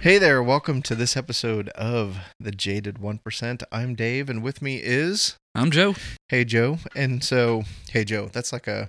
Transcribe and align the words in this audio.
Hey 0.00 0.16
there, 0.16 0.42
welcome 0.42 0.80
to 0.84 0.94
this 0.94 1.14
episode 1.14 1.68
of 1.70 2.16
the 2.40 2.52
Jaded 2.52 2.94
1%. 2.94 3.62
I'm 3.70 3.94
Dave, 3.94 4.30
and 4.30 4.42
with 4.42 4.62
me 4.62 4.80
is 4.82 5.36
I'm 5.54 5.70
Joe. 5.70 5.94
Hey 6.30 6.46
Joe. 6.46 6.78
And 6.96 7.22
so, 7.22 7.64
Hey 7.90 8.06
Joe, 8.06 8.30
that's 8.32 8.50
like 8.50 8.66
a 8.66 8.88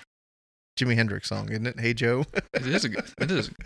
Jimi 0.80 0.96
Hendrix 0.96 1.28
song, 1.28 1.50
isn't 1.50 1.68
it? 1.68 1.82
Hey 1.82 1.94
Joe. 1.94 2.24
It 2.54 2.66
is 2.66 2.86
a 2.86 2.90
good. 2.90 3.04
It 3.20 3.30
is. 3.30 3.52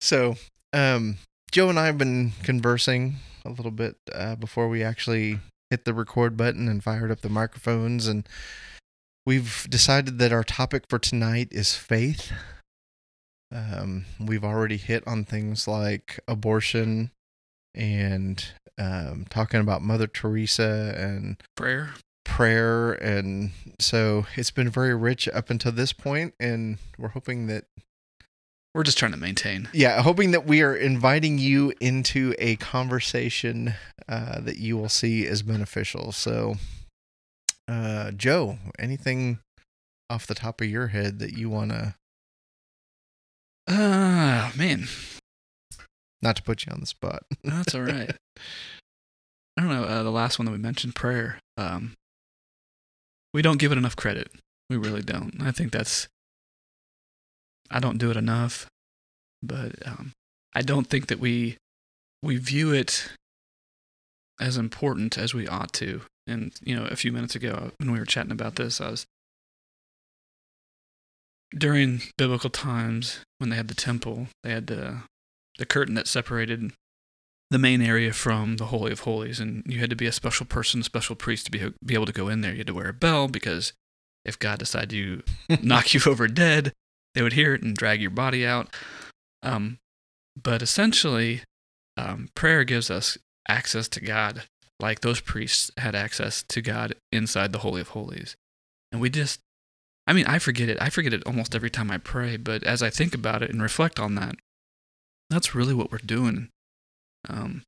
So, 0.00 0.36
um, 0.72 1.16
Joe 1.52 1.68
and 1.68 1.78
I 1.78 1.84
have 1.86 1.98
been 1.98 2.32
conversing 2.42 3.16
a 3.44 3.50
little 3.50 3.70
bit 3.70 3.96
uh, 4.10 4.34
before 4.34 4.68
we 4.68 4.82
actually 4.82 5.40
hit 5.68 5.84
the 5.84 5.92
record 5.92 6.34
button 6.34 6.66
and 6.66 6.82
fired 6.82 7.10
up 7.10 7.20
the 7.20 7.28
microphones, 7.28 8.06
and 8.06 8.26
we've 9.26 9.66
decided 9.68 10.18
that 10.18 10.32
our 10.32 10.44
topic 10.44 10.84
for 10.88 10.98
tonight 10.98 11.48
is 11.50 11.74
faith. 11.74 12.32
Um, 13.54 14.04
we've 14.18 14.44
already 14.44 14.76
hit 14.76 15.06
on 15.06 15.24
things 15.24 15.68
like 15.68 16.18
abortion 16.26 17.10
and 17.74 18.44
um, 18.78 19.26
talking 19.30 19.60
about 19.60 19.80
Mother 19.82 20.06
Teresa 20.08 20.92
and 20.96 21.36
Prayer. 21.56 21.90
prayer, 22.24 22.92
and 22.94 23.52
so 23.78 24.26
it's 24.36 24.50
been 24.50 24.68
very 24.68 24.94
rich 24.94 25.28
up 25.28 25.50
until 25.50 25.70
this 25.72 25.92
point, 25.92 26.34
and 26.40 26.78
we're 26.98 27.08
hoping 27.08 27.46
that 27.46 27.66
We're 28.74 28.82
just 28.82 28.98
trying 28.98 29.12
to 29.12 29.18
maintain. 29.18 29.68
yeah, 29.72 30.02
hoping 30.02 30.32
that 30.32 30.46
we 30.46 30.60
are 30.62 30.74
inviting 30.74 31.38
you 31.38 31.72
into 31.80 32.34
a 32.38 32.56
conversation 32.56 33.74
uh, 34.08 34.40
that 34.40 34.58
you 34.58 34.76
will 34.76 34.88
see 34.88 35.26
as 35.28 35.42
beneficial. 35.42 36.10
So, 36.10 36.56
uh, 37.68 38.10
Joe, 38.10 38.58
anything 38.80 39.38
off 40.10 40.26
the 40.26 40.34
top 40.34 40.60
of 40.60 40.68
your 40.68 40.88
head 40.88 41.20
that 41.20 41.32
you 41.38 41.48
want 41.48 41.70
to, 41.70 41.94
Ah, 43.68 44.52
man, 44.56 44.86
not 46.22 46.36
to 46.36 46.42
put 46.42 46.66
you 46.66 46.72
on 46.72 46.80
the 46.80 46.86
spot? 46.86 47.22
that's 47.42 47.74
all 47.74 47.82
right. 47.82 48.14
I 49.56 49.62
don't 49.62 49.70
know. 49.70 49.84
Uh, 49.84 50.02
the 50.02 50.10
last 50.10 50.38
one 50.38 50.46
that 50.46 50.52
we 50.52 50.58
mentioned, 50.58 50.94
prayer. 50.94 51.38
Um, 51.56 51.94
we 53.32 53.40
don't 53.42 53.58
give 53.58 53.72
it 53.72 53.78
enough 53.78 53.96
credit. 53.96 54.30
We 54.68 54.76
really 54.76 55.02
don't. 55.02 55.40
I 55.40 55.52
think 55.52 55.72
that's. 55.72 56.08
I 57.70 57.80
don't 57.80 57.98
do 57.98 58.10
it 58.10 58.16
enough, 58.16 58.66
but 59.42 59.74
um, 59.86 60.12
I 60.54 60.62
don't 60.62 60.88
think 60.88 61.06
that 61.06 61.20
we 61.20 61.56
we 62.22 62.36
view 62.36 62.72
it 62.72 63.12
as 64.40 64.56
important 64.56 65.16
as 65.16 65.34
we 65.34 65.46
ought 65.46 65.72
to. 65.74 66.02
And 66.26 66.52
you 66.62 66.74
know, 66.74 66.86
a 66.86 66.96
few 66.96 67.12
minutes 67.12 67.34
ago 67.34 67.70
when 67.78 67.92
we 67.92 67.98
were 67.98 68.04
chatting 68.04 68.32
about 68.32 68.56
this, 68.56 68.80
I 68.80 68.90
was 68.90 69.06
during 71.56 72.02
biblical 72.16 72.50
times 72.50 73.20
when 73.38 73.50
they 73.50 73.56
had 73.56 73.68
the 73.68 73.74
temple, 73.74 74.28
they 74.42 74.50
had 74.50 74.66
the 74.66 75.02
the 75.58 75.66
curtain 75.66 75.94
that 75.94 76.08
separated 76.08 76.72
the 77.50 77.58
main 77.58 77.80
area 77.80 78.12
from 78.12 78.56
the 78.56 78.66
holy 78.66 78.90
of 78.90 79.00
holies, 79.00 79.38
and 79.38 79.62
you 79.66 79.78
had 79.78 79.90
to 79.90 79.96
be 79.96 80.06
a 80.06 80.12
special 80.12 80.46
person, 80.46 80.80
a 80.80 80.84
special 80.84 81.14
priest 81.14 81.46
to 81.46 81.52
be 81.52 81.72
be 81.84 81.94
able 81.94 82.06
to 82.06 82.12
go 82.12 82.28
in 82.28 82.40
there. 82.40 82.52
You 82.52 82.58
had 82.58 82.66
to 82.68 82.74
wear 82.74 82.88
a 82.88 82.94
bell 82.94 83.28
because 83.28 83.72
if 84.24 84.38
God 84.38 84.58
decided 84.58 84.90
to 85.48 85.58
knock 85.62 85.94
you 85.94 86.00
over 86.06 86.26
dead, 86.26 86.72
they 87.14 87.22
would 87.22 87.34
hear 87.34 87.54
it 87.54 87.62
and 87.62 87.76
drag 87.76 88.00
your 88.00 88.10
body 88.10 88.46
out. 88.46 88.74
Um, 89.42 89.78
but 90.40 90.62
essentially, 90.62 91.42
um, 91.96 92.28
prayer 92.34 92.64
gives 92.64 92.90
us 92.90 93.18
access 93.48 93.86
to 93.88 94.00
God, 94.00 94.44
like 94.80 95.00
those 95.00 95.20
priests 95.20 95.70
had 95.76 95.94
access 95.94 96.42
to 96.48 96.60
God 96.60 96.94
inside 97.12 97.52
the 97.52 97.60
holy 97.60 97.82
of 97.82 97.88
holies, 97.88 98.34
and 98.90 99.00
we 99.00 99.10
just 99.10 99.40
I 100.06 100.12
mean, 100.12 100.26
I 100.26 100.38
forget 100.38 100.68
it. 100.68 100.78
I 100.80 100.90
forget 100.90 101.14
it 101.14 101.22
almost 101.24 101.54
every 101.54 101.70
time 101.70 101.90
I 101.90 101.98
pray, 101.98 102.36
but 102.36 102.62
as 102.64 102.82
I 102.82 102.90
think 102.90 103.14
about 103.14 103.42
it 103.42 103.50
and 103.50 103.62
reflect 103.62 103.98
on 103.98 104.14
that, 104.16 104.36
that's 105.30 105.54
really 105.54 105.74
what 105.74 105.90
we're 105.90 105.98
doing. 105.98 106.50
Um, 107.28 107.62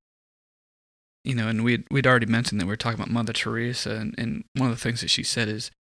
you 1.25 1.35
know, 1.35 1.49
and 1.49 1.65
we'd, 1.65 1.85
we'd 1.91 2.07
already 2.07 2.27
mentioned 2.27 2.61
that 2.61 2.67
we 2.67 2.73
were 2.73 2.77
talking 2.77 3.01
about 3.01 3.11
Mother 3.11 3.33
Teresa, 3.33 3.97
and, 3.97 4.15
and 4.19 4.45
one 4.55 4.71
of 4.71 4.77
the 4.77 4.83
things 4.83 5.01
that 5.01 5.09
she 5.11 5.23
said 5.23 5.49
is 5.49 5.71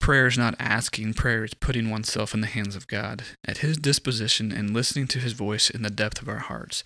prayer 0.00 0.26
is 0.26 0.36
not 0.36 0.54
asking, 0.58 1.14
prayer 1.14 1.44
is 1.44 1.54
putting 1.54 1.90
oneself 1.90 2.34
in 2.34 2.42
the 2.42 2.46
hands 2.46 2.76
of 2.76 2.86
God 2.86 3.22
at 3.46 3.58
His 3.58 3.78
disposition 3.78 4.52
and 4.52 4.74
listening 4.74 5.06
to 5.08 5.18
His 5.18 5.32
voice 5.32 5.70
in 5.70 5.82
the 5.82 5.90
depth 5.90 6.20
of 6.20 6.28
our 6.28 6.38
hearts. 6.38 6.84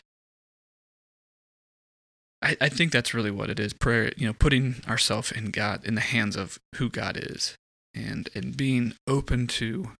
I, 2.41 2.57
I 2.61 2.69
think 2.69 2.93
that's 2.93 3.15
really 3.15 3.31
what 3.31 3.51
it 3.51 3.59
is. 3.59 3.73
Prayer, 3.73 4.13
you 4.17 4.27
know, 4.27 4.35
putting 4.35 4.77
ourselves 4.87 5.33
in 5.33 5.51
God, 5.51 5.85
in 5.85 5.97
the 5.97 6.01
hands 6.01 6.37
of 6.37 6.59
who 6.77 6.89
God 6.89 7.19
is 7.21 7.57
and 7.95 8.29
and 8.35 8.57
being 8.57 8.95
open 9.07 9.47
to 9.47 9.93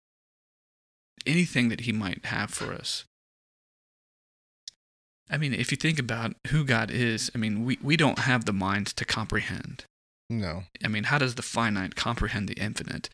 anything 1.25 1.69
that 1.69 1.81
he 1.81 1.91
might 1.91 2.25
have 2.25 2.51
for 2.51 2.73
us. 2.73 3.05
I 5.29 5.37
mean, 5.37 5.53
if 5.53 5.71
you 5.71 5.77
think 5.77 5.97
about 5.97 6.35
who 6.49 6.63
God 6.63 6.91
is, 6.91 7.31
I 7.33 7.39
mean, 7.39 7.65
we, 7.65 7.79
we 7.81 7.97
don't 7.97 8.19
have 8.19 8.45
the 8.45 8.53
mind 8.53 8.87
to 8.87 9.05
comprehend. 9.05 9.85
No. 10.29 10.63
I 10.83 10.87
mean, 10.87 11.05
how 11.05 11.17
does 11.17 11.35
the 11.35 11.41
finite 11.41 11.95
comprehend 11.95 12.47
the 12.47 12.53
infinite? 12.53 13.09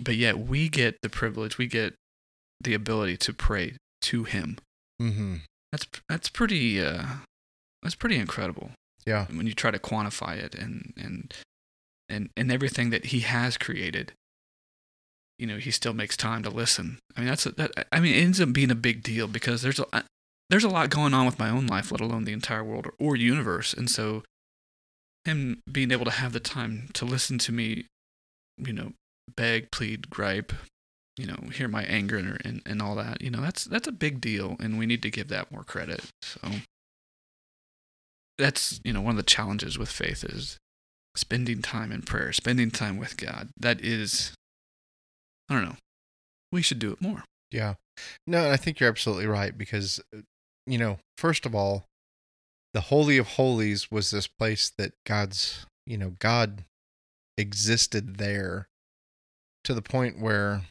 But 0.00 0.16
yet 0.16 0.38
we 0.38 0.68
get 0.68 1.00
the 1.02 1.08
privilege, 1.08 1.56
we 1.56 1.66
get 1.66 1.94
the 2.60 2.74
ability 2.74 3.16
to 3.18 3.32
pray 3.32 3.76
to 4.02 4.24
him. 4.24 4.58
Mm-hmm. 5.00 5.36
That's 5.72 5.86
that's 6.08 6.28
pretty 6.28 6.80
uh 6.80 7.04
that's 7.82 7.94
pretty 7.94 8.16
incredible. 8.16 8.70
Yeah. 9.06 9.26
When 9.26 9.46
you 9.46 9.54
try 9.54 9.70
to 9.70 9.78
quantify 9.78 10.36
it 10.36 10.54
and 10.54 10.92
and 10.96 11.32
and 12.08 12.30
and 12.36 12.52
everything 12.52 12.90
that 12.90 13.06
he 13.06 13.20
has 13.20 13.56
created 13.56 14.12
you 15.38 15.46
know 15.46 15.56
he 15.56 15.70
still 15.70 15.94
makes 15.94 16.16
time 16.16 16.42
to 16.42 16.50
listen. 16.50 16.98
I 17.16 17.20
mean 17.20 17.28
that's 17.28 17.46
a, 17.46 17.50
that 17.52 17.72
i 17.92 18.00
mean 18.00 18.14
it 18.14 18.22
ends 18.22 18.40
up 18.40 18.52
being 18.52 18.70
a 18.70 18.76
big 18.76 19.02
deal 19.02 19.26
because 19.26 19.62
there's 19.62 19.80
a 19.80 20.04
there's 20.50 20.64
a 20.64 20.68
lot 20.68 20.90
going 20.90 21.14
on 21.14 21.26
with 21.26 21.38
my 21.38 21.50
own 21.50 21.66
life 21.66 21.90
let 21.90 22.00
alone 22.00 22.24
the 22.24 22.32
entire 22.32 22.62
world 22.62 22.86
or, 22.86 22.94
or 22.98 23.16
universe. 23.16 23.72
And 23.72 23.90
so 23.90 24.22
him 25.24 25.62
being 25.70 25.90
able 25.90 26.04
to 26.04 26.10
have 26.10 26.32
the 26.32 26.40
time 26.40 26.88
to 26.92 27.04
listen 27.04 27.38
to 27.38 27.52
me 27.52 27.86
you 28.58 28.72
know 28.72 28.92
beg 29.36 29.70
plead 29.70 30.10
gripe 30.10 30.52
you 31.16 31.26
know 31.26 31.48
hear 31.52 31.66
my 31.66 31.82
anger 31.84 32.16
and, 32.16 32.38
and, 32.44 32.62
and 32.66 32.82
all 32.82 32.94
that 32.94 33.22
you 33.22 33.30
know 33.30 33.40
that's 33.40 33.64
that's 33.64 33.88
a 33.88 33.92
big 33.92 34.20
deal 34.20 34.56
and 34.60 34.78
we 34.78 34.86
need 34.86 35.02
to 35.02 35.10
give 35.10 35.28
that 35.28 35.50
more 35.50 35.64
credit. 35.64 36.04
So 36.22 36.40
that's 38.38 38.80
you 38.84 38.92
know 38.92 39.00
one 39.00 39.12
of 39.12 39.16
the 39.16 39.22
challenges 39.22 39.78
with 39.78 39.88
faith 39.88 40.24
is 40.24 40.58
spending 41.16 41.62
time 41.62 41.92
in 41.92 42.02
prayer, 42.02 42.32
spending 42.32 42.70
time 42.70 42.96
with 42.96 43.16
God. 43.16 43.48
That 43.58 43.80
is, 43.80 44.34
I 45.48 45.54
don't 45.54 45.64
know, 45.64 45.76
we 46.52 46.62
should 46.62 46.78
do 46.78 46.92
it 46.92 47.00
more. 47.00 47.24
Yeah. 47.50 47.74
No, 48.26 48.50
I 48.50 48.56
think 48.56 48.80
you're 48.80 48.88
absolutely 48.88 49.26
right 49.26 49.56
because, 49.56 50.00
uh, 50.14 50.20
you 50.66 50.78
know, 50.78 50.98
first 51.18 51.46
of 51.46 51.54
all, 51.54 51.84
the 52.72 52.82
Holy 52.82 53.18
of 53.18 53.28
Holies 53.28 53.90
was 53.90 54.10
this 54.10 54.26
place 54.26 54.72
that 54.78 54.92
God's, 55.06 55.66
you 55.86 55.96
know, 55.96 56.14
God 56.18 56.64
existed 57.36 58.16
there 58.16 58.68
to 59.64 59.74
the 59.74 59.82
point 59.82 60.20
where 60.20 60.62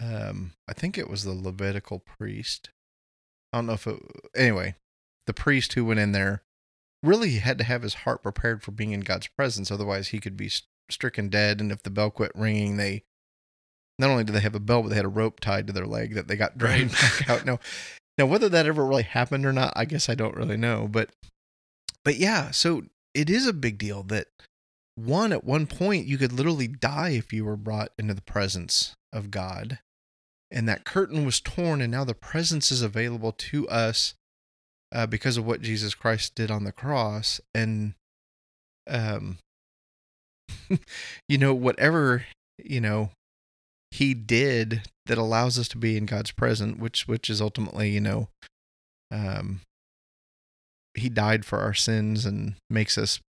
um 0.00 0.52
I 0.68 0.72
think 0.72 0.98
it 0.98 1.08
was 1.08 1.24
the 1.24 1.32
Levitical 1.32 2.00
priest. 2.00 2.70
I 3.52 3.58
don't 3.58 3.66
know 3.66 3.72
if 3.74 3.86
it 3.86 4.00
anyway, 4.34 4.74
the 5.26 5.34
priest 5.34 5.72
who 5.72 5.84
went 5.84 6.00
in 6.00 6.12
there 6.12 6.42
really 7.06 7.36
had 7.36 7.58
to 7.58 7.64
have 7.64 7.82
his 7.82 7.94
heart 7.94 8.22
prepared 8.22 8.62
for 8.62 8.72
being 8.72 8.92
in 8.92 9.00
God's 9.00 9.28
presence 9.28 9.70
otherwise 9.70 10.08
he 10.08 10.20
could 10.20 10.36
be 10.36 10.50
stricken 10.90 11.28
dead 11.28 11.60
and 11.60 11.72
if 11.72 11.82
the 11.82 11.90
bell 11.90 12.10
quit 12.10 12.32
ringing 12.34 12.76
they 12.76 13.02
not 13.98 14.10
only 14.10 14.24
did 14.24 14.34
they 14.34 14.40
have 14.40 14.54
a 14.54 14.60
bell 14.60 14.82
but 14.82 14.90
they 14.90 14.96
had 14.96 15.04
a 15.04 15.08
rope 15.08 15.40
tied 15.40 15.66
to 15.66 15.72
their 15.72 15.86
leg 15.86 16.14
that 16.14 16.28
they 16.28 16.36
got 16.36 16.58
dragged 16.58 16.92
back 16.92 17.30
out. 17.30 17.46
Now 17.46 17.58
now 18.18 18.26
whether 18.26 18.48
that 18.48 18.66
ever 18.66 18.84
really 18.84 19.02
happened 19.02 19.44
or 19.44 19.52
not, 19.52 19.72
I 19.76 19.84
guess 19.84 20.08
I 20.08 20.14
don't 20.14 20.36
really 20.36 20.56
know, 20.56 20.88
but 20.90 21.10
but 22.04 22.16
yeah, 22.16 22.50
so 22.50 22.84
it 23.14 23.28
is 23.28 23.46
a 23.46 23.52
big 23.52 23.78
deal 23.78 24.02
that 24.04 24.28
one 24.94 25.32
at 25.32 25.44
one 25.44 25.66
point 25.66 26.06
you 26.06 26.18
could 26.18 26.32
literally 26.32 26.68
die 26.68 27.10
if 27.10 27.32
you 27.32 27.44
were 27.44 27.56
brought 27.56 27.92
into 27.98 28.14
the 28.14 28.22
presence 28.22 28.94
of 29.12 29.30
God. 29.30 29.80
And 30.50 30.68
that 30.68 30.84
curtain 30.84 31.24
was 31.26 31.40
torn 31.40 31.82
and 31.82 31.90
now 31.90 32.04
the 32.04 32.14
presence 32.14 32.70
is 32.70 32.80
available 32.80 33.32
to 33.32 33.68
us 33.68 34.14
uh, 34.96 35.06
because 35.06 35.36
of 35.36 35.46
what 35.46 35.60
Jesus 35.60 35.94
Christ 35.94 36.34
did 36.34 36.50
on 36.50 36.64
the 36.64 36.72
cross 36.72 37.38
and 37.54 37.92
um 38.88 39.36
you 41.28 41.36
know 41.36 41.52
whatever 41.52 42.24
you 42.56 42.80
know 42.80 43.10
he 43.90 44.14
did 44.14 44.82
that 45.04 45.18
allows 45.18 45.58
us 45.58 45.68
to 45.68 45.76
be 45.76 45.98
in 45.98 46.06
God's 46.06 46.30
presence 46.30 46.78
which 46.78 47.06
which 47.06 47.28
is 47.28 47.42
ultimately 47.42 47.90
you 47.90 48.00
know 48.00 48.28
um 49.10 49.60
he 50.94 51.10
died 51.10 51.44
for 51.44 51.58
our 51.58 51.74
sins 51.74 52.24
and 52.24 52.54
makes 52.70 52.96
us 52.96 53.20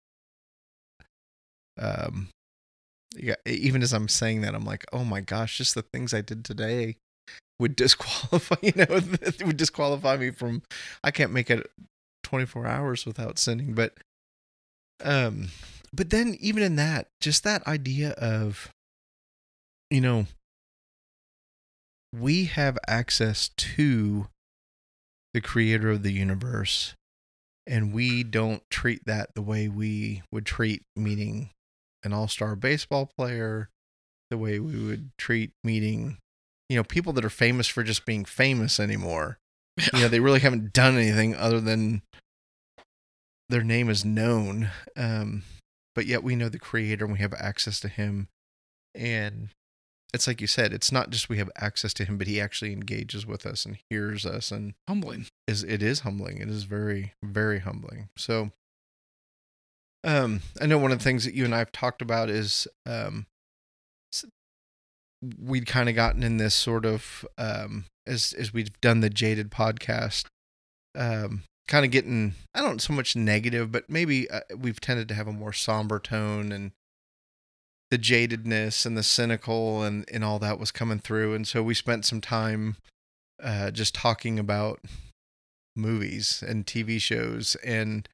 um 1.80 2.28
yeah 3.16 3.34
even 3.44 3.82
as 3.82 3.92
I'm 3.92 4.08
saying 4.08 4.42
that 4.42 4.54
I'm 4.54 4.64
like 4.64 4.84
oh 4.92 5.04
my 5.04 5.20
gosh 5.20 5.58
just 5.58 5.74
the 5.74 5.82
things 5.82 6.14
I 6.14 6.20
did 6.20 6.44
today 6.44 6.94
would 7.58 7.76
disqualify 7.76 8.56
you 8.62 8.72
know 8.76 8.86
would 9.46 9.56
disqualify 9.56 10.16
me 10.16 10.30
from 10.30 10.62
I 11.02 11.10
can't 11.10 11.32
make 11.32 11.50
it 11.50 11.70
24 12.24 12.66
hours 12.66 13.06
without 13.06 13.38
sinning 13.38 13.72
but 13.74 13.94
um 15.04 15.48
but 15.92 16.10
then 16.10 16.36
even 16.40 16.62
in 16.62 16.76
that 16.76 17.08
just 17.20 17.44
that 17.44 17.66
idea 17.66 18.10
of 18.12 18.70
you 19.90 20.00
know 20.00 20.26
we 22.12 22.46
have 22.46 22.78
access 22.88 23.50
to 23.56 24.28
the 25.34 25.40
creator 25.40 25.90
of 25.90 26.02
the 26.02 26.12
universe, 26.12 26.94
and 27.66 27.92
we 27.92 28.22
don't 28.22 28.62
treat 28.70 29.04
that 29.04 29.34
the 29.34 29.42
way 29.42 29.68
we 29.68 30.22
would 30.32 30.46
treat 30.46 30.82
meeting 30.94 31.50
an 32.02 32.12
all-star 32.12 32.56
baseball 32.56 33.10
player, 33.18 33.68
the 34.30 34.38
way 34.38 34.58
we 34.58 34.82
would 34.82 35.10
treat 35.18 35.50
meeting, 35.62 36.18
you 36.68 36.76
know, 36.76 36.84
people 36.84 37.12
that 37.14 37.24
are 37.24 37.30
famous 37.30 37.66
for 37.68 37.82
just 37.82 38.04
being 38.06 38.24
famous 38.24 38.78
anymore. 38.80 39.38
You 39.92 40.00
know, 40.00 40.08
they 40.08 40.20
really 40.20 40.40
haven't 40.40 40.72
done 40.72 40.96
anything 40.96 41.34
other 41.34 41.60
than 41.60 42.00
their 43.50 43.62
name 43.62 43.90
is 43.90 44.06
known. 44.06 44.70
Um, 44.96 45.42
but 45.94 46.06
yet 46.06 46.22
we 46.22 46.34
know 46.34 46.48
the 46.48 46.58
creator 46.58 47.04
and 47.04 47.12
we 47.12 47.20
have 47.20 47.34
access 47.34 47.78
to 47.80 47.88
him. 47.88 48.28
And 48.94 49.50
it's 50.14 50.26
like 50.26 50.40
you 50.40 50.46
said, 50.46 50.72
it's 50.72 50.90
not 50.90 51.10
just 51.10 51.28
we 51.28 51.36
have 51.36 51.50
access 51.56 51.92
to 51.94 52.06
him, 52.06 52.16
but 52.16 52.26
he 52.26 52.40
actually 52.40 52.72
engages 52.72 53.26
with 53.26 53.44
us 53.44 53.66
and 53.66 53.76
hears 53.90 54.24
us 54.24 54.50
and 54.50 54.72
Humbling. 54.88 55.26
is 55.46 55.62
it 55.62 55.82
is 55.82 56.00
humbling. 56.00 56.38
It 56.38 56.48
is 56.48 56.64
very, 56.64 57.12
very 57.22 57.58
humbling. 57.58 58.08
So 58.16 58.52
um 60.04 60.40
I 60.60 60.64
know 60.64 60.78
one 60.78 60.92
of 60.92 60.98
the 60.98 61.04
things 61.04 61.24
that 61.24 61.34
you 61.34 61.44
and 61.44 61.54
I 61.54 61.58
have 61.58 61.72
talked 61.72 62.00
about 62.00 62.30
is 62.30 62.66
um 62.86 63.26
we'd 65.38 65.66
kind 65.66 65.88
of 65.88 65.94
gotten 65.94 66.22
in 66.22 66.36
this 66.36 66.54
sort 66.54 66.84
of 66.84 67.26
um 67.38 67.84
as 68.06 68.34
as 68.38 68.52
we've 68.52 68.80
done 68.80 69.00
the 69.00 69.10
jaded 69.10 69.50
podcast 69.50 70.26
um 70.94 71.42
kind 71.68 71.84
of 71.84 71.90
getting 71.90 72.34
I 72.54 72.62
don't 72.62 72.80
so 72.80 72.92
much 72.92 73.16
negative 73.16 73.72
but 73.72 73.88
maybe 73.90 74.30
uh, 74.30 74.40
we've 74.56 74.80
tended 74.80 75.08
to 75.08 75.14
have 75.14 75.26
a 75.26 75.32
more 75.32 75.52
somber 75.52 75.98
tone 75.98 76.52
and 76.52 76.72
the 77.90 77.98
jadedness 77.98 78.84
and 78.84 78.96
the 78.96 79.02
cynical 79.02 79.82
and 79.82 80.04
and 80.12 80.24
all 80.24 80.38
that 80.40 80.58
was 80.58 80.70
coming 80.72 80.98
through. 80.98 81.34
And 81.34 81.46
so 81.46 81.62
we 81.62 81.74
spent 81.74 82.04
some 82.04 82.20
time 82.20 82.76
uh 83.42 83.70
just 83.70 83.94
talking 83.94 84.38
about 84.38 84.80
movies 85.74 86.42
and 86.46 86.66
TV 86.66 87.00
shows 87.00 87.56
and 87.64 88.08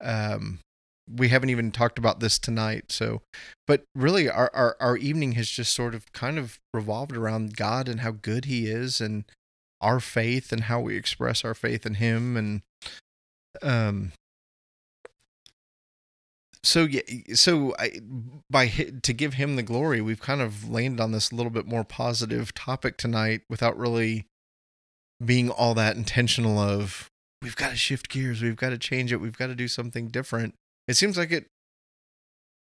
um 0.00 0.60
we 1.16 1.28
haven't 1.28 1.50
even 1.50 1.70
talked 1.70 1.98
about 1.98 2.20
this 2.20 2.38
tonight 2.38 2.90
so 2.90 3.22
but 3.66 3.84
really 3.94 4.28
our, 4.28 4.50
our 4.54 4.76
our 4.80 4.96
evening 4.96 5.32
has 5.32 5.48
just 5.48 5.72
sort 5.72 5.94
of 5.94 6.12
kind 6.12 6.38
of 6.38 6.58
revolved 6.74 7.16
around 7.16 7.56
God 7.56 7.88
and 7.88 8.00
how 8.00 8.12
good 8.12 8.46
he 8.46 8.66
is 8.66 9.00
and 9.00 9.24
our 9.80 10.00
faith 10.00 10.52
and 10.52 10.64
how 10.64 10.80
we 10.80 10.96
express 10.96 11.44
our 11.44 11.54
faith 11.54 11.86
in 11.86 11.94
him 11.94 12.36
and 12.36 12.62
um 13.62 14.12
so 16.62 16.84
yeah 16.84 17.02
so 17.34 17.74
I 17.78 18.00
by 18.50 18.68
to 18.68 19.12
give 19.12 19.34
him 19.34 19.56
the 19.56 19.62
glory 19.62 20.00
we've 20.00 20.20
kind 20.20 20.40
of 20.40 20.68
landed 20.68 21.00
on 21.00 21.12
this 21.12 21.30
a 21.30 21.34
little 21.34 21.50
bit 21.50 21.66
more 21.66 21.84
positive 21.84 22.52
topic 22.54 22.96
tonight 22.96 23.42
without 23.48 23.78
really 23.78 24.26
being 25.24 25.50
all 25.50 25.74
that 25.74 25.96
intentional 25.96 26.58
of 26.58 27.08
we've 27.42 27.56
got 27.56 27.70
to 27.70 27.76
shift 27.76 28.08
gears 28.08 28.42
we've 28.42 28.56
got 28.56 28.70
to 28.70 28.78
change 28.78 29.12
it 29.12 29.20
we've 29.20 29.38
got 29.38 29.46
to 29.46 29.54
do 29.54 29.68
something 29.68 30.08
different 30.08 30.54
it 30.88 30.96
seems 30.96 31.16
like 31.16 31.30
it 31.30 31.46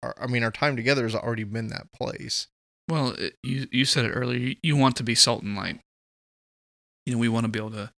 our, 0.03 0.13
i 0.19 0.27
mean 0.27 0.43
our 0.43 0.51
time 0.51 0.75
together 0.75 1.03
has 1.03 1.15
already 1.15 1.43
been 1.43 1.67
that 1.67 1.91
place 1.91 2.47
Well, 2.89 3.11
it, 3.17 3.35
you 3.43 3.67
you 3.71 3.85
said 3.85 4.05
it 4.05 4.09
earlier. 4.11 4.55
You, 4.63 4.75
want 4.75 4.95
to 4.97 5.03
be 5.03 5.15
salt 5.15 5.43
and 5.43 5.55
light. 5.55 5.79
You 7.05 7.13
know, 7.13 7.19
we 7.19 7.29
want 7.29 7.45
to 7.45 7.51
be 7.51 7.59
able 7.59 7.71
to 7.71 7.91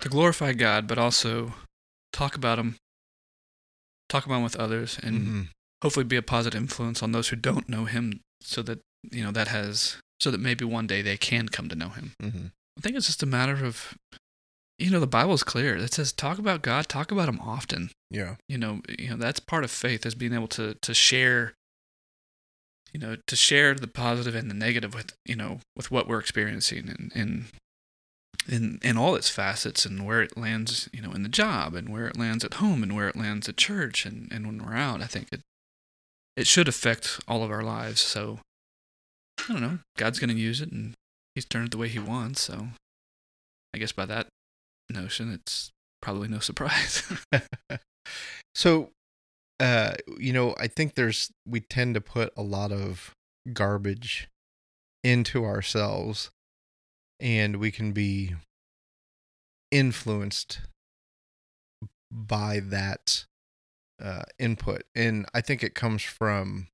to 0.00 0.08
glorify 0.08 0.52
God, 0.54 0.86
but 0.88 0.96
also 0.98 1.52
talk 2.12 2.34
about 2.36 2.58
Him, 2.58 2.76
talk 4.08 4.24
about 4.24 4.36
Him 4.38 4.42
with 4.44 4.56
others, 4.56 4.98
and 5.02 5.18
Mhm. 5.20 5.48
hopefully 5.82 6.04
be 6.04 6.16
a 6.16 6.22
positive 6.22 6.60
influence 6.60 7.02
on 7.02 7.12
those 7.12 7.28
who 7.28 7.36
don't 7.36 7.68
know 7.68 7.84
Him, 7.84 8.20
so 8.40 8.62
that 8.62 8.80
you 9.10 9.22
know 9.22 9.32
that 9.32 9.48
has 9.48 9.96
so 10.20 10.30
that 10.30 10.38
maybe 10.40 10.64
one 10.64 10.86
day 10.86 11.02
they 11.02 11.16
can 11.18 11.48
come 11.48 11.68
to 11.68 11.74
know 11.74 11.90
Him. 11.90 12.12
Mhm. 12.22 12.52
I 12.78 12.80
think 12.80 12.96
it's 12.96 13.06
just 13.06 13.22
a 13.22 13.26
matter 13.26 13.64
of, 13.66 13.94
you 14.82 14.90
know, 14.90 15.00
the 15.00 15.06
Bible 15.06 15.34
is 15.34 15.44
clear. 15.44 15.76
It 15.76 15.94
says 15.94 16.12
talk 16.12 16.38
about 16.38 16.62
God, 16.62 16.88
talk 16.88 17.12
about 17.12 17.28
Him 17.28 17.40
often. 17.40 17.90
yeah 18.10 18.36
You 18.48 18.58
know, 18.58 18.80
you 18.98 19.10
know 19.10 19.16
that's 19.16 19.40
part 19.40 19.64
of 19.64 19.70
faith 19.70 20.04
is 20.04 20.14
being 20.14 20.34
able 20.34 20.48
to 20.48 20.74
to 20.74 20.94
share. 20.94 21.54
You 22.92 23.00
know, 23.00 23.16
to 23.26 23.36
share 23.36 23.72
the 23.72 23.86
positive 23.86 24.34
and 24.34 24.50
the 24.50 24.54
negative 24.54 24.92
with 24.92 25.14
you 25.24 25.36
know 25.36 25.60
with 25.76 25.90
what 25.90 26.08
we're 26.08 26.18
experiencing 26.18 26.88
and 26.88 27.12
and 27.14 27.44
in 28.48 28.80
in 28.82 28.98
all 28.98 29.14
its 29.14 29.30
facets 29.30 29.86
and 29.86 30.04
where 30.04 30.20
it 30.20 30.36
lands 30.36 30.90
you 30.92 31.00
know 31.00 31.12
in 31.12 31.22
the 31.22 31.30
job 31.30 31.74
and 31.74 31.88
where 31.88 32.06
it 32.06 32.18
lands 32.18 32.44
at 32.44 32.54
home 32.54 32.82
and 32.82 32.94
where 32.94 33.08
it 33.08 33.16
lands 33.16 33.48
at 33.48 33.56
church 33.56 34.04
and 34.04 34.30
and 34.30 34.46
when 34.46 34.62
we're 34.62 34.76
out. 34.76 35.00
I 35.00 35.06
think 35.06 35.28
it 35.32 35.40
it 36.36 36.46
should 36.46 36.68
affect 36.68 37.20
all 37.28 37.42
of 37.42 37.50
our 37.50 37.62
lives. 37.62 38.00
So 38.00 38.40
I 39.48 39.52
don't 39.52 39.62
know. 39.62 39.78
God's 39.96 40.18
going 40.18 40.34
to 40.34 40.36
use 40.36 40.60
it 40.60 40.72
and 40.72 40.92
He's 41.34 41.46
turned 41.46 41.66
it 41.66 41.70
the 41.70 41.78
way 41.78 41.88
He 41.88 41.98
wants. 41.98 42.42
So 42.42 42.68
I 43.72 43.78
guess 43.78 43.92
by 43.92 44.04
that 44.06 44.26
notion, 44.90 45.32
it's 45.32 45.72
probably 46.00 46.28
no 46.28 46.38
surprise. 46.38 47.02
so 48.54 48.90
uh 49.60 49.94
you 50.18 50.32
know 50.32 50.54
i 50.58 50.66
think 50.66 50.94
there's 50.94 51.30
we 51.46 51.60
tend 51.60 51.94
to 51.94 52.00
put 52.00 52.32
a 52.36 52.42
lot 52.42 52.72
of 52.72 53.14
garbage 53.52 54.28
into 55.04 55.44
ourselves 55.44 56.30
and 57.20 57.56
we 57.56 57.70
can 57.70 57.92
be 57.92 58.34
influenced 59.70 60.60
by 62.10 62.60
that 62.62 63.24
uh 64.02 64.22
input 64.38 64.82
and 64.94 65.26
i 65.34 65.40
think 65.40 65.62
it 65.62 65.74
comes 65.74 66.02
from 66.02 66.66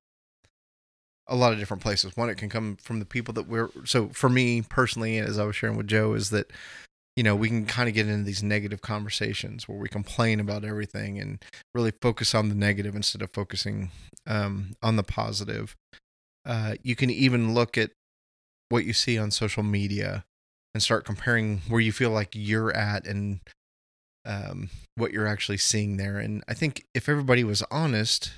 a 1.26 1.36
lot 1.36 1.52
of 1.52 1.58
different 1.58 1.82
places 1.82 2.16
one 2.16 2.30
it 2.30 2.38
can 2.38 2.48
come 2.48 2.76
from 2.76 2.98
the 2.98 3.04
people 3.04 3.34
that 3.34 3.46
we're 3.46 3.68
so 3.84 4.08
for 4.08 4.28
me 4.28 4.62
personally 4.62 5.18
as 5.18 5.38
i 5.38 5.44
was 5.44 5.54
sharing 5.54 5.76
with 5.76 5.86
joe 5.86 6.14
is 6.14 6.30
that 6.30 6.50
you 7.18 7.24
know 7.24 7.34
we 7.34 7.48
can 7.48 7.66
kind 7.66 7.88
of 7.88 7.96
get 7.96 8.06
into 8.06 8.22
these 8.22 8.44
negative 8.44 8.80
conversations 8.80 9.66
where 9.66 9.76
we 9.76 9.88
complain 9.88 10.38
about 10.38 10.64
everything 10.64 11.18
and 11.18 11.44
really 11.74 11.90
focus 12.00 12.32
on 12.32 12.48
the 12.48 12.54
negative 12.54 12.94
instead 12.94 13.22
of 13.22 13.32
focusing 13.32 13.90
um, 14.28 14.76
on 14.84 14.94
the 14.94 15.02
positive. 15.02 15.74
Uh, 16.46 16.76
you 16.84 16.94
can 16.94 17.10
even 17.10 17.54
look 17.54 17.76
at 17.76 17.90
what 18.68 18.84
you 18.84 18.92
see 18.92 19.18
on 19.18 19.32
social 19.32 19.64
media 19.64 20.24
and 20.72 20.80
start 20.80 21.04
comparing 21.04 21.60
where 21.66 21.80
you 21.80 21.90
feel 21.90 22.10
like 22.10 22.28
you're 22.34 22.72
at 22.72 23.04
and 23.04 23.40
um, 24.24 24.70
what 24.94 25.10
you're 25.10 25.26
actually 25.26 25.58
seeing 25.58 25.96
there. 25.96 26.18
And 26.18 26.44
I 26.46 26.54
think 26.54 26.84
if 26.94 27.08
everybody 27.08 27.42
was 27.42 27.64
honest, 27.68 28.30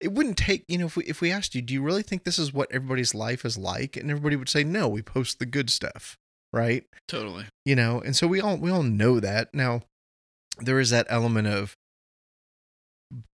it 0.00 0.12
wouldn't 0.12 0.36
take 0.36 0.64
you 0.68 0.78
know 0.78 0.86
if 0.86 0.94
we 0.96 1.02
if 1.06 1.20
we 1.20 1.32
asked 1.32 1.56
you, 1.56 1.62
do 1.62 1.74
you 1.74 1.82
really 1.82 2.04
think 2.04 2.22
this 2.22 2.38
is 2.38 2.54
what 2.54 2.70
everybody's 2.70 3.12
life 3.12 3.44
is 3.44 3.58
like? 3.58 3.96
And 3.96 4.08
everybody 4.08 4.36
would 4.36 4.48
say, 4.48 4.62
no, 4.62 4.86
we 4.86 5.02
post 5.02 5.40
the 5.40 5.46
good 5.46 5.68
stuff, 5.68 6.16
right? 6.52 6.84
totally. 7.08 7.44
you 7.64 7.74
know 7.76 8.00
and 8.00 8.14
so 8.16 8.26
we 8.26 8.40
all 8.40 8.56
we 8.56 8.70
all 8.70 8.82
know 8.82 9.18
that 9.20 9.48
now 9.54 9.80
there 10.58 10.78
is 10.80 10.90
that 10.90 11.06
element 11.08 11.46
of 11.46 11.74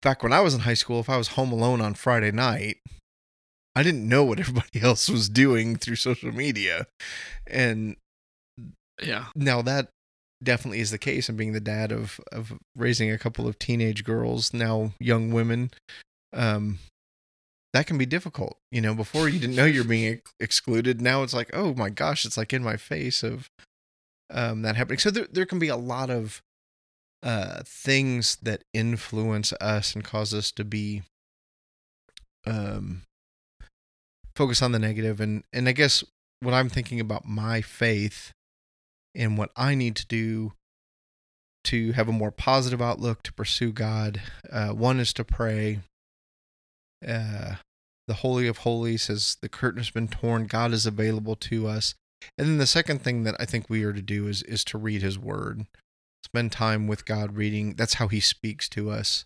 back 0.02 0.22
when 0.22 0.32
i 0.34 0.40
was 0.40 0.54
in 0.54 0.62
high 0.62 0.74
school 0.76 1.00
if 1.00 1.10
i 1.10 1.18
was 1.18 1.30
home 1.30 1.52
alone 1.52 1.82
on 1.82 1.94
friday 1.94 2.32
night 2.32 2.78
i 3.76 3.82
didn't 3.82 4.08
know 4.08 4.24
what 4.24 4.40
everybody 4.44 4.82
else 4.82 5.10
was 5.10 5.30
doing 5.30 5.76
through 5.76 5.96
social 5.96 6.32
media 6.32 6.86
and 7.48 7.96
Yeah. 9.02 9.26
now 9.36 9.62
that 9.64 9.90
definitely 10.44 10.82
is 10.82 10.92
the 10.92 10.98
case 11.00 11.30
and 11.30 11.38
being 11.38 11.54
the 11.54 11.60
dad 11.62 11.92
of 11.92 12.20
of 12.32 12.54
raising 12.76 13.10
a 13.10 13.18
couple 13.18 13.48
of 13.48 13.58
teenage 13.58 14.04
girls 14.04 14.54
now 14.54 14.92
young 15.00 15.32
women 15.32 15.72
um 16.34 16.78
that 17.74 17.88
can 17.88 17.98
be 17.98 18.06
difficult 18.06 18.58
you 18.72 18.82
know 18.82 18.94
before 18.94 19.28
you 19.28 19.40
didn't 19.40 19.56
know 19.56 19.66
you're 19.66 19.84
being 19.84 20.14
ex- 20.14 20.34
excluded 20.40 21.02
now 21.02 21.24
it's 21.24 21.34
like 21.34 21.50
oh 21.54 21.74
my 21.74 21.90
gosh 21.90 22.26
it's 22.26 22.38
like 22.38 22.54
in 22.54 22.64
my 22.64 22.78
face 22.78 23.24
of 23.24 23.50
um 24.30 24.62
that 24.62 24.76
happening 24.76 25.00
so 25.00 25.12
there, 25.12 25.28
there 25.32 25.46
can 25.46 25.60
be 25.60 25.70
a 25.70 25.76
lot 25.76 26.10
of 26.10 26.42
uh 27.24 27.62
things 27.66 28.38
that 28.42 28.64
influence 28.74 29.54
us 29.54 29.96
and 29.96 30.04
cause 30.04 30.34
us 30.34 30.52
to 30.52 30.64
be 30.64 31.04
um 32.46 33.02
focus 34.36 34.62
on 34.62 34.72
the 34.72 34.80
negative. 34.80 35.20
negative 35.20 35.22
and 35.22 35.44
and 35.54 35.70
i 35.70 35.72
guess 35.72 36.04
what 36.40 36.54
i'm 36.54 36.70
thinking 36.70 37.00
about 37.00 37.26
my 37.26 37.62
faith 37.62 38.34
and 39.16 39.38
what 39.38 39.52
I 39.56 39.76
need 39.76 39.96
to 39.98 40.08
do 40.08 40.54
to 41.66 41.94
have 41.94 42.10
a 42.10 42.14
more 42.14 42.32
positive 42.32 42.82
outlook 42.82 43.24
to 43.24 43.34
pursue 43.34 43.72
God. 43.72 44.22
Uh, 44.52 44.70
one 44.70 45.00
is 45.00 45.14
to 45.14 45.24
pray. 45.24 45.80
Uh, 47.08 47.56
the 48.08 48.16
Holy 48.16 48.48
of 48.48 48.60
Holies 48.60 49.08
has 49.08 49.38
the 49.42 49.50
curtain 49.50 49.80
has 49.80 49.90
been 49.90 50.08
torn. 50.08 50.46
God 50.46 50.74
is 50.74 50.86
available 50.86 51.36
to 51.38 51.68
us. 51.68 51.96
And 52.38 52.48
then 52.48 52.58
the 52.58 52.68
second 52.68 53.02
thing 53.02 53.24
that 53.24 53.36
I 53.40 53.46
think 53.46 53.70
we 53.70 53.84
are 53.84 53.94
to 53.94 54.02
do 54.02 54.28
is 54.28 54.44
is 54.44 54.64
to 54.66 54.78
read 54.78 55.02
His 55.02 55.20
Word, 55.20 55.66
spend 56.24 56.52
time 56.52 56.88
with 56.88 57.06
God 57.06 57.36
reading. 57.36 57.76
That's 57.76 57.96
how 57.96 58.08
He 58.08 58.20
speaks 58.20 58.70
to 58.70 58.90
us. 58.90 59.26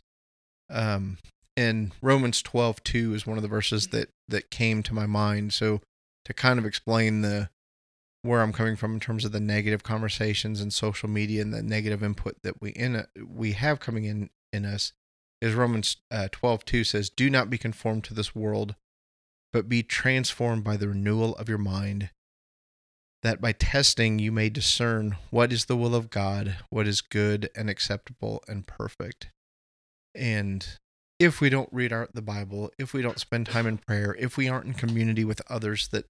Um, 0.69 1.17
and 1.55 1.91
Romans 2.01 2.41
twelve 2.41 2.83
two 2.83 3.13
is 3.13 3.25
one 3.25 3.37
of 3.37 3.43
the 3.43 3.49
verses 3.49 3.87
that 3.87 4.09
that 4.27 4.49
came 4.49 4.83
to 4.83 4.93
my 4.93 5.05
mind. 5.05 5.53
So 5.53 5.81
to 6.25 6.33
kind 6.33 6.59
of 6.59 6.65
explain 6.65 7.21
the 7.21 7.49
where 8.23 8.41
I'm 8.41 8.53
coming 8.53 8.75
from 8.75 8.95
in 8.95 8.99
terms 8.99 9.25
of 9.25 9.31
the 9.31 9.39
negative 9.39 9.83
conversations 9.83 10.59
and 10.59 10.73
social 10.73 11.07
media 11.07 11.41
and 11.41 11.53
the 11.53 11.63
negative 11.63 12.03
input 12.03 12.35
that 12.43 12.61
we 12.61 12.71
in 12.71 13.05
we 13.15 13.53
have 13.53 13.79
coming 13.79 14.05
in 14.05 14.29
in 14.51 14.65
us 14.65 14.91
is 15.41 15.53
Romans 15.53 15.97
uh, 16.11 16.27
12 16.31 16.65
2 16.65 16.83
says, 16.83 17.09
Do 17.09 17.29
not 17.29 17.49
be 17.49 17.57
conformed 17.57 18.03
to 18.05 18.13
this 18.13 18.35
world, 18.35 18.75
but 19.53 19.69
be 19.69 19.83
transformed 19.83 20.63
by 20.63 20.77
the 20.77 20.87
renewal 20.87 21.35
of 21.35 21.49
your 21.49 21.57
mind, 21.57 22.09
that 23.23 23.41
by 23.41 23.51
testing 23.51 24.19
you 24.19 24.31
may 24.31 24.49
discern 24.49 25.17
what 25.29 25.53
is 25.53 25.65
the 25.65 25.77
will 25.77 25.95
of 25.95 26.09
God, 26.09 26.57
what 26.69 26.87
is 26.87 27.01
good 27.01 27.49
and 27.55 27.69
acceptable 27.69 28.43
and 28.47 28.67
perfect. 28.67 29.29
And 30.15 30.65
if 31.19 31.41
we 31.41 31.49
don't 31.49 31.69
read 31.71 31.93
our, 31.93 32.09
the 32.13 32.21
Bible, 32.21 32.71
if 32.77 32.93
we 32.93 33.01
don't 33.01 33.19
spend 33.19 33.47
time 33.47 33.67
in 33.67 33.77
prayer, 33.77 34.15
if 34.19 34.37
we 34.37 34.47
aren't 34.47 34.65
in 34.65 34.73
community 34.73 35.23
with 35.23 35.41
others 35.49 35.87
that 35.89 36.05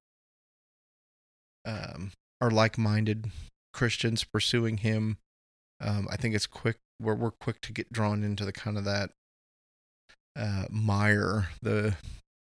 um, 1.65 2.11
are 2.41 2.51
like-minded 2.51 3.31
Christians 3.73 4.23
pursuing 4.23 4.77
Him, 4.77 5.17
um, 5.79 6.07
I 6.09 6.15
think 6.17 6.35
it's 6.35 6.47
quick. 6.47 6.77
We're 6.99 7.15
we're 7.15 7.31
quick 7.31 7.61
to 7.61 7.71
get 7.71 7.93
drawn 7.93 8.23
into 8.23 8.43
the 8.43 8.51
kind 8.51 8.77
of 8.77 8.83
that 8.85 9.11
uh, 10.37 10.65
mire, 10.69 11.49
the 11.61 11.95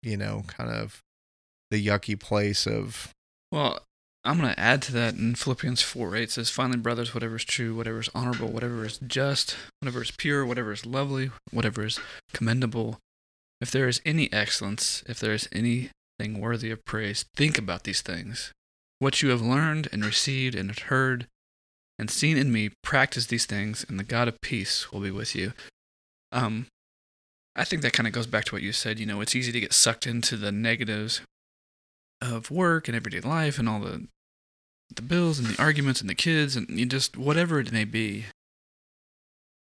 you 0.01 0.17
know, 0.17 0.43
kind 0.47 0.69
of 0.69 1.01
the 1.71 1.85
yucky 1.85 2.19
place 2.19 2.67
of 2.67 3.09
Well, 3.51 3.79
I'm 4.23 4.39
going 4.39 4.53
to 4.53 4.59
add 4.59 4.81
to 4.83 4.91
that 4.93 5.15
in 5.15 5.35
Philippians 5.35 5.81
4 5.81 6.15
8 6.15 6.31
says, 6.31 6.49
Finally, 6.49 6.79
brothers, 6.79 7.13
whatever 7.13 7.35
is 7.35 7.45
true, 7.45 7.75
whatever 7.75 7.99
is 7.99 8.09
honorable, 8.15 8.47
whatever 8.47 8.85
is 8.85 8.99
just, 8.99 9.55
whatever 9.79 10.01
is 10.01 10.11
pure, 10.11 10.45
whatever 10.45 10.71
is 10.71 10.85
lovely, 10.85 11.31
whatever 11.51 11.85
is 11.85 11.99
commendable, 12.33 12.99
if 13.61 13.71
there 13.71 13.87
is 13.87 14.01
any 14.05 14.31
excellence, 14.33 15.03
if 15.07 15.19
there 15.19 15.33
is 15.33 15.47
anything 15.51 16.39
worthy 16.39 16.71
of 16.71 16.83
praise, 16.85 17.25
think 17.35 17.57
about 17.57 17.83
these 17.83 18.01
things. 18.01 18.51
What 18.99 19.21
you 19.21 19.29
have 19.29 19.41
learned 19.41 19.89
and 19.91 20.05
received 20.05 20.55
and 20.55 20.77
heard 20.77 21.27
and 21.97 22.09
seen 22.09 22.37
in 22.37 22.51
me, 22.51 22.71
practice 22.83 23.27
these 23.27 23.45
things, 23.45 23.85
and 23.87 23.97
the 23.97 24.03
God 24.03 24.27
of 24.27 24.41
peace 24.41 24.91
will 24.91 24.99
be 24.99 25.11
with 25.11 25.33
you. 25.33 25.53
Um, 26.31 26.67
I 27.55 27.63
think 27.63 27.81
that 27.81 27.93
kind 27.93 28.07
of 28.07 28.13
goes 28.13 28.27
back 28.27 28.45
to 28.45 28.55
what 28.55 28.61
you 28.61 28.73
said. 28.73 28.99
You 28.99 29.05
know, 29.05 29.21
it's 29.21 29.35
easy 29.35 29.51
to 29.51 29.59
get 29.59 29.73
sucked 29.73 30.05
into 30.05 30.35
the 30.35 30.51
negatives 30.51 31.21
of 32.21 32.51
work 32.51 32.87
and 32.87 32.95
everyday 32.95 33.21
life 33.21 33.57
and 33.59 33.69
all 33.69 33.79
the 33.79 34.07
the 34.93 35.01
bills 35.01 35.39
and 35.39 35.47
the 35.47 35.61
arguments 35.61 35.99
and 35.99 36.09
the 36.09 36.15
kids 36.15 36.55
and 36.55 36.69
you 36.69 36.85
just 36.85 37.17
whatever 37.17 37.59
it 37.59 37.71
may 37.71 37.85
be. 37.85 38.25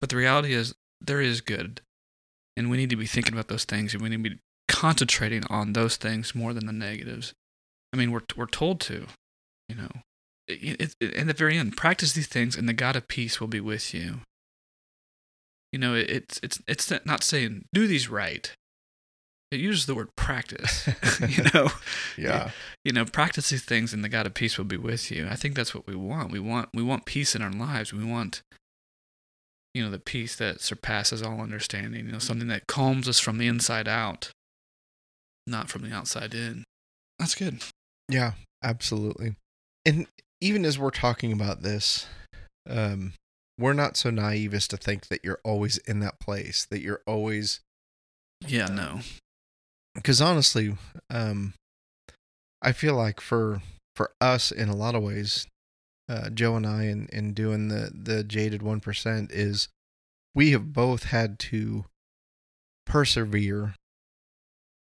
But 0.00 0.10
the 0.10 0.16
reality 0.16 0.52
is 0.52 0.74
there 1.00 1.20
is 1.20 1.40
good. 1.40 1.80
And 2.56 2.70
we 2.70 2.76
need 2.76 2.90
to 2.90 2.96
be 2.96 3.06
thinking 3.06 3.32
about 3.32 3.48
those 3.48 3.64
things 3.64 3.94
and 3.94 4.02
we 4.02 4.10
need 4.10 4.22
to 4.22 4.30
be 4.30 4.38
concentrating 4.68 5.44
on 5.48 5.72
those 5.72 5.96
things 5.96 6.34
more 6.34 6.52
than 6.52 6.66
the 6.66 6.72
negatives. 6.72 7.32
I 7.92 7.96
mean, 7.96 8.10
we're 8.10 8.22
we're 8.36 8.46
told 8.46 8.80
to, 8.82 9.06
you 9.68 9.76
know. 9.76 9.88
In 10.46 11.26
the 11.26 11.32
very 11.32 11.56
end, 11.56 11.76
practice 11.76 12.12
these 12.12 12.26
things 12.26 12.54
and 12.54 12.68
the 12.68 12.74
God 12.74 12.96
of 12.96 13.08
peace 13.08 13.40
will 13.40 13.48
be 13.48 13.60
with 13.60 13.94
you. 13.94 14.20
You 15.74 15.78
know, 15.78 15.94
it's 15.96 16.38
it's 16.40 16.62
it's 16.68 16.92
not 17.04 17.24
saying 17.24 17.64
do 17.72 17.88
these 17.88 18.08
right. 18.08 18.48
It 19.50 19.58
uses 19.58 19.86
the 19.86 19.96
word 19.96 20.14
practice. 20.14 20.88
you 21.28 21.42
know, 21.52 21.72
yeah, 22.16 22.50
you 22.84 22.92
know, 22.92 23.04
practice 23.04 23.50
these 23.50 23.64
things, 23.64 23.92
and 23.92 24.04
the 24.04 24.08
God 24.08 24.24
of 24.24 24.34
peace 24.34 24.56
will 24.56 24.66
be 24.66 24.76
with 24.76 25.10
you. 25.10 25.26
I 25.28 25.34
think 25.34 25.56
that's 25.56 25.74
what 25.74 25.88
we 25.88 25.96
want. 25.96 26.30
We 26.30 26.38
want 26.38 26.68
we 26.72 26.84
want 26.84 27.06
peace 27.06 27.34
in 27.34 27.42
our 27.42 27.50
lives. 27.50 27.92
We 27.92 28.04
want, 28.04 28.42
you 29.74 29.82
know, 29.82 29.90
the 29.90 29.98
peace 29.98 30.36
that 30.36 30.60
surpasses 30.60 31.22
all 31.22 31.40
understanding. 31.40 32.06
You 32.06 32.12
know, 32.12 32.18
something 32.20 32.46
that 32.46 32.68
calms 32.68 33.08
us 33.08 33.18
from 33.18 33.38
the 33.38 33.48
inside 33.48 33.88
out, 33.88 34.30
not 35.44 35.70
from 35.70 35.82
the 35.82 35.92
outside 35.92 36.34
in. 36.34 36.62
That's 37.18 37.34
good. 37.34 37.64
Yeah, 38.08 38.34
absolutely. 38.62 39.34
And 39.84 40.06
even 40.40 40.64
as 40.64 40.78
we're 40.78 40.90
talking 40.90 41.32
about 41.32 41.62
this, 41.62 42.06
um, 42.70 43.14
we're 43.58 43.72
not 43.72 43.96
so 43.96 44.10
naive 44.10 44.54
as 44.54 44.66
to 44.68 44.76
think 44.76 45.08
that 45.08 45.24
you're 45.24 45.40
always 45.44 45.78
in 45.78 46.00
that 46.00 46.18
place, 46.18 46.64
that 46.66 46.80
you're 46.80 47.02
always 47.06 47.60
yeah, 48.46 48.66
no. 48.66 49.00
Because 49.94 50.20
honestly, 50.20 50.76
um, 51.08 51.54
I 52.60 52.72
feel 52.72 52.94
like 52.94 53.20
for 53.20 53.62
for 53.94 54.10
us 54.20 54.50
in 54.50 54.68
a 54.68 54.76
lot 54.76 54.94
of 54.94 55.02
ways, 55.02 55.46
uh, 56.08 56.30
Joe 56.30 56.56
and 56.56 56.66
I 56.66 56.84
in, 56.84 57.08
in 57.12 57.32
doing 57.32 57.68
the 57.68 57.90
the 57.94 58.24
jaded 58.24 58.62
one 58.62 58.80
percent 58.80 59.30
is 59.30 59.68
we 60.34 60.50
have 60.50 60.72
both 60.72 61.04
had 61.04 61.38
to 61.40 61.84
persevere 62.86 63.74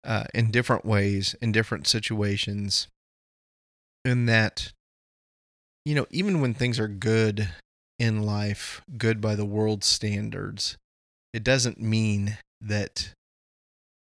uh, 0.04 0.26
in 0.34 0.52
different 0.52 0.86
ways 0.86 1.36
in 1.42 1.52
different 1.52 1.88
situations. 1.88 2.88
In 4.06 4.26
that, 4.26 4.74
you 5.86 5.96
know, 5.96 6.06
even 6.10 6.42
when 6.42 6.54
things 6.54 6.78
are 6.78 6.90
good 6.90 7.50
in 8.00 8.24
life, 8.24 8.82
good 8.98 9.22
by 9.22 9.36
the 9.36 9.46
world's 9.46 9.88
standards, 9.88 10.78
it 11.34 11.44
doesn't 11.44 11.80
mean 11.80 12.38
that 12.62 13.14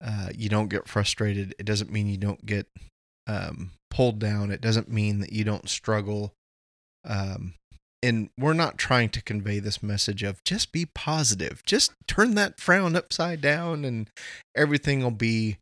uh, 0.03 0.29
you 0.35 0.49
don't 0.49 0.69
get 0.69 0.87
frustrated. 0.87 1.55
It 1.59 1.65
doesn't 1.65 1.91
mean 1.91 2.07
you 2.07 2.17
don't 2.17 2.45
get 2.45 2.67
um, 3.25 3.71
pulled 3.89 4.19
down. 4.19 4.51
It 4.51 4.61
doesn't 4.61 4.89
mean 4.89 5.19
that 5.19 5.33
you 5.33 5.43
don't 5.43 5.69
struggle. 5.69 6.33
Um, 7.03 7.55
and 8.03 8.29
we're 8.37 8.53
not 8.53 8.77
trying 8.77 9.09
to 9.09 9.23
convey 9.23 9.59
this 9.59 9.81
message 9.81 10.21
of 10.21 10.43
just 10.43 10.71
be 10.71 10.85
positive, 10.85 11.63
just 11.65 11.93
turn 12.07 12.35
that 12.35 12.59
frown 12.59 12.95
upside 12.95 13.41
down, 13.41 13.83
and 13.83 14.09
everything 14.55 15.01
will 15.01 15.11
be 15.11 15.57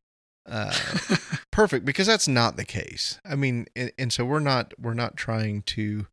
uh, 0.50 0.74
perfect. 1.52 1.86
Because 1.86 2.08
that's 2.08 2.28
not 2.28 2.58
the 2.58 2.66
case. 2.66 3.20
I 3.26 3.36
mean, 3.36 3.68
and, 3.76 3.92
and 3.98 4.12
so 4.12 4.26
we're 4.26 4.40
not 4.40 4.74
we're 4.80 4.94
not 4.94 5.16
trying 5.16 5.62
to 5.64 6.08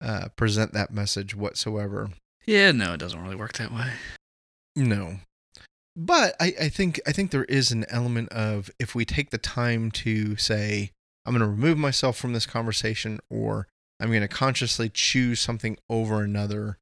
uh, 0.00 0.28
present 0.36 0.72
that 0.72 0.92
message 0.92 1.34
whatsoever. 1.34 2.10
Yeah, 2.46 2.72
no, 2.72 2.94
it 2.94 3.00
doesn't 3.00 3.22
really 3.22 3.36
work 3.36 3.54
that 3.54 3.72
way. 3.72 3.92
No, 4.76 5.18
but 5.96 6.36
I, 6.38 6.54
I 6.60 6.68
think 6.68 7.00
I 7.06 7.12
think 7.12 7.30
there 7.30 7.44
is 7.44 7.72
an 7.72 7.86
element 7.88 8.28
of 8.28 8.70
if 8.78 8.94
we 8.94 9.06
take 9.06 9.30
the 9.30 9.38
time 9.38 9.90
to 9.92 10.36
say 10.36 10.90
I'm 11.24 11.32
going 11.32 11.40
to 11.40 11.50
remove 11.50 11.78
myself 11.78 12.18
from 12.18 12.34
this 12.34 12.46
conversation 12.46 13.18
or 13.30 13.66
I'm 13.98 14.10
going 14.10 14.20
to 14.20 14.28
consciously 14.28 14.90
choose 14.92 15.40
something 15.40 15.78
over 15.88 16.22
another, 16.22 16.76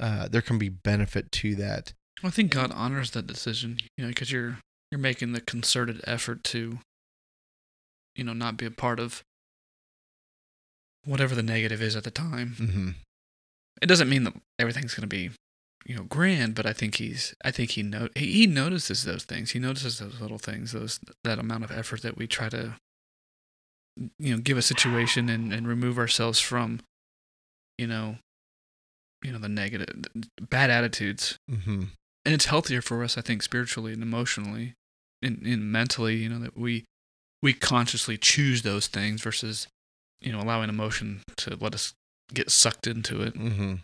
uh, 0.00 0.26
there 0.28 0.40
can 0.40 0.58
be 0.58 0.70
benefit 0.70 1.30
to 1.32 1.54
that. 1.56 1.92
Well, 2.22 2.28
I 2.28 2.32
think 2.32 2.50
God 2.50 2.72
honors 2.72 3.10
that 3.10 3.26
decision, 3.26 3.78
you 3.98 4.04
know, 4.04 4.08
because 4.08 4.32
you're 4.32 4.58
you're 4.90 4.98
making 4.98 5.32
the 5.32 5.42
concerted 5.42 6.00
effort 6.06 6.42
to, 6.44 6.78
you 8.14 8.24
know, 8.24 8.32
not 8.32 8.56
be 8.56 8.64
a 8.64 8.70
part 8.70 8.98
of 8.98 9.22
whatever 11.06 11.34
the 11.34 11.42
negative 11.42 11.80
is 11.80 11.96
at 11.96 12.04
the 12.04 12.10
time. 12.10 12.56
Mm-hmm. 12.58 12.90
It 13.80 13.86
doesn't 13.86 14.08
mean 14.08 14.24
that 14.24 14.34
everything's 14.58 14.94
going 14.94 15.08
to 15.08 15.16
be, 15.16 15.30
you 15.86 15.96
know, 15.96 16.02
grand, 16.02 16.54
but 16.54 16.66
I 16.66 16.72
think 16.72 16.96
he's, 16.96 17.34
I 17.44 17.50
think 17.50 17.70
he 17.70 17.82
know 17.82 18.08
he, 18.14 18.32
he 18.32 18.46
notices 18.46 19.04
those 19.04 19.24
things. 19.24 19.52
He 19.52 19.58
notices 19.58 19.98
those 19.98 20.20
little 20.20 20.38
things, 20.38 20.72
those 20.72 21.00
that 21.24 21.38
amount 21.38 21.64
of 21.64 21.70
effort 21.70 22.02
that 22.02 22.16
we 22.16 22.26
try 22.26 22.48
to, 22.48 22.74
you 24.18 24.34
know, 24.34 24.40
give 24.40 24.58
a 24.58 24.62
situation 24.62 25.28
and 25.28 25.52
and 25.52 25.68
remove 25.68 25.98
ourselves 25.98 26.40
from, 26.40 26.80
you 27.78 27.86
know, 27.86 28.16
you 29.22 29.32
know 29.32 29.38
the 29.38 29.48
negative, 29.48 29.88
bad 30.40 30.70
attitudes. 30.70 31.38
Mm-hmm. 31.50 31.84
And 32.24 32.34
it's 32.34 32.46
healthier 32.46 32.82
for 32.82 33.04
us, 33.04 33.16
I 33.16 33.20
think, 33.20 33.42
spiritually 33.42 33.92
and 33.92 34.02
emotionally, 34.02 34.74
and, 35.22 35.42
and 35.46 35.70
mentally. 35.70 36.16
You 36.16 36.28
know 36.28 36.40
that 36.40 36.58
we 36.58 36.84
we 37.42 37.52
consciously 37.52 38.16
choose 38.16 38.62
those 38.62 38.86
things 38.86 39.22
versus 39.22 39.68
you 40.20 40.32
know 40.32 40.40
allowing 40.40 40.68
emotion 40.68 41.22
to 41.36 41.56
let 41.60 41.74
us 41.74 41.94
get 42.32 42.50
sucked 42.50 42.86
into 42.86 43.22
it. 43.22 43.34
Mm-hmm. 43.34 43.74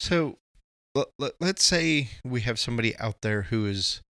so 0.00 0.36
let, 0.94 1.06
let, 1.18 1.32
let's 1.40 1.64
say 1.64 2.10
we 2.24 2.42
have 2.42 2.58
somebody 2.58 2.96
out 2.98 3.22
there 3.22 3.42
who 3.42 3.66
is 3.66 4.00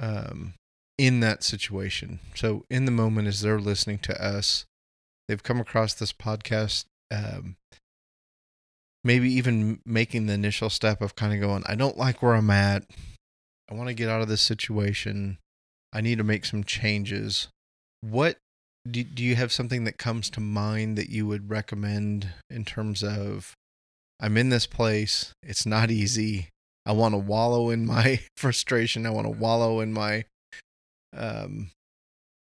um 0.00 0.54
in 0.98 1.20
that 1.20 1.42
situation. 1.42 2.20
So 2.34 2.64
in 2.70 2.86
the 2.86 2.90
moment 2.90 3.28
as 3.28 3.40
they're 3.42 3.60
listening 3.60 3.98
to 4.00 4.24
us 4.24 4.64
they've 5.28 5.42
come 5.42 5.60
across 5.60 5.94
this 5.94 6.12
podcast 6.12 6.84
um 7.10 7.56
maybe 9.04 9.32
even 9.32 9.80
making 9.84 10.26
the 10.26 10.32
initial 10.32 10.70
step 10.70 11.00
of 11.00 11.14
kind 11.14 11.32
of 11.32 11.40
going 11.40 11.62
i 11.66 11.76
don't 11.76 11.96
like 11.98 12.22
where 12.22 12.34
i'm 12.34 12.50
at. 12.50 12.84
I 13.70 13.74
want 13.74 13.88
to 13.88 13.94
get 13.94 14.08
out 14.08 14.22
of 14.22 14.28
this 14.28 14.42
situation. 14.42 15.38
I 15.92 16.00
need 16.00 16.18
to 16.18 16.24
make 16.24 16.44
some 16.44 16.62
changes. 16.62 17.48
What 18.00 18.38
do, 18.90 19.04
do 19.04 19.22
you 19.22 19.36
have 19.36 19.52
something 19.52 19.84
that 19.84 19.98
comes 19.98 20.30
to 20.30 20.40
mind 20.40 20.96
that 20.98 21.10
you 21.10 21.26
would 21.26 21.50
recommend 21.50 22.28
in 22.50 22.64
terms 22.64 23.02
of 23.02 23.54
I'm 24.20 24.36
in 24.36 24.48
this 24.48 24.66
place, 24.66 25.32
it's 25.42 25.66
not 25.66 25.90
easy. 25.90 26.48
I 26.86 26.92
want 26.92 27.14
to 27.14 27.18
wallow 27.18 27.70
in 27.70 27.84
my 27.84 28.20
frustration. 28.36 29.06
I 29.06 29.10
want 29.10 29.26
to 29.26 29.30
wallow 29.30 29.80
in 29.80 29.92
my 29.92 30.24
um 31.14 31.70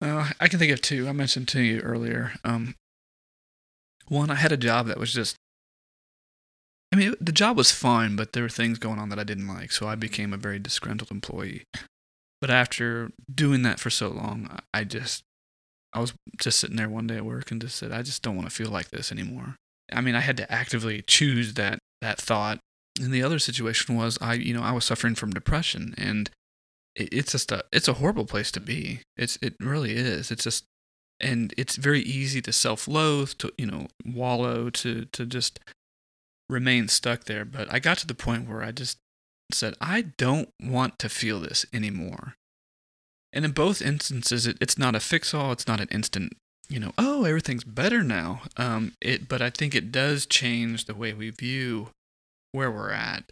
uh, 0.02 0.30
I 0.40 0.48
can 0.48 0.58
think 0.58 0.72
of 0.72 0.80
two. 0.80 1.08
I 1.08 1.12
mentioned 1.12 1.48
to 1.48 1.60
you 1.60 1.80
earlier. 1.80 2.32
Um 2.44 2.74
one 4.08 4.30
I 4.30 4.36
had 4.36 4.52
a 4.52 4.56
job 4.56 4.86
that 4.86 4.98
was 4.98 5.12
just 5.12 5.36
I 6.92 6.96
mean, 6.96 7.14
the 7.20 7.32
job 7.32 7.56
was 7.56 7.70
fine, 7.70 8.16
but 8.16 8.32
there 8.32 8.42
were 8.42 8.48
things 8.48 8.78
going 8.78 8.98
on 8.98 9.10
that 9.10 9.18
I 9.18 9.24
didn't 9.24 9.46
like, 9.46 9.70
so 9.70 9.86
I 9.86 9.94
became 9.94 10.32
a 10.32 10.36
very 10.36 10.58
disgruntled 10.58 11.12
employee. 11.12 11.62
But 12.40 12.50
after 12.50 13.12
doing 13.32 13.62
that 13.62 13.78
for 13.78 13.90
so 13.90 14.08
long, 14.08 14.58
I 14.74 14.82
just 14.82 15.22
I 15.92 16.00
was 16.00 16.14
just 16.38 16.60
sitting 16.60 16.76
there 16.76 16.88
one 16.88 17.06
day 17.06 17.16
at 17.16 17.24
work 17.24 17.50
and 17.50 17.60
just 17.60 17.76
said, 17.76 17.92
I 17.92 18.02
just 18.02 18.22
don't 18.22 18.36
want 18.36 18.48
to 18.48 18.54
feel 18.54 18.70
like 18.70 18.90
this 18.90 19.10
anymore. 19.10 19.56
I 19.92 20.00
mean, 20.00 20.14
I 20.14 20.20
had 20.20 20.36
to 20.36 20.50
actively 20.50 21.02
choose 21.06 21.54
that 21.54 21.78
that 22.00 22.20
thought. 22.20 22.58
And 23.00 23.12
the 23.12 23.22
other 23.22 23.38
situation 23.38 23.96
was 23.96 24.18
I, 24.20 24.34
you 24.34 24.54
know, 24.54 24.62
I 24.62 24.72
was 24.72 24.84
suffering 24.84 25.14
from 25.14 25.30
depression 25.30 25.94
and 25.98 26.30
it, 26.94 27.08
it's 27.12 27.32
just 27.32 27.52
a 27.52 27.64
it's 27.72 27.88
a 27.88 27.94
horrible 27.94 28.24
place 28.24 28.50
to 28.52 28.60
be. 28.60 29.00
It's 29.16 29.38
it 29.42 29.54
really 29.60 29.94
is. 29.96 30.30
It's 30.30 30.44
just 30.44 30.64
and 31.18 31.52
it's 31.56 31.76
very 31.76 32.00
easy 32.00 32.40
to 32.42 32.52
self-loathe, 32.52 33.32
to 33.38 33.52
you 33.58 33.66
know, 33.66 33.88
wallow, 34.04 34.70
to 34.70 35.06
to 35.06 35.26
just 35.26 35.60
remain 36.48 36.88
stuck 36.88 37.24
there. 37.24 37.44
But 37.44 37.72
I 37.72 37.78
got 37.78 37.98
to 37.98 38.06
the 38.06 38.14
point 38.14 38.48
where 38.48 38.62
I 38.62 38.72
just 38.72 38.98
said, 39.52 39.74
I 39.80 40.02
don't 40.02 40.50
want 40.62 40.98
to 41.00 41.08
feel 41.08 41.40
this 41.40 41.66
anymore. 41.72 42.34
And 43.32 43.44
in 43.44 43.52
both 43.52 43.80
instances, 43.80 44.46
it, 44.46 44.56
it's 44.60 44.76
not 44.76 44.94
a 44.94 45.00
fix-all. 45.00 45.52
It's 45.52 45.68
not 45.68 45.80
an 45.80 45.88
instant, 45.90 46.32
you 46.68 46.80
know, 46.80 46.92
oh, 46.98 47.24
everything's 47.24 47.64
better 47.64 48.02
now. 48.02 48.42
Um, 48.56 48.92
it, 49.00 49.28
but 49.28 49.40
I 49.40 49.50
think 49.50 49.74
it 49.74 49.92
does 49.92 50.26
change 50.26 50.86
the 50.86 50.94
way 50.94 51.12
we 51.12 51.30
view 51.30 51.88
where 52.52 52.70
we're 52.70 52.90
at, 52.90 53.24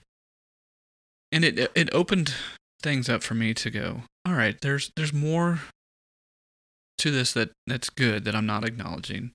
and 1.33 1.45
it 1.45 1.71
it 1.75 1.93
opened 1.93 2.35
things 2.81 3.09
up 3.09 3.23
for 3.23 3.35
me 3.35 3.53
to 3.55 3.71
go. 3.71 4.03
All 4.25 4.35
right, 4.35 4.61
there's 4.61 4.93
there's 4.97 5.13
more 5.13 5.61
to 6.99 7.11
this 7.11 7.33
that 7.33 7.51
that's 7.67 7.91
good 7.91 8.25
that 8.25 8.35
I'm 8.35 8.47
not 8.47 8.65
acknowledging. 8.65 9.33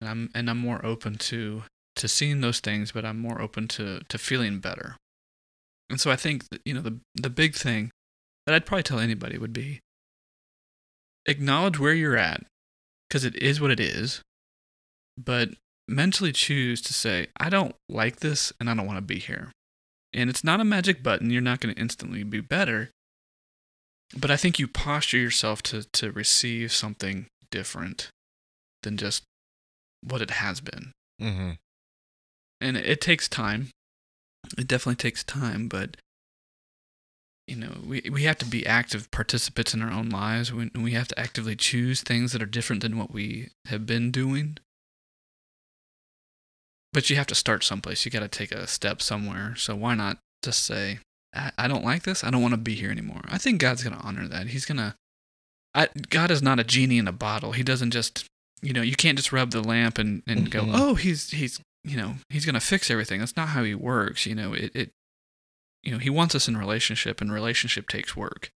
And 0.00 0.10
I'm 0.10 0.30
and 0.34 0.50
I'm 0.50 0.58
more 0.58 0.84
open 0.84 1.16
to 1.16 1.62
to 1.96 2.08
seeing 2.08 2.40
those 2.40 2.60
things, 2.60 2.92
but 2.92 3.04
I'm 3.04 3.18
more 3.18 3.40
open 3.40 3.68
to 3.68 4.00
to 4.08 4.18
feeling 4.18 4.58
better. 4.58 4.96
And 5.88 6.00
so 6.00 6.10
I 6.10 6.16
think 6.16 6.44
you 6.64 6.74
know 6.74 6.82
the 6.82 6.98
the 7.14 7.30
big 7.30 7.54
thing 7.54 7.90
that 8.46 8.54
I'd 8.54 8.66
probably 8.66 8.84
tell 8.84 8.98
anybody 8.98 9.38
would 9.38 9.52
be 9.52 9.80
acknowledge 11.26 11.78
where 11.78 11.92
you're 11.92 12.16
at 12.16 12.44
because 13.08 13.24
it 13.24 13.36
is 13.36 13.60
what 13.60 13.70
it 13.70 13.80
is, 13.80 14.22
but 15.18 15.50
mentally 15.88 16.32
choose 16.32 16.80
to 16.82 16.92
say 16.92 17.28
I 17.36 17.48
don't 17.48 17.74
like 17.88 18.20
this 18.20 18.52
and 18.58 18.68
I 18.70 18.74
don't 18.74 18.86
want 18.86 18.98
to 18.98 19.02
be 19.02 19.18
here. 19.18 19.52
And 20.12 20.30
it's 20.30 20.44
not 20.44 20.60
a 20.60 20.64
magic 20.64 21.02
button. 21.02 21.30
You're 21.30 21.42
not 21.42 21.60
going 21.60 21.74
to 21.74 21.80
instantly 21.80 22.22
be 22.22 22.40
better. 22.40 22.90
But 24.16 24.30
I 24.30 24.36
think 24.36 24.58
you 24.58 24.68
posture 24.68 25.18
yourself 25.18 25.62
to 25.64 25.82
to 25.94 26.12
receive 26.12 26.72
something 26.72 27.26
different 27.50 28.08
than 28.82 28.96
just 28.96 29.24
what 30.00 30.22
it 30.22 30.30
has 30.30 30.60
been. 30.60 30.92
Mm-hmm. 31.20 31.50
And 32.60 32.76
it, 32.76 32.86
it 32.86 33.00
takes 33.00 33.28
time. 33.28 33.70
It 34.56 34.68
definitely 34.68 34.96
takes 34.96 35.24
time, 35.24 35.66
but 35.66 35.96
you 37.46 37.56
know, 37.56 37.78
we 37.86 38.02
we 38.10 38.24
have 38.24 38.38
to 38.38 38.44
be 38.46 38.66
active 38.66 39.10
participants 39.10 39.72
in 39.72 39.82
our 39.82 39.90
own 39.90 40.08
lives. 40.08 40.52
We 40.52 40.70
we 40.74 40.92
have 40.92 41.08
to 41.08 41.18
actively 41.18 41.54
choose 41.56 42.00
things 42.02 42.32
that 42.32 42.42
are 42.42 42.46
different 42.46 42.82
than 42.82 42.98
what 42.98 43.12
we 43.12 43.50
have 43.66 43.86
been 43.86 44.10
doing. 44.10 44.58
But 46.92 47.10
you 47.10 47.16
have 47.16 47.26
to 47.28 47.34
start 47.34 47.62
someplace. 47.64 48.04
You 48.04 48.10
got 48.10 48.20
to 48.20 48.28
take 48.28 48.52
a 48.52 48.66
step 48.66 49.02
somewhere. 49.02 49.54
So 49.56 49.74
why 49.76 49.94
not 49.94 50.18
just 50.42 50.64
say, 50.64 51.00
I, 51.34 51.52
I 51.58 51.68
don't 51.68 51.84
like 51.84 52.04
this. 52.04 52.24
I 52.24 52.30
don't 52.30 52.40
want 52.42 52.54
to 52.54 52.58
be 52.58 52.74
here 52.74 52.90
anymore. 52.90 53.20
I 53.26 53.36
think 53.38 53.60
God's 53.60 53.82
going 53.84 53.96
to 53.96 54.02
honor 54.02 54.26
that. 54.28 54.48
He's 54.48 54.64
going 54.64 54.78
to. 54.78 54.94
God 56.08 56.30
is 56.30 56.40
not 56.42 56.58
a 56.58 56.64
genie 56.64 56.96
in 56.96 57.06
a 57.06 57.12
bottle. 57.12 57.52
He 57.52 57.62
doesn't 57.62 57.90
just, 57.90 58.24
you 58.62 58.72
know, 58.72 58.80
you 58.80 58.96
can't 58.96 59.18
just 59.18 59.30
rub 59.30 59.50
the 59.50 59.60
lamp 59.60 59.98
and, 59.98 60.22
and 60.26 60.50
go, 60.50 60.62
Mhm. 60.62 60.70
oh, 60.74 60.94
he's 60.94 61.30
he's 61.32 61.60
you 61.84 61.98
know 61.98 62.14
he's 62.30 62.46
going 62.46 62.54
to 62.54 62.60
fix 62.60 62.90
everything. 62.90 63.20
That's 63.20 63.36
not 63.36 63.48
how 63.48 63.62
he 63.62 63.74
works. 63.74 64.24
You 64.24 64.34
know, 64.34 64.54
it 64.54 64.74
it, 64.74 64.90
you 65.86 65.92
know, 65.92 65.98
he 65.98 66.10
wants 66.10 66.34
us 66.34 66.48
in 66.48 66.56
relationship, 66.56 67.20
and 67.20 67.32
relationship 67.32 67.88
takes 67.88 68.16
work. 68.16 68.50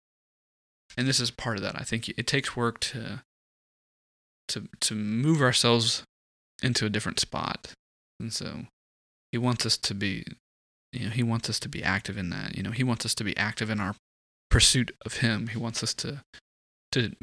And 0.97 1.07
this 1.07 1.19
is 1.19 1.29
part 1.29 1.57
of 1.57 1.63
that. 1.63 1.79
I 1.79 1.83
think 1.83 2.09
it 2.09 2.25
takes 2.25 2.55
work 2.55 2.79
to 2.81 3.23
to 4.49 4.67
to 4.79 4.95
move 4.95 5.41
ourselves 5.41 6.03
into 6.63 6.85
a 6.85 6.89
different 6.89 7.19
spot. 7.19 7.71
And 8.19 8.33
so 8.33 8.65
he 9.31 9.37
wants 9.37 9.65
us 9.65 9.77
to 9.77 9.93
be 9.93 10.25
you 10.91 11.05
know, 11.05 11.11
he 11.11 11.21
wants 11.21 11.49
us 11.51 11.59
to 11.59 11.69
be 11.69 11.83
active 11.83 12.17
in 12.17 12.31
that. 12.31 12.57
You 12.57 12.63
know, 12.63 12.71
he 12.71 12.83
wants 12.83 13.05
us 13.05 13.13
to 13.15 13.23
be 13.23 13.37
active 13.37 13.69
in 13.69 13.79
our 13.79 13.95
pursuit 14.49 14.95
of 15.05 15.17
him. 15.17 15.47
He 15.47 15.57
wants 15.59 15.83
us 15.83 15.93
to 15.95 16.23
to 16.93 17.13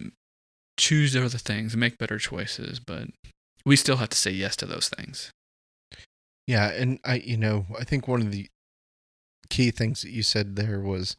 choose 0.79 1.17
other 1.17 1.39
things 1.39 1.77
make 1.77 1.99
better 1.99 2.19
choices, 2.19 2.79
but 2.79 3.09
we 3.65 3.75
still 3.75 3.97
have 3.97 4.11
to 4.11 4.17
say 4.17 4.31
yes 4.31 4.55
to 4.57 4.67
those 4.67 4.89
things. 4.89 5.33
Yeah, 6.47 6.69
and 6.69 7.01
I, 7.05 7.17
you 7.17 7.37
know, 7.37 7.67
I 7.77 7.83
think 7.83 8.07
one 8.07 8.23
of 8.23 8.31
the 8.31 8.47
key 9.49 9.71
things 9.71 10.03
that 10.03 10.11
you 10.11 10.23
said 10.23 10.57
there 10.57 10.81
was 10.81 11.17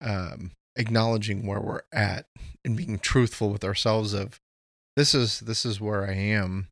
um, 0.00 0.52
acknowledging 0.76 1.46
where 1.46 1.60
we're 1.60 1.82
at 1.92 2.26
and 2.64 2.76
being 2.76 2.98
truthful 2.98 3.50
with 3.50 3.64
ourselves. 3.64 4.12
Of 4.12 4.38
this 4.96 5.14
is 5.14 5.40
this 5.40 5.64
is 5.64 5.80
where 5.80 6.06
I 6.06 6.14
am, 6.14 6.68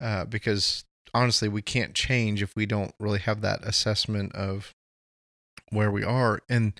uh, 0.00 0.24
because 0.24 0.84
honestly, 1.14 1.48
we 1.48 1.62
can't 1.62 1.94
change 1.94 2.42
if 2.42 2.54
we 2.56 2.66
don't 2.66 2.94
really 2.98 3.18
have 3.20 3.40
that 3.42 3.64
assessment 3.64 4.34
of 4.34 4.72
where 5.70 5.90
we 5.90 6.04
are. 6.04 6.40
And 6.48 6.72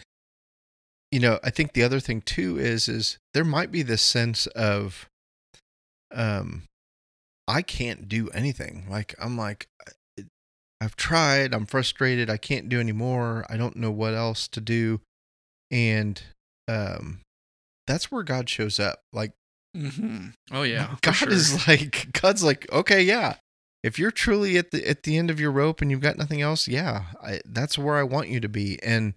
you 1.11 1.20
know, 1.20 1.38
I 1.44 1.50
think 1.50 1.74
the 1.74 1.83
other 1.83 2.00
thing 2.00 2.22
too 2.22 2.59
is 2.59 2.88
is 2.88 3.18
there 3.35 3.44
might 3.44 3.70
be 3.70 3.83
this 3.83 4.02
sense 4.02 4.46
of, 4.48 5.09
um, 6.14 6.62
I 7.46 7.61
can't 7.62 8.09
do 8.09 8.31
anything. 8.31 8.87
Like 8.88 9.14
I'm 9.20 9.37
like 9.37 9.66
I've 10.82 10.96
tried, 10.96 11.54
I'm 11.54 11.66
frustrated, 11.66 12.28
I 12.28 12.36
can't 12.36 12.68
do 12.68 12.80
anymore. 12.80 13.46
I 13.48 13.56
don't 13.56 13.76
know 13.76 13.90
what 13.90 14.14
else 14.14 14.48
to 14.48 14.60
do. 14.60 15.00
And 15.70 16.20
um 16.68 17.20
that's 17.86 18.10
where 18.10 18.22
God 18.22 18.48
shows 18.48 18.80
up. 18.80 19.00
Like 19.12 19.32
Mm-hmm. 19.76 20.28
Oh 20.52 20.62
yeah, 20.62 20.96
God 21.02 21.12
sure. 21.12 21.30
is 21.30 21.66
like 21.66 22.20
God's 22.20 22.44
like, 22.44 22.70
okay, 22.72 23.02
yeah. 23.02 23.36
If 23.82 23.98
you're 23.98 24.10
truly 24.10 24.58
at 24.58 24.70
the 24.70 24.86
at 24.86 25.02
the 25.02 25.16
end 25.16 25.30
of 25.30 25.40
your 25.40 25.50
rope 25.50 25.80
and 25.80 25.90
you've 25.90 26.00
got 26.00 26.18
nothing 26.18 26.40
else, 26.40 26.68
yeah, 26.68 27.04
I, 27.22 27.40
that's 27.44 27.78
where 27.78 27.96
I 27.96 28.02
want 28.02 28.28
you 28.28 28.38
to 28.40 28.48
be. 28.48 28.78
And 28.82 29.14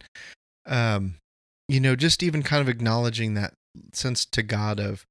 um, 0.66 1.16
you 1.68 1.80
know, 1.80 1.96
just 1.96 2.24
even 2.24 2.42
kind 2.42 2.62
of 2.62 2.70
acknowledging 2.70 3.34
that 3.34 3.54
sense 3.94 4.26
to 4.26 4.42
God 4.44 4.80
of 4.80 5.06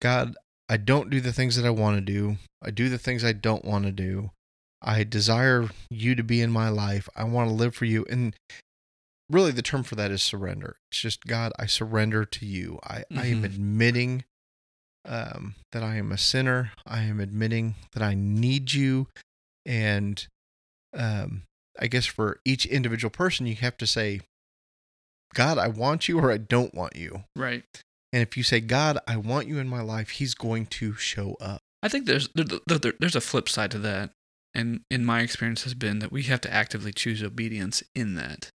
God, 0.00 0.34
I 0.68 0.76
don't 0.76 1.10
do 1.10 1.20
the 1.20 1.32
things 1.32 1.56
that 1.56 1.66
I 1.66 1.70
want 1.70 1.96
to 1.96 2.00
do. 2.00 2.36
I 2.62 2.70
do 2.70 2.88
the 2.88 2.98
things 2.98 3.24
I 3.24 3.32
don't 3.32 3.64
want 3.64 3.84
to 3.84 3.92
do. 3.92 4.30
I 4.82 5.04
desire 5.04 5.68
you 5.90 6.14
to 6.14 6.22
be 6.22 6.40
in 6.40 6.50
my 6.50 6.68
life. 6.68 7.08
I 7.14 7.24
want 7.24 7.48
to 7.48 7.54
live 7.54 7.74
for 7.74 7.84
you. 7.84 8.06
And 8.08 8.34
really 9.28 9.50
the 9.52 9.62
term 9.62 9.82
for 9.82 9.94
that 9.96 10.10
is 10.10 10.22
surrender. 10.22 10.76
It's 10.90 11.00
just 11.00 11.24
God, 11.26 11.52
I 11.58 11.66
surrender 11.66 12.24
to 12.24 12.46
you. 12.46 12.78
I, 12.82 13.04
I 13.14 13.26
am 13.26 13.42
Mhm. 13.42 13.44
admitting 13.44 14.24
um, 15.06 15.54
that 15.72 15.82
I 15.82 15.96
am 15.96 16.12
a 16.12 16.18
sinner. 16.18 16.72
I 16.86 17.02
am 17.02 17.20
admitting 17.20 17.74
that 17.92 18.02
I 18.02 18.14
need 18.14 18.72
you. 18.72 19.08
And 19.64 20.26
um, 20.94 21.42
I 21.78 21.86
guess 21.86 22.06
for 22.06 22.40
each 22.44 22.66
individual 22.66 23.10
person, 23.10 23.46
you 23.46 23.54
have 23.56 23.76
to 23.78 23.86
say, 23.86 24.20
God, 25.34 25.58
I 25.58 25.68
want 25.68 26.08
you 26.08 26.18
or 26.18 26.32
I 26.32 26.38
don't 26.38 26.74
want 26.74 26.96
you. 26.96 27.24
right. 27.36 27.64
And 28.12 28.22
if 28.22 28.36
you 28.36 28.42
say, 28.42 28.58
God, 28.60 28.98
I 29.06 29.16
want 29.16 29.46
you 29.46 29.58
in 29.60 29.68
my 29.68 29.82
life, 29.82 30.10
He's 30.10 30.34
going 30.34 30.66
to 30.66 30.94
show 30.94 31.36
up. 31.40 31.60
I 31.80 31.88
think 31.88 32.06
there's 32.06 32.28
there, 32.34 32.44
there, 32.66 32.78
there- 32.78 32.94
there's 32.98 33.14
a 33.14 33.20
flip 33.20 33.48
side 33.48 33.70
to 33.70 33.78
that, 33.78 34.10
and 34.54 34.80
in 34.90 35.04
my 35.04 35.20
experience 35.20 35.64
has 35.64 35.74
been 35.74 36.00
that 36.00 36.12
we 36.12 36.24
have 36.24 36.40
to 36.42 36.52
actively 36.52 36.92
choose 36.92 37.22
obedience 37.22 37.82
in 37.94 38.14
that. 38.14 38.50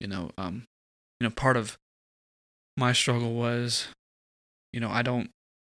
You 0.00 0.08
know, 0.08 0.30
um, 0.36 0.64
you 1.20 1.26
know, 1.26 1.34
part 1.34 1.56
of 1.56 1.76
my 2.76 2.92
struggle 2.92 3.34
was, 3.34 3.88
you 4.72 4.80
know, 4.80 4.90
I 4.90 5.02
don't, 5.02 5.30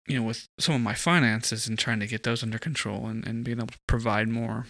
you 0.07 0.17
know, 0.17 0.25
with 0.25 0.47
some 0.59 0.73
of 0.73 0.81
my 0.81 0.93
finances 0.93 1.67
and 1.67 1.77
trying 1.77 1.99
to 1.99 2.07
get 2.07 2.23
those 2.23 2.41
under 2.41 2.57
control 2.57 3.07
and 3.07 3.25
and 3.27 3.43
being 3.43 3.57
able 3.57 3.67
to 3.67 3.77
provide 3.87 4.27
more, 4.27 4.65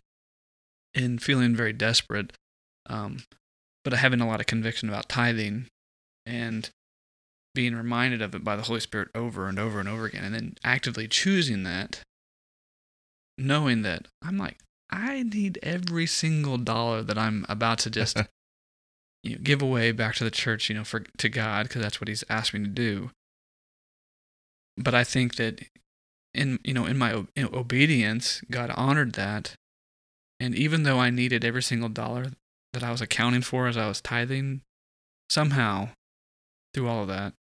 and 0.93 1.21
feeling 1.21 1.55
very 1.55 1.73
desperate, 1.73 2.33
um, 2.89 3.19
but 3.83 3.93
having 3.93 4.19
a 4.19 4.27
lot 4.27 4.39
of 4.39 4.47
conviction 4.47 4.89
about 4.89 5.07
tithing, 5.07 5.67
and 6.25 6.69
being 7.55 7.75
reminded 7.75 8.21
of 8.21 8.35
it 8.35 8.43
by 8.43 8.55
the 8.55 8.63
Holy 8.63 8.79
Spirit 8.79 9.09
over 9.15 9.47
and 9.47 9.57
over 9.57 9.79
and 9.79 9.87
over 9.87 10.05
again, 10.05 10.23
and 10.23 10.35
then 10.35 10.55
actively 10.63 11.07
choosing 11.07 11.63
that, 11.63 12.01
knowing 13.37 13.81
that 13.83 14.07
I'm 14.21 14.37
like, 14.37 14.57
I 14.89 15.23
need 15.23 15.59
every 15.61 16.05
single 16.05 16.57
dollar 16.57 17.03
that 17.03 17.17
I'm 17.17 17.45
about 17.49 17.79
to 17.79 17.89
just 17.89 18.17
you 19.23 19.35
know, 19.35 19.41
give 19.43 19.61
away 19.61 19.91
back 19.91 20.15
to 20.15 20.23
the 20.23 20.31
church, 20.31 20.69
you 20.69 20.75
know, 20.75 20.83
for 20.83 21.01
to 21.17 21.29
God, 21.29 21.67
because 21.67 21.81
that's 21.81 21.99
what 21.99 22.07
He's 22.07 22.23
asked 22.29 22.53
me 22.53 22.61
to 22.61 22.67
do. 22.67 23.11
But 24.77 24.93
I 24.93 25.03
think 25.03 25.35
that 25.35 25.61
in 26.33 26.59
you 26.63 26.73
know 26.73 26.85
in 26.85 26.97
my 26.97 27.25
in 27.35 27.53
obedience, 27.53 28.41
God 28.49 28.71
honored 28.75 29.13
that, 29.13 29.55
and 30.39 30.55
even 30.55 30.83
though 30.83 30.99
I 30.99 31.09
needed 31.09 31.43
every 31.43 31.63
single 31.63 31.89
dollar 31.89 32.27
that 32.73 32.83
I 32.83 32.91
was 32.91 33.01
accounting 33.01 33.41
for 33.41 33.67
as 33.67 33.77
I 33.77 33.87
was 33.87 34.01
tithing, 34.01 34.61
somehow 35.29 35.89
through 36.73 36.87
all 36.87 37.01
of 37.01 37.07
that, 37.07 37.33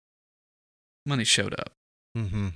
money 1.06 1.24
showed 1.24 1.54
up. 1.54 1.72
Mm-hmm. 2.18 2.50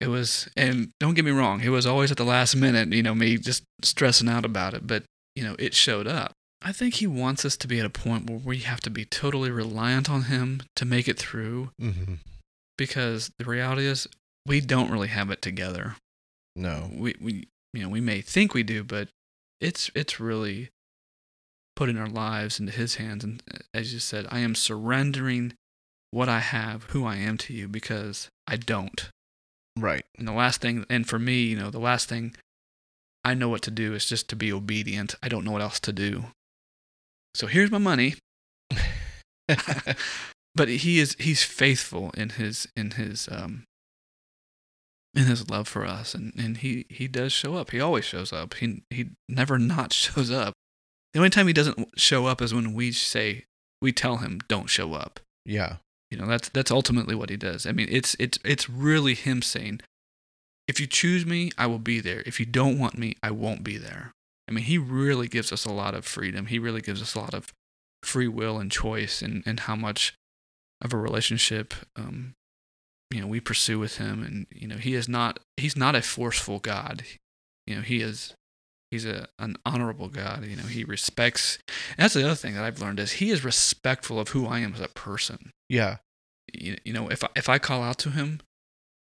It 0.00 0.08
was, 0.08 0.48
and 0.56 0.90
don't 1.00 1.14
get 1.14 1.24
me 1.24 1.30
wrong, 1.30 1.60
it 1.62 1.70
was 1.70 1.86
always 1.86 2.10
at 2.10 2.16
the 2.18 2.24
last 2.24 2.54
minute, 2.54 2.92
you 2.92 3.02
know, 3.02 3.14
me 3.14 3.38
just 3.38 3.62
stressing 3.82 4.28
out 4.28 4.44
about 4.44 4.74
it, 4.74 4.86
but, 4.86 5.04
you 5.34 5.42
know, 5.42 5.56
it 5.58 5.74
showed 5.74 6.06
up. 6.06 6.32
I 6.62 6.72
think 6.72 6.94
he 6.94 7.06
wants 7.06 7.44
us 7.44 7.56
to 7.58 7.68
be 7.68 7.78
at 7.80 7.86
a 7.86 7.90
point 7.90 8.28
where 8.28 8.38
we 8.38 8.58
have 8.58 8.80
to 8.82 8.90
be 8.90 9.04
totally 9.04 9.50
reliant 9.50 10.10
on 10.10 10.24
him 10.24 10.62
to 10.76 10.84
make 10.84 11.08
it 11.08 11.18
through 11.18 11.70
Mm-hmm. 11.80 12.14
because 12.76 13.30
the 13.38 13.44
reality 13.44 13.86
is 13.86 14.06
we 14.46 14.60
don't 14.60 14.90
really 14.90 15.08
have 15.08 15.30
it 15.30 15.40
together. 15.42 15.96
No. 16.54 16.90
We, 16.92 17.14
we, 17.20 17.48
you 17.72 17.82
know, 17.82 17.88
we 17.88 18.00
may 18.00 18.20
think 18.20 18.52
we 18.52 18.62
do, 18.62 18.84
but 18.84 19.08
it's, 19.60 19.90
it's 19.94 20.20
really 20.20 20.68
putting 21.74 21.96
our 21.98 22.08
lives 22.08 22.58
into 22.60 22.72
his 22.72 22.96
hands. 22.96 23.24
And 23.24 23.42
uh, 23.52 23.58
as 23.74 23.92
you 23.92 23.98
said, 23.98 24.26
I 24.30 24.40
am 24.40 24.54
surrendering 24.54 25.54
what 26.10 26.28
I 26.28 26.40
have, 26.40 26.84
who 26.84 27.04
I 27.04 27.16
am 27.16 27.36
to 27.38 27.52
you 27.54 27.68
because 27.68 28.28
I 28.46 28.56
don't. 28.56 29.08
Right. 29.76 30.04
And 30.18 30.26
the 30.26 30.32
last 30.32 30.60
thing, 30.60 30.84
and 30.88 31.06
for 31.06 31.18
me, 31.18 31.42
you 31.42 31.56
know, 31.56 31.70
the 31.70 31.78
last 31.78 32.08
thing 32.08 32.34
I 33.24 33.34
know 33.34 33.48
what 33.48 33.62
to 33.62 33.70
do 33.70 33.94
is 33.94 34.06
just 34.06 34.28
to 34.30 34.36
be 34.36 34.52
obedient. 34.52 35.14
I 35.22 35.28
don't 35.28 35.44
know 35.44 35.52
what 35.52 35.62
else 35.62 35.80
to 35.80 35.92
do. 35.92 36.26
So 37.34 37.46
here's 37.46 37.70
my 37.70 37.78
money. 37.78 38.14
but 40.54 40.68
he 40.68 40.98
is 40.98 41.14
he's 41.18 41.42
faithful 41.42 42.10
in 42.16 42.30
his 42.30 42.66
in 42.76 42.92
his 42.92 43.28
um 43.30 43.64
in 45.14 45.24
his 45.24 45.48
love 45.48 45.68
for 45.68 45.84
us 45.84 46.14
and 46.14 46.32
and 46.36 46.58
he 46.58 46.84
he 46.88 47.06
does 47.06 47.32
show 47.32 47.54
up 47.54 47.70
he 47.70 47.80
always 47.80 48.04
shows 48.04 48.32
up 48.32 48.54
he 48.54 48.82
he 48.90 49.10
never 49.28 49.56
not 49.58 49.92
shows 49.92 50.32
up 50.32 50.52
the 51.12 51.20
only 51.20 51.30
time 51.30 51.46
he 51.46 51.52
doesn't 51.52 51.88
show 51.96 52.26
up 52.26 52.42
is 52.42 52.52
when 52.52 52.74
we 52.74 52.90
say 52.90 53.44
we 53.80 53.92
tell 53.92 54.16
him 54.16 54.40
don't 54.48 54.68
show 54.68 54.94
up 54.94 55.20
yeah. 55.46 55.76
You 56.10 56.16
know 56.16 56.26
that's 56.26 56.48
that's 56.50 56.70
ultimately 56.70 57.14
what 57.14 57.30
he 57.30 57.36
does. 57.36 57.66
I 57.66 57.72
mean 57.72 57.88
it's 57.90 58.16
it's 58.18 58.38
it's 58.44 58.70
really 58.70 59.14
him 59.14 59.42
saying 59.42 59.80
if 60.68 60.80
you 60.80 60.86
choose 60.86 61.24
me 61.24 61.50
i 61.58 61.66
will 61.66 61.78
be 61.78 62.00
there. 62.00 62.22
If 62.26 62.40
you 62.40 62.46
don't 62.46 62.78
want 62.78 62.98
me 62.98 63.16
i 63.22 63.30
won't 63.30 63.64
be 63.64 63.76
there. 63.76 64.12
I 64.48 64.52
mean 64.52 64.64
he 64.64 64.78
really 64.78 65.28
gives 65.28 65.52
us 65.52 65.64
a 65.64 65.72
lot 65.72 65.94
of 65.94 66.04
freedom. 66.04 66.46
He 66.46 66.58
really 66.58 66.80
gives 66.80 67.02
us 67.02 67.14
a 67.14 67.20
lot 67.20 67.34
of 67.34 67.52
free 68.02 68.28
will 68.28 68.58
and 68.58 68.70
choice 68.70 69.22
and 69.22 69.42
and 69.46 69.60
how 69.60 69.76
much 69.76 70.14
of 70.82 70.92
a 70.92 70.96
relationship 70.96 71.74
um 71.96 72.34
you 73.10 73.20
know 73.20 73.26
we 73.26 73.40
pursue 73.40 73.78
with 73.78 73.98
him. 73.98 74.22
And 74.22 74.46
you 74.54 74.68
know 74.68 74.76
he 74.76 74.94
is 74.94 75.08
not 75.08 75.40
he's 75.56 75.76
not 75.76 75.94
a 75.96 76.02
forceful 76.02 76.58
god. 76.58 77.02
You 77.66 77.76
know 77.76 77.82
he 77.82 78.00
is 78.00 78.34
he's 78.92 79.04
a 79.04 79.26
an 79.40 79.56
honorable 79.66 80.08
god. 80.08 80.44
You 80.44 80.56
know 80.56 80.64
he 80.64 80.84
respects 80.84 81.58
that's 81.98 82.14
the 82.14 82.24
other 82.24 82.34
thing 82.34 82.54
that 82.54 82.64
i've 82.64 82.80
learned 82.80 83.00
is 83.00 83.12
he 83.12 83.30
is 83.30 83.44
respectful 83.44 84.20
of 84.20 84.28
who 84.28 84.46
i 84.46 84.60
am 84.60 84.74
as 84.74 84.80
a 84.80 84.88
person 84.88 85.50
Yeah. 85.68 85.96
you, 86.52 86.76
you 86.84 86.92
know 86.92 87.08
if 87.10 87.24
I, 87.24 87.28
if 87.34 87.48
I 87.48 87.58
call 87.58 87.82
out 87.82 87.98
to 87.98 88.10
him 88.10 88.40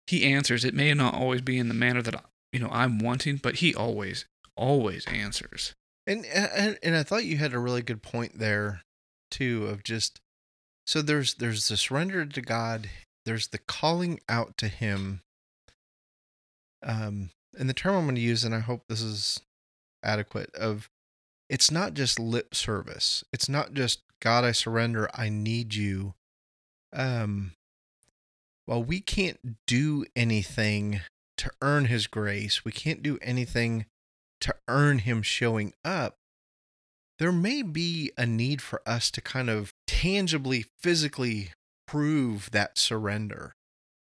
he 0.06 0.24
answers 0.24 0.64
it 0.64 0.74
may 0.74 0.92
not 0.94 1.14
always 1.14 1.40
be 1.40 1.58
in 1.58 1.68
the 1.68 1.74
manner 1.74 2.02
that 2.02 2.24
you 2.52 2.60
know 2.60 2.68
i'm 2.70 2.98
wanting 2.98 3.38
but 3.38 3.56
he 3.56 3.74
always 3.74 4.26
always 4.56 5.06
answers 5.06 5.74
And, 6.06 6.24
and 6.26 6.78
and 6.82 6.94
I 6.94 7.02
thought 7.02 7.24
you 7.24 7.38
had 7.38 7.54
a 7.54 7.58
really 7.58 7.82
good 7.82 8.02
point 8.02 8.38
there 8.38 8.82
too 9.30 9.66
of 9.66 9.82
just 9.82 10.20
so 10.86 11.00
there's 11.02 11.34
there's 11.34 11.66
the 11.68 11.76
surrender 11.78 12.26
to 12.26 12.42
God, 12.42 12.90
there's 13.24 13.48
the 13.48 13.58
calling 13.58 14.20
out 14.28 14.56
to 14.58 14.68
him. 14.68 15.22
Um 16.82 17.30
and 17.58 17.68
the 17.68 17.74
term 17.74 17.94
I'm 17.96 18.04
going 18.04 18.16
to 18.16 18.20
use 18.20 18.44
and 18.44 18.54
I 18.54 18.60
hope 18.60 18.82
this 18.88 19.00
is 19.00 19.40
adequate 20.02 20.54
of 20.54 20.90
it's 21.48 21.70
not 21.70 21.94
just 21.94 22.18
lip 22.18 22.54
service. 22.54 23.24
It's 23.32 23.48
not 23.48 23.72
just 23.72 24.02
God 24.20 24.44
I 24.44 24.52
surrender, 24.52 25.08
I 25.14 25.30
need 25.30 25.74
you. 25.74 26.14
Um 26.94 27.52
well, 28.66 28.83
we 28.83 29.00
can't 29.00 29.59
do 29.66 30.07
anything 30.16 31.02
to 31.37 31.50
earn 31.61 31.87
his 31.87 32.07
grace. 32.07 32.64
We 32.64 32.72
can't 32.72 33.02
do 33.02 33.18
anything 33.20 33.85
to 34.40 34.54
earn 34.68 34.98
him 35.00 35.22
showing 35.22 35.72
up, 35.85 36.16
there 37.18 37.33
may 37.33 37.62
be 37.62 38.12
a 38.18 38.26
need 38.26 38.61
for 38.61 38.83
us 38.87 39.11
to 39.12 39.20
kind 39.20 39.48
of 39.48 39.72
tangibly, 39.87 40.66
physically 40.83 41.52
prove 41.87 42.50
that 42.50 42.76
surrender. 42.76 43.54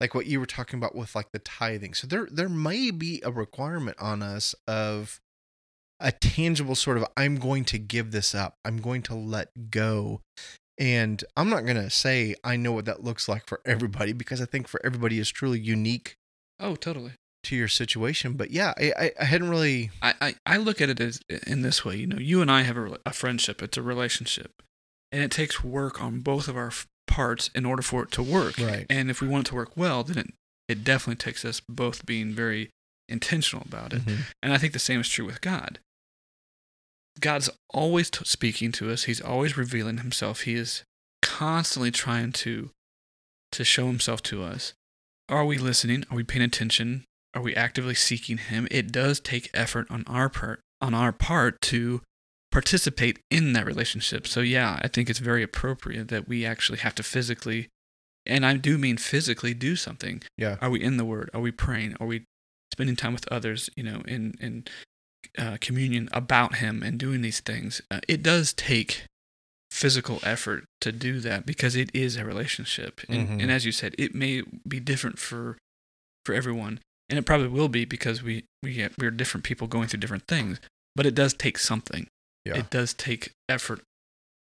Like 0.00 0.14
what 0.14 0.26
you 0.26 0.40
were 0.40 0.46
talking 0.46 0.78
about 0.78 0.94
with 0.94 1.14
like 1.14 1.32
the 1.32 1.38
tithing. 1.38 1.94
So 1.94 2.06
there 2.06 2.26
there 2.30 2.48
may 2.48 2.90
be 2.90 3.20
a 3.24 3.30
requirement 3.30 3.98
on 4.00 4.22
us 4.22 4.54
of 4.66 5.20
a 6.00 6.10
tangible 6.10 6.74
sort 6.74 6.96
of 6.96 7.06
I'm 7.16 7.36
going 7.36 7.64
to 7.66 7.78
give 7.78 8.10
this 8.10 8.34
up. 8.34 8.56
I'm 8.64 8.78
going 8.78 9.02
to 9.02 9.14
let 9.14 9.70
go. 9.70 10.22
And 10.78 11.22
I'm 11.36 11.50
not 11.50 11.64
going 11.64 11.76
to 11.76 11.90
say 11.90 12.34
I 12.42 12.56
know 12.56 12.72
what 12.72 12.86
that 12.86 13.04
looks 13.04 13.28
like 13.28 13.46
for 13.46 13.60
everybody 13.64 14.12
because 14.12 14.40
I 14.40 14.46
think 14.46 14.68
for 14.68 14.80
everybody 14.84 15.18
is 15.18 15.30
truly 15.30 15.60
unique 15.60 16.16
oh 16.58 16.76
totally 16.76 17.12
to 17.44 17.56
your 17.56 17.68
situation. 17.68 18.34
But 18.34 18.50
yeah, 18.50 18.72
I, 18.78 19.10
I, 19.20 19.24
hadn't 19.24 19.50
really 19.50 19.90
I, 20.00 20.14
I, 20.20 20.34
I 20.46 20.56
look 20.56 20.80
at 20.80 20.88
it 20.88 21.00
as 21.00 21.20
in 21.46 21.62
this 21.62 21.84
way. 21.84 21.96
You 21.96 22.06
know, 22.06 22.18
you 22.18 22.40
and 22.40 22.50
I 22.50 22.62
have 22.62 22.76
a, 22.76 22.98
a 23.04 23.12
friendship. 23.12 23.62
It's 23.62 23.76
a 23.76 23.82
relationship, 23.82 24.62
and 25.10 25.22
it 25.22 25.30
takes 25.30 25.62
work 25.62 26.02
on 26.02 26.20
both 26.20 26.48
of 26.48 26.56
our 26.56 26.72
parts 27.06 27.50
in 27.54 27.66
order 27.66 27.82
for 27.82 28.04
it 28.04 28.12
to 28.12 28.22
work. 28.22 28.58
Right. 28.58 28.86
And 28.88 29.10
if 29.10 29.20
we 29.20 29.28
want 29.28 29.48
it 29.48 29.50
to 29.50 29.56
work 29.56 29.76
well, 29.76 30.02
then 30.04 30.18
it 30.18 30.30
it 30.68 30.84
definitely 30.84 31.16
takes 31.16 31.44
us 31.44 31.60
both 31.68 32.06
being 32.06 32.32
very 32.32 32.70
intentional 33.08 33.64
about 33.66 33.92
it. 33.92 34.06
Mm-hmm. 34.06 34.22
And 34.42 34.52
I 34.52 34.58
think 34.58 34.72
the 34.72 34.78
same 34.78 35.00
is 35.00 35.08
true 35.08 35.26
with 35.26 35.40
God. 35.40 35.80
God's 37.20 37.50
always 37.70 38.10
t- 38.10 38.24
speaking 38.24 38.72
to 38.72 38.90
us. 38.90 39.04
He's 39.04 39.20
always 39.20 39.56
revealing 39.56 39.98
himself. 39.98 40.42
He 40.42 40.54
is 40.54 40.82
constantly 41.20 41.90
trying 41.90 42.32
to 42.32 42.70
to 43.52 43.64
show 43.64 43.86
himself 43.86 44.22
to 44.22 44.42
us. 44.42 44.72
Are 45.28 45.44
we 45.44 45.58
listening? 45.58 46.04
Are 46.10 46.16
we 46.16 46.24
paying 46.24 46.44
attention? 46.44 47.04
Are 47.34 47.42
we 47.42 47.54
actively 47.54 47.94
seeking 47.94 48.38
him? 48.38 48.66
It 48.70 48.92
does 48.92 49.20
take 49.20 49.50
effort 49.54 49.86
on 49.90 50.04
our 50.06 50.28
part 50.28 50.60
on 50.80 50.94
our 50.94 51.12
part 51.12 51.60
to 51.62 52.02
participate 52.50 53.18
in 53.30 53.52
that 53.54 53.66
relationship. 53.66 54.26
So 54.26 54.40
yeah, 54.40 54.78
I 54.82 54.88
think 54.88 55.08
it's 55.08 55.18
very 55.18 55.42
appropriate 55.42 56.08
that 56.08 56.28
we 56.28 56.44
actually 56.44 56.78
have 56.78 56.94
to 56.96 57.02
physically 57.02 57.68
and 58.24 58.46
I 58.46 58.56
do 58.56 58.78
mean 58.78 58.96
physically 58.98 59.54
do 59.54 59.74
something. 59.76 60.22
Yeah. 60.36 60.56
Are 60.60 60.70
we 60.70 60.82
in 60.82 60.96
the 60.96 61.04
word? 61.04 61.30
Are 61.34 61.40
we 61.40 61.50
praying? 61.50 61.96
Are 61.98 62.06
we 62.06 62.24
spending 62.72 62.96
time 62.96 63.12
with 63.12 63.26
others, 63.30 63.68
you 63.76 63.82
know, 63.82 64.02
in 64.06 64.34
in 64.40 64.64
uh, 65.38 65.56
communion 65.60 66.08
about 66.12 66.56
Him 66.56 66.82
and 66.82 66.98
doing 66.98 67.22
these 67.22 67.40
things. 67.40 67.80
Uh, 67.90 68.00
it 68.08 68.22
does 68.22 68.52
take 68.52 69.04
physical 69.70 70.20
effort 70.22 70.64
to 70.80 70.92
do 70.92 71.18
that 71.20 71.46
because 71.46 71.74
it 71.74 71.90
is 71.94 72.16
a 72.16 72.24
relationship, 72.24 73.00
and, 73.08 73.26
Mhm. 73.28 73.42
and 73.42 73.50
as 73.50 73.64
you 73.64 73.72
said, 73.72 73.94
it 73.98 74.14
may 74.14 74.42
be 74.68 74.80
different 74.80 75.18
for 75.18 75.56
for 76.26 76.34
everyone, 76.34 76.78
and 77.08 77.18
it 77.18 77.22
probably 77.26 77.48
will 77.48 77.68
be 77.68 77.84
because 77.84 78.22
we 78.22 78.44
we 78.62 78.86
we're 78.98 79.10
different 79.10 79.44
people 79.44 79.66
going 79.66 79.88
through 79.88 80.00
different 80.00 80.26
things. 80.28 80.60
But 80.94 81.06
it 81.06 81.14
does 81.14 81.32
take 81.34 81.58
something. 81.58 82.06
Yeah. 82.44 82.58
It 82.58 82.70
does 82.70 82.92
take 82.92 83.32
effort 83.48 83.80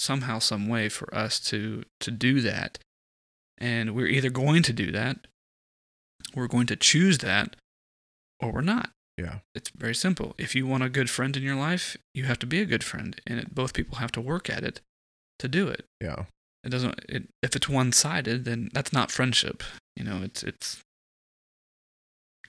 somehow, 0.00 0.40
some 0.40 0.66
way 0.68 0.88
for 0.88 1.14
us 1.14 1.38
to 1.50 1.84
to 2.00 2.10
do 2.10 2.40
that, 2.40 2.78
and 3.58 3.94
we're 3.94 4.08
either 4.08 4.30
going 4.30 4.62
to 4.64 4.72
do 4.72 4.90
that, 4.90 5.26
we're 6.34 6.48
going 6.48 6.66
to 6.66 6.76
choose 6.76 7.18
that, 7.18 7.54
or 8.40 8.52
we're 8.52 8.60
not. 8.62 8.90
Yeah. 9.20 9.40
It's 9.54 9.70
very 9.70 9.94
simple. 9.94 10.34
If 10.38 10.54
you 10.54 10.66
want 10.66 10.82
a 10.82 10.88
good 10.88 11.10
friend 11.10 11.36
in 11.36 11.42
your 11.42 11.56
life, 11.56 11.96
you 12.14 12.24
have 12.24 12.38
to 12.38 12.46
be 12.46 12.60
a 12.60 12.66
good 12.66 12.82
friend, 12.82 13.20
and 13.26 13.38
it, 13.38 13.54
both 13.54 13.74
people 13.74 13.98
have 13.98 14.12
to 14.12 14.20
work 14.20 14.48
at 14.48 14.64
it 14.64 14.80
to 15.38 15.48
do 15.48 15.68
it. 15.68 15.84
Yeah. 16.00 16.24
It 16.64 16.70
doesn't. 16.70 16.98
It, 17.08 17.28
if 17.42 17.54
it's 17.54 17.68
one-sided, 17.68 18.44
then 18.44 18.70
that's 18.72 18.92
not 18.92 19.10
friendship. 19.10 19.62
You 19.96 20.04
know, 20.04 20.22
it's 20.22 20.42
it's 20.42 20.82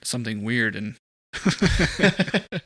something 0.04 0.42
weird 0.42 0.76
and 0.76 0.96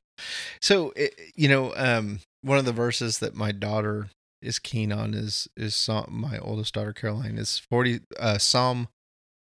so 0.61 0.92
it, 0.97 1.14
you 1.35 1.49
know 1.49 1.73
um 1.77 2.21
one 2.42 2.59
of 2.59 2.64
the 2.64 2.73
verses 2.73 3.19
that 3.19 3.35
my 3.35 3.53
daughter 3.53 4.09
is 4.42 4.59
keen 4.59 4.92
on 4.92 5.14
is 5.14 5.49
is 5.57 5.75
Psalm, 5.75 6.07
my 6.11 6.38
oldest 6.38 6.75
daughter 6.75 6.92
caroline 6.92 7.38
is 7.38 7.59
40 7.71 8.01
uh 8.19 8.38
psalm 8.38 8.88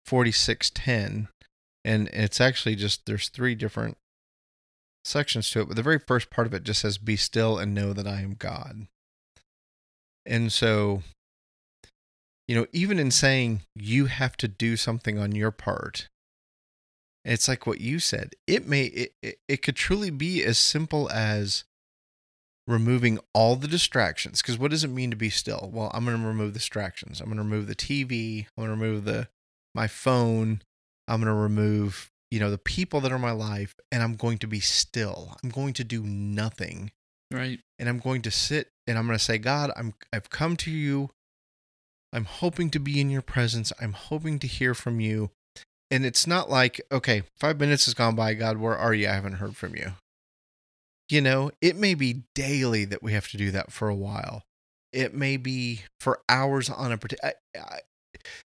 4610 0.05 1.27
and 1.83 2.07
it's 2.09 2.39
actually 2.41 2.75
just 2.75 3.05
there's 3.05 3.29
three 3.29 3.55
different 3.55 3.97
sections 5.03 5.49
to 5.49 5.61
it 5.61 5.67
but 5.67 5.75
the 5.75 5.83
very 5.83 5.99
first 5.99 6.29
part 6.29 6.47
of 6.47 6.53
it 6.53 6.63
just 6.63 6.81
says 6.81 6.97
be 6.97 7.15
still 7.15 7.57
and 7.57 7.73
know 7.73 7.93
that 7.93 8.07
i 8.07 8.21
am 8.21 8.35
god 8.37 8.87
and 10.25 10.51
so 10.51 11.01
you 12.47 12.55
know 12.55 12.67
even 12.71 12.99
in 12.99 13.11
saying 13.11 13.61
you 13.75 14.05
have 14.05 14.35
to 14.37 14.47
do 14.47 14.75
something 14.75 15.17
on 15.17 15.33
your 15.33 15.51
part 15.51 16.09
it's 17.25 17.47
like 17.47 17.67
what 17.67 17.81
you 17.81 17.99
said. 17.99 18.33
It 18.47 18.67
may 18.67 18.85
it, 18.85 19.13
it, 19.21 19.39
it 19.47 19.57
could 19.61 19.75
truly 19.75 20.09
be 20.09 20.43
as 20.43 20.57
simple 20.57 21.09
as 21.11 21.63
removing 22.67 23.19
all 23.33 23.55
the 23.55 23.67
distractions. 23.67 24.41
Because 24.41 24.57
what 24.57 24.71
does 24.71 24.83
it 24.83 24.89
mean 24.89 25.11
to 25.11 25.15
be 25.15 25.29
still? 25.29 25.69
Well, 25.71 25.91
I'm 25.93 26.05
going 26.05 26.19
to 26.19 26.27
remove 26.27 26.53
distractions. 26.53 27.19
I'm 27.19 27.27
going 27.27 27.37
to 27.37 27.43
remove 27.43 27.67
the 27.67 27.75
TV. 27.75 28.47
I'm 28.57 28.65
going 28.65 28.79
to 28.79 28.85
remove 28.85 29.05
the 29.05 29.27
my 29.75 29.87
phone. 29.87 30.61
I'm 31.07 31.21
going 31.21 31.33
to 31.33 31.39
remove 31.39 32.11
you 32.31 32.39
know 32.39 32.51
the 32.51 32.57
people 32.57 33.01
that 33.01 33.11
are 33.11 33.19
my 33.19 33.31
life, 33.31 33.75
and 33.91 34.03
I'm 34.03 34.15
going 34.15 34.37
to 34.39 34.47
be 34.47 34.59
still. 34.59 35.37
I'm 35.43 35.49
going 35.49 35.73
to 35.73 35.83
do 35.83 36.03
nothing, 36.03 36.91
right. 37.31 37.59
and 37.77 37.89
I'm 37.89 37.99
going 37.99 38.21
to 38.23 38.31
sit 38.31 38.69
and 38.87 38.97
I'm 38.97 39.05
going 39.05 39.17
to 39.17 39.23
say, 39.23 39.37
God, 39.37 39.71
I'm 39.75 39.93
I've 40.13 40.29
come 40.29 40.55
to 40.57 40.71
you. 40.71 41.09
I'm 42.11 42.25
hoping 42.25 42.71
to 42.71 42.79
be 42.79 42.99
in 42.99 43.11
your 43.11 43.21
presence. 43.21 43.71
I'm 43.79 43.93
hoping 43.93 44.39
to 44.39 44.47
hear 44.47 44.73
from 44.73 44.99
you 44.99 45.29
and 45.91 46.05
it's 46.05 46.27
not 46.27 46.49
like 46.49 46.81
okay 46.91 47.23
five 47.37 47.59
minutes 47.59 47.85
has 47.85 47.93
gone 47.93 48.15
by 48.15 48.33
god 48.33 48.57
where 48.57 48.77
are 48.77 48.93
you 48.93 49.07
i 49.07 49.13
haven't 49.13 49.33
heard 49.33 49.55
from 49.55 49.75
you 49.75 49.93
you 51.09 51.21
know 51.21 51.51
it 51.61 51.75
may 51.75 51.93
be 51.93 52.23
daily 52.35 52.85
that 52.85 53.03
we 53.03 53.13
have 53.13 53.27
to 53.27 53.37
do 53.37 53.51
that 53.51 53.71
for 53.71 53.89
a 53.89 53.95
while 53.95 54.43
it 54.91 55.13
may 55.13 55.37
be 55.37 55.81
for 55.99 56.19
hours 56.27 56.69
on 56.69 56.91
a 56.91 56.97
particular 56.97 57.33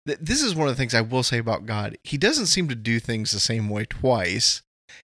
this 0.08 0.42
is 0.42 0.56
one 0.56 0.68
of 0.68 0.74
the 0.74 0.80
things 0.80 0.94
i 0.94 1.02
will 1.02 1.24
say 1.24 1.38
about 1.38 1.66
god. 1.66 1.98
He 2.04 2.18
doesn't 2.18 2.48
seem 2.48 2.68
to 2.70 2.76
do 2.76 3.00
things 3.00 3.32
the 3.32 3.40
same 3.40 3.70
way 3.70 3.86
twice 3.86 4.62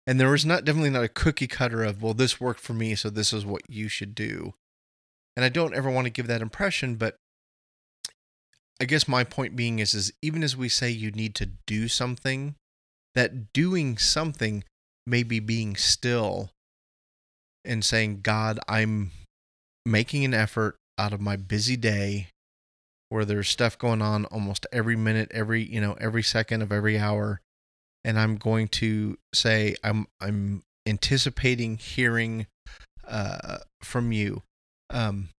and 0.08 0.20
there 0.20 0.34
is 0.34 0.46
not 0.46 0.66
definitely 0.66 0.90
not 0.90 1.04
a 1.04 1.10
cookie 1.10 1.48
cutter 1.48 1.84
of 1.84 2.02
well 2.02 2.14
this 2.14 2.40
worked 2.40 2.60
for 2.60 2.74
me 2.74 2.96
so 2.96 3.10
this 3.10 3.34
is 3.34 3.46
what 3.46 3.70
you 3.70 3.88
should 3.88 4.16
do. 4.16 4.54
And 5.36 5.44
i 5.44 5.50
don't 5.50 5.76
ever 5.76 5.90
want 5.90 6.06
to 6.06 6.12
give 6.12 6.28
that 6.28 6.42
impression 6.42 6.96
but 6.96 7.18
I 8.82 8.86
guess 8.86 9.08
my 9.08 9.24
point 9.24 9.56
being 9.56 9.80
is 9.80 9.94
is 9.94 10.12
even 10.22 10.44
as 10.44 10.58
we 10.58 10.68
say 10.68 10.90
you 10.90 11.12
need 11.12 11.36
to 11.36 11.46
do 11.68 11.88
something, 11.88 12.56
that 13.16 13.54
doing 13.54 13.98
something 13.98 14.64
may 15.06 15.24
be 15.24 15.40
being 15.40 15.76
still 15.76 16.50
and 17.64 17.84
saying, 17.86 18.22
God, 18.22 18.60
I'm 18.68 19.12
making 19.86 20.26
an 20.26 20.34
effort 20.34 20.76
out 20.98 21.14
of 21.14 21.22
my 21.22 21.36
busy 21.36 21.78
day 21.78 22.28
where 23.14 23.26
there's 23.26 23.48
stuff 23.48 23.78
going 23.78 24.02
on 24.02 24.26
almost 24.26 24.66
every 24.72 24.96
minute, 24.96 25.30
every, 25.32 25.62
you 25.62 25.80
know, 25.80 25.96
every 26.02 26.24
second 26.24 26.64
of 26.64 26.72
every 26.72 26.98
hour. 26.98 27.40
And 28.04 28.20
I'm 28.20 28.38
going 28.38 28.70
to 28.70 29.20
say, 29.36 29.76
I'm, 29.84 30.08
I'm 30.20 30.64
anticipating 30.88 31.78
hearing 31.78 32.48
uh, 33.08 33.60
from 33.84 34.12
you. 34.12 34.42
Um, 34.90 35.30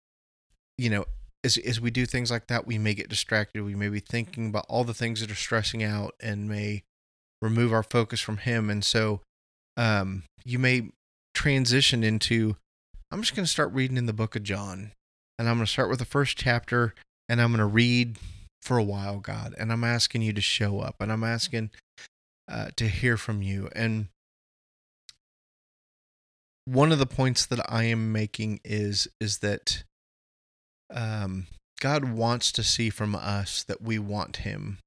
you 0.78 0.88
know, 0.88 1.06
as, 1.42 1.56
as 1.56 1.80
we 1.80 1.90
do 1.90 2.06
things 2.06 2.30
like 2.30 2.46
that, 2.46 2.64
we 2.64 2.78
may 2.78 2.94
get 2.94 3.08
distracted. 3.08 3.64
We 3.64 3.74
may 3.74 3.88
be 3.88 3.98
thinking 3.98 4.50
about 4.50 4.66
all 4.68 4.84
the 4.84 4.94
things 4.94 5.20
that 5.20 5.32
are 5.32 5.34
stressing 5.34 5.82
out 5.82 6.14
and 6.20 6.48
may 6.48 6.84
remove 7.42 7.72
our 7.72 7.82
focus 7.82 8.20
from 8.20 8.36
Him. 8.36 8.70
And 8.70 8.84
so 8.84 9.20
um, 9.76 10.22
you 10.44 10.60
may 10.60 10.90
transition 11.34 12.04
into, 12.04 12.54
I'm 13.10 13.20
just 13.20 13.34
going 13.34 13.44
to 13.46 13.50
start 13.50 13.72
reading 13.72 13.96
in 13.96 14.06
the 14.06 14.12
book 14.12 14.36
of 14.36 14.44
John. 14.44 14.92
And 15.40 15.48
I'm 15.48 15.56
going 15.56 15.66
to 15.66 15.72
start 15.72 15.90
with 15.90 15.98
the 15.98 16.04
first 16.04 16.38
chapter 16.38 16.94
and 17.28 17.40
I'm 17.40 17.48
going 17.50 17.58
to 17.58 17.64
read 17.66 18.18
for 18.62 18.78
a 18.78 18.82
while, 18.84 19.18
God. 19.18 19.54
And 19.58 19.72
I'm 19.72 19.84
asking 19.84 20.22
you 20.22 20.32
to 20.32 20.40
show 20.40 20.80
up 20.80 20.96
and 21.00 21.12
I'm 21.12 21.24
asking 21.24 21.70
uh, 22.48 22.68
to 22.76 22.88
hear 22.88 23.16
from 23.16 23.42
you. 23.42 23.68
And 23.74 24.08
one 26.66 26.92
of 26.92 26.98
the 26.98 27.06
points 27.06 27.44
that 27.46 27.60
I 27.70 27.84
am 27.84 28.12
making 28.12 28.60
is 28.64 29.08
is 29.20 29.38
that 29.38 29.84
um, 30.90 31.46
God 31.80 32.04
wants 32.04 32.52
to 32.52 32.62
see 32.62 32.90
from 32.90 33.14
us 33.14 33.62
that 33.64 33.82
we 33.82 33.98
want 33.98 34.38
Him, 34.38 34.78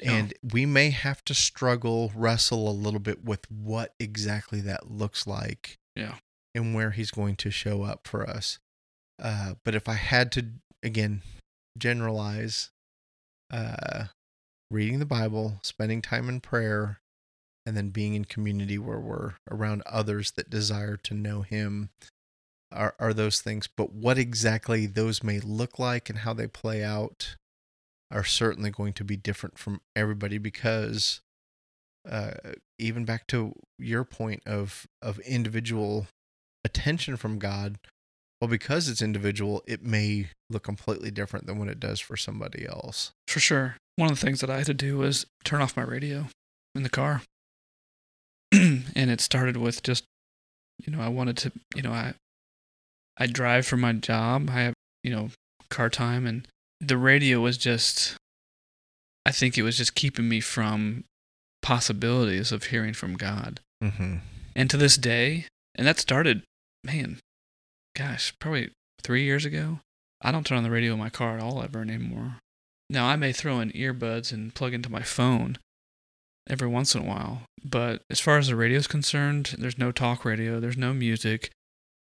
Yeah. 0.00 0.12
and 0.12 0.34
we 0.42 0.66
may 0.66 0.90
have 0.90 1.24
to 1.26 1.34
struggle, 1.34 2.12
wrestle 2.14 2.68
a 2.68 2.72
little 2.72 3.00
bit 3.00 3.24
with 3.24 3.50
what 3.50 3.94
exactly 3.98 4.60
that 4.62 4.90
looks 4.90 5.26
like, 5.26 5.76
Yeah. 5.96 6.16
and 6.54 6.74
where 6.74 6.90
He's 6.90 7.10
going 7.10 7.36
to 7.36 7.50
show 7.50 7.82
up 7.82 8.06
for 8.06 8.28
us. 8.28 8.58
Uh, 9.20 9.54
but 9.64 9.74
if 9.74 9.88
I 9.88 9.94
had 9.94 10.30
to 10.32 10.46
again 10.82 11.22
generalize, 11.76 12.70
uh, 13.50 14.04
reading 14.70 14.98
the 14.98 15.06
Bible, 15.06 15.58
spending 15.62 16.02
time 16.02 16.28
in 16.28 16.40
prayer, 16.40 17.00
and 17.64 17.76
then 17.76 17.90
being 17.90 18.14
in 18.14 18.24
community 18.24 18.78
where 18.78 18.98
we're 18.98 19.34
around 19.50 19.82
others 19.86 20.32
that 20.32 20.50
desire 20.50 20.96
to 20.96 21.14
know 21.14 21.42
him 21.42 21.90
are, 22.72 22.94
are 22.98 23.14
those 23.14 23.40
things. 23.40 23.68
But 23.68 23.92
what 23.92 24.18
exactly 24.18 24.86
those 24.86 25.22
may 25.22 25.38
look 25.38 25.78
like 25.78 26.10
and 26.10 26.20
how 26.20 26.34
they 26.34 26.46
play 26.46 26.82
out 26.82 27.36
are 28.10 28.24
certainly 28.24 28.70
going 28.70 28.92
to 28.94 29.04
be 29.04 29.16
different 29.16 29.58
from 29.58 29.80
everybody 29.96 30.38
because 30.38 31.20
uh, 32.08 32.32
even 32.78 33.04
back 33.04 33.26
to 33.28 33.54
your 33.78 34.04
point 34.04 34.42
of 34.44 34.86
of 35.00 35.18
individual 35.20 36.06
attention 36.64 37.16
from 37.16 37.38
god 37.38 37.78
well 38.42 38.48
because 38.48 38.88
it's 38.88 39.00
individual 39.00 39.62
it 39.68 39.84
may 39.84 40.26
look 40.50 40.64
completely 40.64 41.12
different 41.12 41.46
than 41.46 41.60
what 41.60 41.68
it 41.68 41.78
does 41.78 42.00
for 42.00 42.16
somebody 42.16 42.66
else 42.66 43.12
For 43.28 43.38
sure. 43.38 43.76
One 43.94 44.10
of 44.10 44.18
the 44.18 44.26
things 44.26 44.40
that 44.40 44.50
I 44.50 44.56
had 44.56 44.66
to 44.66 44.74
do 44.74 44.98
was 44.98 45.26
turn 45.44 45.62
off 45.62 45.76
my 45.76 45.84
radio 45.84 46.26
in 46.74 46.82
the 46.82 46.88
car. 46.88 47.22
and 48.52 48.84
it 48.96 49.20
started 49.20 49.56
with 49.56 49.82
just, 49.84 50.02
you 50.84 50.92
know, 50.92 51.00
I 51.00 51.08
wanted 51.08 51.36
to, 51.38 51.52
you 51.76 51.82
know, 51.82 51.92
I 51.92 52.14
I 53.16 53.26
drive 53.26 53.64
for 53.64 53.76
my 53.76 53.92
job. 53.92 54.50
I 54.50 54.62
have, 54.62 54.74
you 55.04 55.14
know, 55.14 55.30
car 55.70 55.88
time 55.88 56.26
and 56.26 56.48
the 56.80 56.96
radio 56.96 57.40
was 57.40 57.56
just 57.56 58.16
I 59.24 59.30
think 59.30 59.56
it 59.56 59.62
was 59.62 59.76
just 59.76 59.94
keeping 59.94 60.28
me 60.28 60.40
from 60.40 61.04
possibilities 61.62 62.50
of 62.50 62.64
hearing 62.64 62.92
from 62.92 63.14
God. 63.16 63.60
mm-hmm. 63.84 64.16
And 64.56 64.68
to 64.68 64.76
this 64.76 64.96
day, 64.96 65.46
and 65.76 65.86
that 65.86 66.00
started, 66.00 66.42
man, 66.84 67.20
gosh, 67.96 68.34
probably 68.38 68.70
three 69.02 69.24
years 69.24 69.44
ago. 69.44 69.80
I 70.20 70.30
don't 70.30 70.46
turn 70.46 70.58
on 70.58 70.64
the 70.64 70.70
radio 70.70 70.92
in 70.92 70.98
my 70.98 71.10
car 71.10 71.36
at 71.36 71.42
all 71.42 71.62
ever 71.62 71.80
anymore. 71.80 72.36
Now, 72.88 73.06
I 73.06 73.16
may 73.16 73.32
throw 73.32 73.60
in 73.60 73.70
earbuds 73.70 74.32
and 74.32 74.54
plug 74.54 74.74
into 74.74 74.90
my 74.90 75.02
phone 75.02 75.58
every 76.48 76.68
once 76.68 76.94
in 76.94 77.02
a 77.02 77.06
while, 77.06 77.42
but 77.64 78.02
as 78.10 78.20
far 78.20 78.38
as 78.38 78.48
the 78.48 78.56
radio 78.56 78.78
is 78.78 78.86
concerned, 78.86 79.56
there's 79.58 79.78
no 79.78 79.92
talk 79.92 80.24
radio, 80.24 80.60
there's 80.60 80.76
no 80.76 80.92
music. 80.92 81.50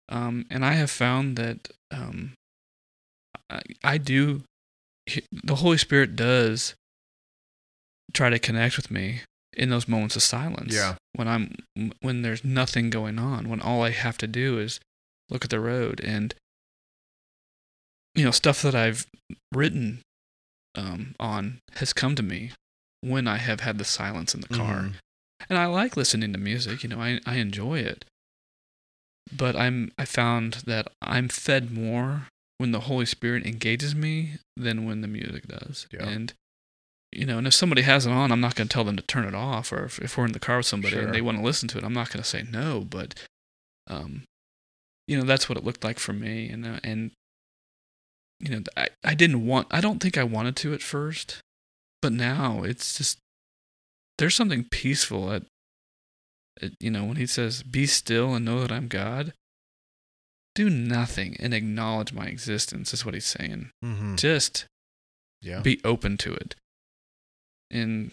Um, 0.08 0.46
and 0.50 0.66
I 0.66 0.74
have 0.74 0.90
found 0.90 1.36
that 1.36 1.70
um, 1.92 2.34
I, 3.50 3.62
I 3.84 3.98
do, 3.98 4.44
the 5.32 5.56
Holy 5.56 5.78
Spirit 5.78 6.16
does 6.16 6.76
try 8.14 8.30
to 8.30 8.40
connect 8.40 8.76
with 8.78 8.90
me 8.90 9.22
in 9.54 9.70
those 9.70 9.88
moments 9.88 10.16
of 10.16 10.24
silence. 10.24 10.74
Yeah. 10.74 10.96
When 11.14 11.28
I'm 11.28 11.56
when 12.02 12.22
there's 12.22 12.44
nothing 12.44 12.90
going 12.90 13.20
on, 13.20 13.50
when 13.50 13.62
all 13.62 13.84
I 13.84 13.90
have 13.90 14.18
to 14.20 14.28
do 14.28 14.60
is 14.60 14.80
look 15.30 15.44
at 15.44 15.50
the 15.50 15.60
road 15.60 16.00
and 16.04 16.34
you 18.16 18.24
know 18.24 18.32
stuff 18.32 18.62
that 18.62 18.76
I've 18.76 19.06
written 19.54 20.00
um, 20.76 21.16
on 21.20 21.60
has 21.76 21.94
come 21.94 22.16
to 22.16 22.24
me 22.24 22.52
when 23.02 23.28
I 23.28 23.38
have 23.38 23.62
had 23.62 23.78
the 23.78 23.86
silence 23.86 24.34
in 24.34 24.42
the 24.42 24.48
car. 24.50 24.82
Mhm. 24.82 24.94
And 25.50 25.58
I 25.58 25.66
like 25.68 25.96
listening 25.96 26.34
to 26.34 26.40
music, 26.40 26.84
you 26.84 26.90
know, 26.90 27.00
I 27.00 27.20
I 27.26 27.36
enjoy 27.36 27.80
it. 27.80 28.06
But 29.36 29.56
I'm 29.56 29.92
I 29.98 30.06
found 30.06 30.56
that 30.66 30.88
I'm 31.02 31.30
fed 31.30 31.72
more 31.72 32.28
when 32.58 32.72
the 32.72 32.82
Holy 32.82 33.06
Spirit 33.06 33.46
engages 33.46 33.96
me 33.96 34.34
than 34.58 34.86
when 34.86 35.02
the 35.02 35.08
music 35.08 35.48
does. 35.48 35.88
Yeah. 35.92 36.08
And 36.08 36.34
you 37.12 37.26
know, 37.26 37.38
and 37.40 37.48
if 37.48 37.54
somebody 37.54 37.82
has 37.84 38.06
it 38.06 38.12
on, 38.12 38.32
I'm 38.32 38.42
not 38.42 38.54
going 38.56 38.68
to 38.68 38.74
tell 38.74 38.84
them 38.84 38.96
to 38.98 39.02
turn 39.02 39.26
it 39.26 39.34
off. 39.34 39.72
Or 39.72 39.86
if, 39.86 39.98
if 40.00 40.16
we're 40.18 40.26
in 40.28 40.32
the 40.34 40.40
car 40.40 40.58
with 40.58 40.68
somebody 40.68 40.94
Sure. 40.94 41.06
and 41.06 41.14
they 41.14 41.22
want 41.22 41.40
to 41.40 41.44
listen 41.44 41.68
to 41.70 41.78
it, 41.80 41.84
I'm 41.84 41.94
not 41.94 42.10
going 42.12 42.22
to 42.22 42.28
say 42.30 42.44
no. 42.44 42.82
But, 42.82 43.16
um, 43.88 44.26
you 45.10 45.18
know, 45.18 45.24
that's 45.24 45.50
what 45.50 45.58
it 45.58 45.64
looked 45.64 45.84
like 45.84 45.98
for 45.98 46.14
me. 46.14 46.50
And 46.50 46.66
uh, 46.66 46.80
and 46.84 47.12
you 48.40 48.52
know, 48.52 48.62
I 48.78 48.90
I 49.04 49.16
didn't 49.16 49.46
want. 49.46 49.68
I 49.72 49.82
don't 49.82 50.00
think 50.02 50.18
I 50.18 50.24
wanted 50.24 50.56
to 50.58 50.74
at 50.74 50.84
first, 50.84 51.42
but 52.02 52.14
now 52.14 52.62
it's 52.64 52.98
just 52.98 53.18
there's 54.20 54.36
something 54.36 54.66
peaceful 54.70 55.32
at, 55.32 55.44
at 56.62 56.72
you 56.80 56.92
know 56.92 57.06
when 57.06 57.18
he 57.18 57.26
says, 57.26 57.64
"Be 57.64 57.88
still 57.88 58.36
and 58.36 58.46
know 58.46 58.62
that 58.62 58.72
I'm 58.72 58.88
God." 58.88 59.34
Do 60.56 60.70
nothing 60.70 61.38
and 61.40 61.54
acknowledge 61.54 62.12
my 62.12 62.26
existence 62.26 62.94
is 62.94 63.06
what 63.06 63.14
he's 63.14 63.26
saying. 63.26 63.72
Mhm. 63.84 64.18
Just 64.18 64.66
yeah 65.42 65.62
be 65.62 65.80
open 65.84 66.18
to 66.18 66.34
it. 66.34 66.56
And 67.72 68.12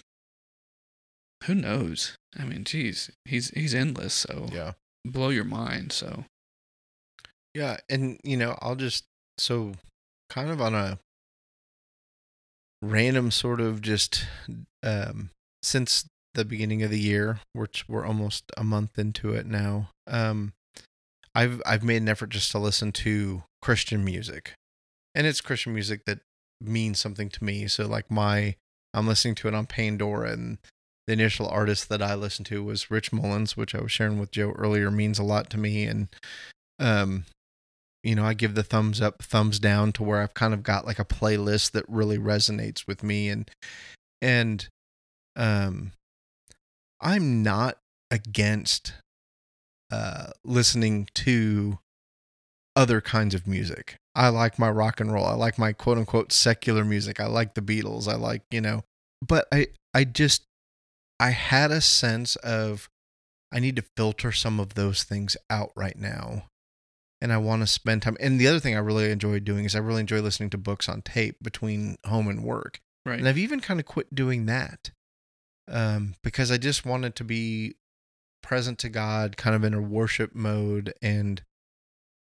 who 1.44 1.54
knows? 1.54 2.16
I 2.38 2.44
mean, 2.44 2.64
geez, 2.64 3.10
he's 3.24 3.50
he's 3.50 3.74
endless. 3.74 4.14
So 4.14 4.48
yeah 4.52 4.72
blow 5.04 5.28
your 5.30 5.44
mind. 5.44 5.92
So 5.92 6.24
Yeah, 7.56 7.78
and 7.88 8.20
you 8.22 8.36
know, 8.36 8.54
I'll 8.60 8.76
just 8.76 9.06
so 9.38 9.72
kind 10.28 10.50
of 10.50 10.60
on 10.60 10.74
a 10.74 10.98
random 12.82 13.30
sort 13.30 13.62
of 13.62 13.80
just 13.80 14.26
um 14.82 15.30
since 15.62 16.06
the 16.34 16.44
beginning 16.44 16.82
of 16.82 16.90
the 16.90 17.00
year, 17.00 17.40
which 17.54 17.88
we're 17.88 18.04
almost 18.04 18.52
a 18.58 18.62
month 18.62 18.98
into 18.98 19.32
it 19.32 19.46
now. 19.46 19.88
Um 20.06 20.52
I've 21.34 21.62
I've 21.64 21.82
made 21.82 22.02
an 22.02 22.10
effort 22.10 22.28
just 22.28 22.52
to 22.52 22.58
listen 22.58 22.92
to 22.92 23.44
Christian 23.62 24.04
music. 24.04 24.52
And 25.14 25.26
it's 25.26 25.40
Christian 25.40 25.72
music 25.72 26.04
that 26.04 26.18
means 26.60 26.98
something 27.00 27.30
to 27.30 27.42
me. 27.42 27.68
So 27.68 27.86
like 27.86 28.10
my 28.10 28.56
I'm 28.92 29.06
listening 29.06 29.34
to 29.36 29.48
it 29.48 29.54
on 29.54 29.64
Pandora 29.64 30.30
and 30.32 30.58
the 31.06 31.14
initial 31.14 31.48
artist 31.48 31.88
that 31.88 32.02
I 32.02 32.14
listened 32.16 32.46
to 32.48 32.62
was 32.62 32.90
Rich 32.90 33.14
Mullins, 33.14 33.56
which 33.56 33.74
I 33.74 33.80
was 33.80 33.92
sharing 33.92 34.20
with 34.20 34.30
Joe 34.30 34.50
earlier, 34.50 34.90
means 34.90 35.18
a 35.18 35.22
lot 35.22 35.48
to 35.50 35.56
me. 35.56 35.84
And 35.84 36.08
um 36.78 37.24
you 38.06 38.14
know, 38.14 38.24
I 38.24 38.34
give 38.34 38.54
the 38.54 38.62
thumbs 38.62 39.00
up, 39.00 39.20
thumbs 39.20 39.58
down 39.58 39.90
to 39.94 40.04
where 40.04 40.20
I've 40.20 40.32
kind 40.32 40.54
of 40.54 40.62
got 40.62 40.86
like 40.86 41.00
a 41.00 41.04
playlist 41.04 41.72
that 41.72 41.84
really 41.88 42.18
resonates 42.18 42.86
with 42.86 43.02
me 43.02 43.28
and 43.28 43.50
and 44.22 44.68
um 45.34 45.90
I'm 47.00 47.42
not 47.42 47.78
against 48.12 48.92
uh 49.90 50.28
listening 50.44 51.08
to 51.14 51.80
other 52.76 53.00
kinds 53.00 53.34
of 53.34 53.48
music. 53.48 53.96
I 54.14 54.28
like 54.28 54.56
my 54.56 54.70
rock 54.70 55.00
and 55.00 55.12
roll. 55.12 55.26
I 55.26 55.34
like 55.34 55.58
my 55.58 55.72
quote 55.72 55.98
unquote 55.98 56.30
secular 56.30 56.84
music. 56.84 57.18
I 57.18 57.26
like 57.26 57.54
the 57.54 57.60
Beatles. 57.60 58.06
I 58.06 58.14
like, 58.14 58.42
you 58.52 58.60
know, 58.60 58.84
but 59.20 59.48
I 59.50 59.66
I 59.92 60.04
just 60.04 60.44
I 61.18 61.30
had 61.30 61.72
a 61.72 61.80
sense 61.80 62.36
of 62.36 62.88
I 63.52 63.58
need 63.58 63.74
to 63.76 63.84
filter 63.96 64.30
some 64.30 64.60
of 64.60 64.74
those 64.74 65.02
things 65.02 65.36
out 65.50 65.72
right 65.74 65.98
now 65.98 66.44
and 67.20 67.32
I 67.32 67.38
want 67.38 67.62
to 67.62 67.66
spend 67.66 68.02
time. 68.02 68.16
And 68.20 68.38
the 68.38 68.46
other 68.46 68.60
thing 68.60 68.74
I 68.74 68.80
really 68.80 69.10
enjoy 69.10 69.40
doing 69.40 69.64
is 69.64 69.74
I 69.74 69.80
really 69.80 70.00
enjoy 70.00 70.20
listening 70.20 70.50
to 70.50 70.58
books 70.58 70.88
on 70.88 71.02
tape 71.02 71.36
between 71.42 71.96
home 72.04 72.28
and 72.28 72.44
work. 72.44 72.80
right, 73.04 73.18
And 73.18 73.28
I've 73.28 73.38
even 73.38 73.60
kind 73.60 73.80
of 73.80 73.86
quit 73.86 74.14
doing 74.14 74.46
that 74.46 74.90
um, 75.68 76.14
because 76.22 76.50
I 76.50 76.58
just 76.58 76.84
wanted 76.84 77.14
to 77.16 77.24
be 77.24 77.76
present 78.42 78.78
to 78.80 78.88
God, 78.88 79.36
kind 79.36 79.56
of 79.56 79.64
in 79.64 79.74
a 79.74 79.80
worship 79.80 80.34
mode. 80.34 80.92
And 81.02 81.42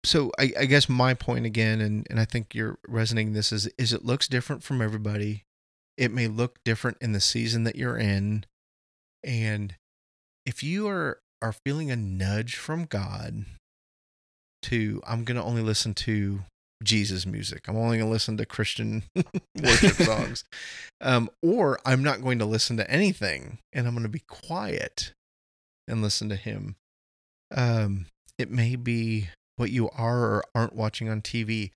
so 0.05 0.31
I, 0.39 0.53
I 0.59 0.65
guess 0.65 0.87
my 0.87 1.13
point 1.13 1.45
again, 1.45 1.81
and, 1.81 2.05
and 2.09 2.19
I 2.19 2.25
think 2.25 2.53
you're 2.53 2.77
resonating 2.87 3.33
this 3.33 3.51
is 3.51 3.67
is 3.77 3.93
it 3.93 4.05
looks 4.05 4.27
different 4.27 4.63
from 4.63 4.81
everybody. 4.81 5.45
It 5.97 6.11
may 6.11 6.27
look 6.27 6.59
different 6.63 6.97
in 7.01 7.13
the 7.13 7.19
season 7.19 7.63
that 7.65 7.75
you're 7.75 7.97
in. 7.97 8.45
And 9.23 9.75
if 10.45 10.63
you 10.63 10.87
are 10.87 11.19
are 11.41 11.53
feeling 11.53 11.91
a 11.91 11.95
nudge 11.95 12.55
from 12.55 12.85
God 12.85 13.45
to 14.63 15.01
I'm 15.05 15.23
gonna 15.23 15.43
only 15.43 15.61
listen 15.61 15.93
to 15.95 16.41
Jesus 16.83 17.25
music. 17.25 17.67
I'm 17.67 17.77
only 17.77 17.97
gonna 17.97 18.09
listen 18.09 18.37
to 18.37 18.45
Christian 18.45 19.03
worship 19.61 19.93
songs. 19.95 20.43
Um, 21.01 21.29
or 21.41 21.79
I'm 21.85 22.03
not 22.03 22.21
going 22.21 22.39
to 22.39 22.45
listen 22.45 22.77
to 22.77 22.89
anything 22.89 23.59
and 23.71 23.87
I'm 23.87 23.95
gonna 23.95 24.09
be 24.09 24.23
quiet 24.27 25.13
and 25.87 26.01
listen 26.01 26.29
to 26.29 26.35
him. 26.35 26.75
Um, 27.55 28.07
it 28.37 28.49
may 28.49 28.75
be 28.75 29.29
what 29.55 29.69
you 29.69 29.89
are 29.89 30.19
or 30.19 30.43
aren't 30.55 30.75
watching 30.75 31.09
on 31.09 31.21
TV. 31.21 31.71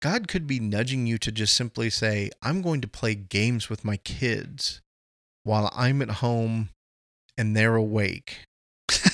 God 0.00 0.28
could 0.28 0.46
be 0.46 0.58
nudging 0.60 1.06
you 1.06 1.18
to 1.18 1.30
just 1.30 1.54
simply 1.54 1.90
say, 1.90 2.30
I'm 2.42 2.62
going 2.62 2.80
to 2.80 2.88
play 2.88 3.14
games 3.14 3.68
with 3.68 3.84
my 3.84 3.98
kids 3.98 4.80
while 5.44 5.70
I'm 5.76 6.00
at 6.00 6.10
home 6.10 6.70
and 7.36 7.54
they're 7.54 7.76
awake. 7.76 8.44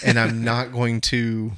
and 0.04 0.18
I'm 0.18 0.44
not 0.44 0.72
going 0.72 1.00
to, 1.02 1.52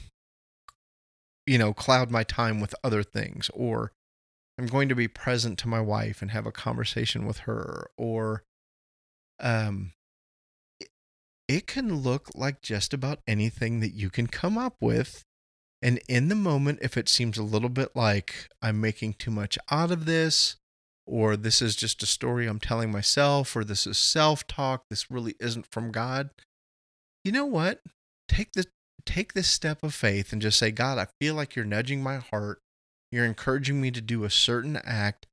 you 1.48 1.58
know, 1.58 1.72
cloud 1.72 2.10
my 2.10 2.22
time 2.22 2.60
with 2.60 2.74
other 2.84 3.02
things. 3.02 3.50
Or 3.54 3.92
I'm 4.58 4.66
going 4.66 4.88
to 4.88 4.94
be 4.94 5.08
present 5.08 5.58
to 5.60 5.68
my 5.68 5.80
wife 5.80 6.22
and 6.22 6.30
have 6.30 6.46
a 6.46 6.52
conversation 6.52 7.26
with 7.26 7.38
her. 7.38 7.90
Or, 7.96 8.44
um, 9.40 9.92
it 11.48 11.66
can 11.66 11.94
look 11.94 12.28
like 12.34 12.60
just 12.60 12.92
about 12.92 13.20
anything 13.26 13.80
that 13.80 13.94
you 13.94 14.10
can 14.10 14.26
come 14.26 14.58
up 14.58 14.76
with 14.80 15.24
and 15.80 16.00
in 16.08 16.28
the 16.28 16.34
moment, 16.34 16.80
if 16.82 16.96
it 16.96 17.08
seems 17.08 17.38
a 17.38 17.42
little 17.42 17.68
bit 17.68 17.94
like 17.94 18.48
I'm 18.60 18.80
making 18.80 19.14
too 19.14 19.30
much 19.30 19.58
out 19.70 19.90
of 19.90 20.06
this, 20.06 20.56
or 21.06 21.36
this 21.36 21.62
is 21.62 21.76
just 21.76 22.02
a 22.02 22.06
story 22.06 22.46
I'm 22.46 22.58
telling 22.58 22.90
myself, 22.90 23.54
or 23.54 23.64
this 23.64 23.86
is 23.86 23.96
self 23.96 24.46
talk, 24.46 24.84
this 24.90 25.10
really 25.10 25.34
isn't 25.38 25.66
from 25.70 25.92
God, 25.92 26.30
you 27.24 27.30
know 27.30 27.46
what? 27.46 27.80
Take 28.28 28.52
the 28.52 28.64
take 29.08 29.32
this 29.32 29.48
step 29.48 29.82
of 29.82 29.94
faith 29.94 30.32
and 30.32 30.42
just 30.42 30.58
say, 30.58 30.70
God, 30.70 30.98
I 30.98 31.06
feel 31.20 31.34
like 31.34 31.56
you're 31.56 31.64
nudging 31.64 32.02
my 32.02 32.16
heart. 32.16 32.60
You're 33.10 33.24
encouraging 33.24 33.80
me 33.80 33.90
to 33.90 34.02
do 34.02 34.24
a 34.24 34.30
certain 34.30 34.76
act, 34.84 35.26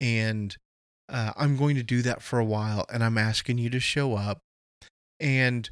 and 0.00 0.56
uh, 1.08 1.32
I'm 1.36 1.56
going 1.56 1.74
to 1.74 1.82
do 1.82 2.02
that 2.02 2.22
for 2.22 2.38
a 2.38 2.44
while, 2.44 2.86
and 2.92 3.02
I'm 3.02 3.18
asking 3.18 3.58
you 3.58 3.68
to 3.70 3.80
show 3.80 4.14
up. 4.14 4.38
And 5.18 5.68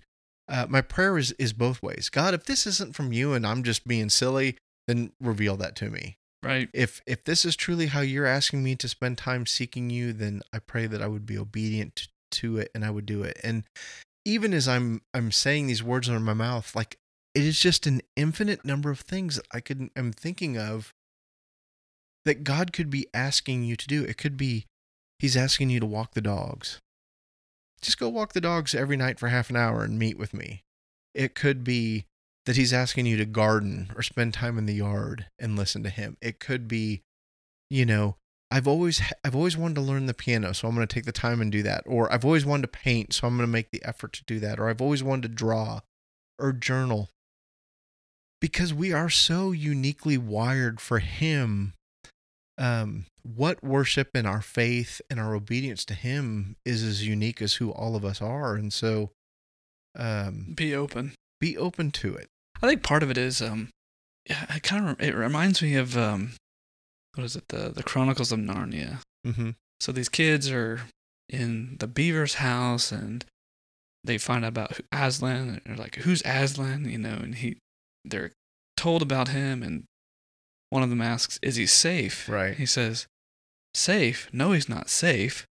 uh, 0.49 0.67
my 0.69 0.81
prayer 0.81 1.17
is 1.17 1.33
is 1.33 1.53
both 1.53 1.83
ways. 1.83 2.09
God, 2.09 2.35
if 2.35 2.45
this 2.45 2.67
isn't 2.67 2.95
from 2.95 3.13
you 3.13 3.33
and 3.33 3.47
I'm 3.47 3.63
just 3.63 3.87
being 3.87 4.09
silly, 4.09 4.57
then 4.89 5.13
reveal 5.21 5.57
that 5.59 5.77
to 5.77 5.91
me. 5.91 6.17
Right. 6.43 6.69
If 6.75 7.01
if 7.07 7.25
this 7.25 7.45
is 7.45 7.57
truly 7.57 7.87
how 7.87 8.01
you're 8.01 8.27
asking 8.27 8.63
me 8.63 8.75
to 8.77 8.89
spend 8.89 9.17
time 9.17 9.47
seeking 9.47 9.91
you, 9.91 10.13
then 10.13 10.43
I 10.53 10.59
pray 10.59 10.87
that 10.87 11.01
I 11.01 11.07
would 11.07 11.25
be 11.25 11.39
obedient 11.39 11.97
to, 11.97 12.09
to 12.33 12.59
it 12.59 12.71
and 12.75 12.85
I 12.85 12.91
would 12.91 13.07
do 13.07 13.23
it. 13.23 13.39
And 13.43 13.65
even 14.25 14.53
as 14.53 14.69
I'm 14.69 15.03
I'm 15.15 15.33
saying 15.33 15.67
these 15.67 15.83
words 15.83 16.09
under 16.09 16.21
my 16.21 16.35
mouth, 16.35 16.75
like 16.77 16.99
it 17.35 17.45
is 17.45 17.59
just 17.59 17.87
an 17.87 18.01
infinite 18.17 18.65
number 18.65 18.91
of 18.91 19.01
things 19.01 19.37
that 19.37 19.47
I 19.53 19.61
could 19.61 19.91
I'm 19.97 20.13
thinking 20.13 20.59
of 20.59 20.93
that 22.25 22.45
God 22.45 22.73
could 22.73 22.91
be 22.91 23.07
asking 23.13 23.65
you 23.65 23.77
to 23.77 23.87
do. 23.87 24.05
It 24.05 24.19
could 24.19 24.37
be 24.37 24.67
He's 25.19 25.37
asking 25.37 25.71
you 25.71 25.81
to 25.81 25.87
walk 25.87 26.13
the 26.13 26.21
dogs 26.21 26.81
just 27.85 27.99
go 27.99 28.09
walk 28.09 28.33
the 28.33 28.41
dogs 28.41 28.75
every 28.75 28.97
night 28.97 29.19
for 29.19 29.29
half 29.29 29.51
an 29.51 29.57
hour 29.57 29.85
and 29.85 29.99
meet 29.99 30.19
with 30.19 30.35
me. 30.35 30.63
It 31.15 31.35
could 31.35 31.63
be 31.63 32.07
that 32.47 32.57
he's 32.57 32.73
asking 32.73 33.07
you 33.07 33.17
to 33.19 33.25
garden 33.25 33.91
or 33.95 34.03
spend 34.03 34.35
time 34.35 34.59
in 34.59 34.67
the 34.67 34.75
yard 34.75 35.27
and 35.39 35.57
listen 35.57 35.83
to 35.85 35.91
him. 35.91 36.17
It 36.21 36.41
could 36.41 36.67
be, 36.67 37.03
you 37.71 37.87
know, 37.87 38.17
I've 38.51 38.69
always 38.69 39.01
I've 39.25 39.37
always 39.37 39.57
wanted 39.57 39.77
to 39.77 39.81
learn 39.81 40.07
the 40.07 40.15
piano, 40.15 40.53
so 40.53 40.67
I'm 40.67 40.75
going 40.75 40.87
to 40.87 40.93
take 40.93 41.05
the 41.05 41.13
time 41.13 41.41
and 41.41 41.53
do 41.53 41.63
that. 41.63 41.85
Or 41.87 42.13
I've 42.13 42.25
always 42.25 42.45
wanted 42.45 42.63
to 42.63 42.79
paint, 42.79 43.13
so 43.13 43.27
I'm 43.27 43.37
going 43.37 43.47
to 43.47 43.53
make 43.53 43.71
the 43.71 43.85
effort 43.85 44.13
to 44.15 44.25
do 44.25 44.41
that. 44.41 44.59
Or 44.59 44.69
I've 44.69 44.83
always 44.83 45.03
wanted 45.03 45.29
to 45.29 45.35
draw 45.35 45.81
or 46.39 46.53
journal. 46.53 47.11
Because 48.41 48.75
we 48.75 48.93
are 48.93 49.09
so 49.09 49.53
uniquely 49.53 50.19
wired 50.19 50.81
for 50.81 50.99
him 50.99 51.73
um, 52.59 53.07
what 53.23 53.65
worship 53.65 54.11
and 54.15 54.27
our 54.27 54.43
faith 54.43 55.01
and 55.11 55.19
our 55.19 55.35
obedience 55.35 55.85
to 55.87 55.95
Him 55.95 56.57
is 56.65 56.83
as 56.83 57.07
unique 57.07 57.41
as 57.43 57.55
who 57.55 57.71
all 57.71 57.97
of 57.97 58.05
us 58.05 58.21
are, 58.21 58.55
and 58.55 58.73
so 58.73 59.11
um, 59.97 60.53
be 60.55 60.75
open, 60.75 61.15
be 61.41 61.57
open 61.57 61.91
to 61.93 62.15
it. 62.15 62.29
I 62.63 62.69
think 62.69 62.83
part 62.83 63.03
of 63.03 63.11
it 63.11 63.19
is, 63.19 63.43
um, 63.43 63.71
yeah, 64.29 64.45
it 64.55 64.63
kind 64.63 64.89
of 64.89 65.01
it 65.01 65.15
reminds 65.15 65.63
me 65.63 65.75
of 65.75 65.97
um, 65.97 66.33
what 67.15 67.25
is 67.25 67.37
it 67.37 67.49
the 67.49 67.71
the 67.71 67.83
Chronicles 67.83 68.31
of 68.31 68.39
Narnia. 68.39 69.01
Mm-hmm. 69.27 69.51
So 69.81 69.93
these 69.93 70.09
kids 70.09 70.51
are 70.51 70.83
in 71.29 71.77
the 71.81 71.87
beaver's 71.87 72.35
house 72.35 72.93
and 72.93 73.25
they 74.05 74.19
find 74.19 74.45
out 74.45 74.49
about 74.49 74.81
Aslan 74.93 75.49
and 75.49 75.61
they're 75.65 75.77
like, 75.77 75.97
"Who's 75.97 76.23
Aslan?" 76.25 76.85
You 76.89 76.99
know, 76.99 77.19
and 77.23 77.35
he 77.35 77.57
they're 78.05 78.33
told 78.77 79.03
about 79.03 79.29
him 79.29 79.63
and 79.63 79.85
one 80.71 80.83
of 80.83 80.91
them 80.91 81.01
asks, 81.03 81.39
Is 81.43 81.57
he 81.57 81.67
safe? 81.67 82.29
Right. 82.29 82.57
He 82.57 82.67
says, 82.67 83.07
Safe? 83.75 84.29
No, 84.33 84.53
he's 84.53 84.69
not 84.69 84.91
safe, 84.91 85.47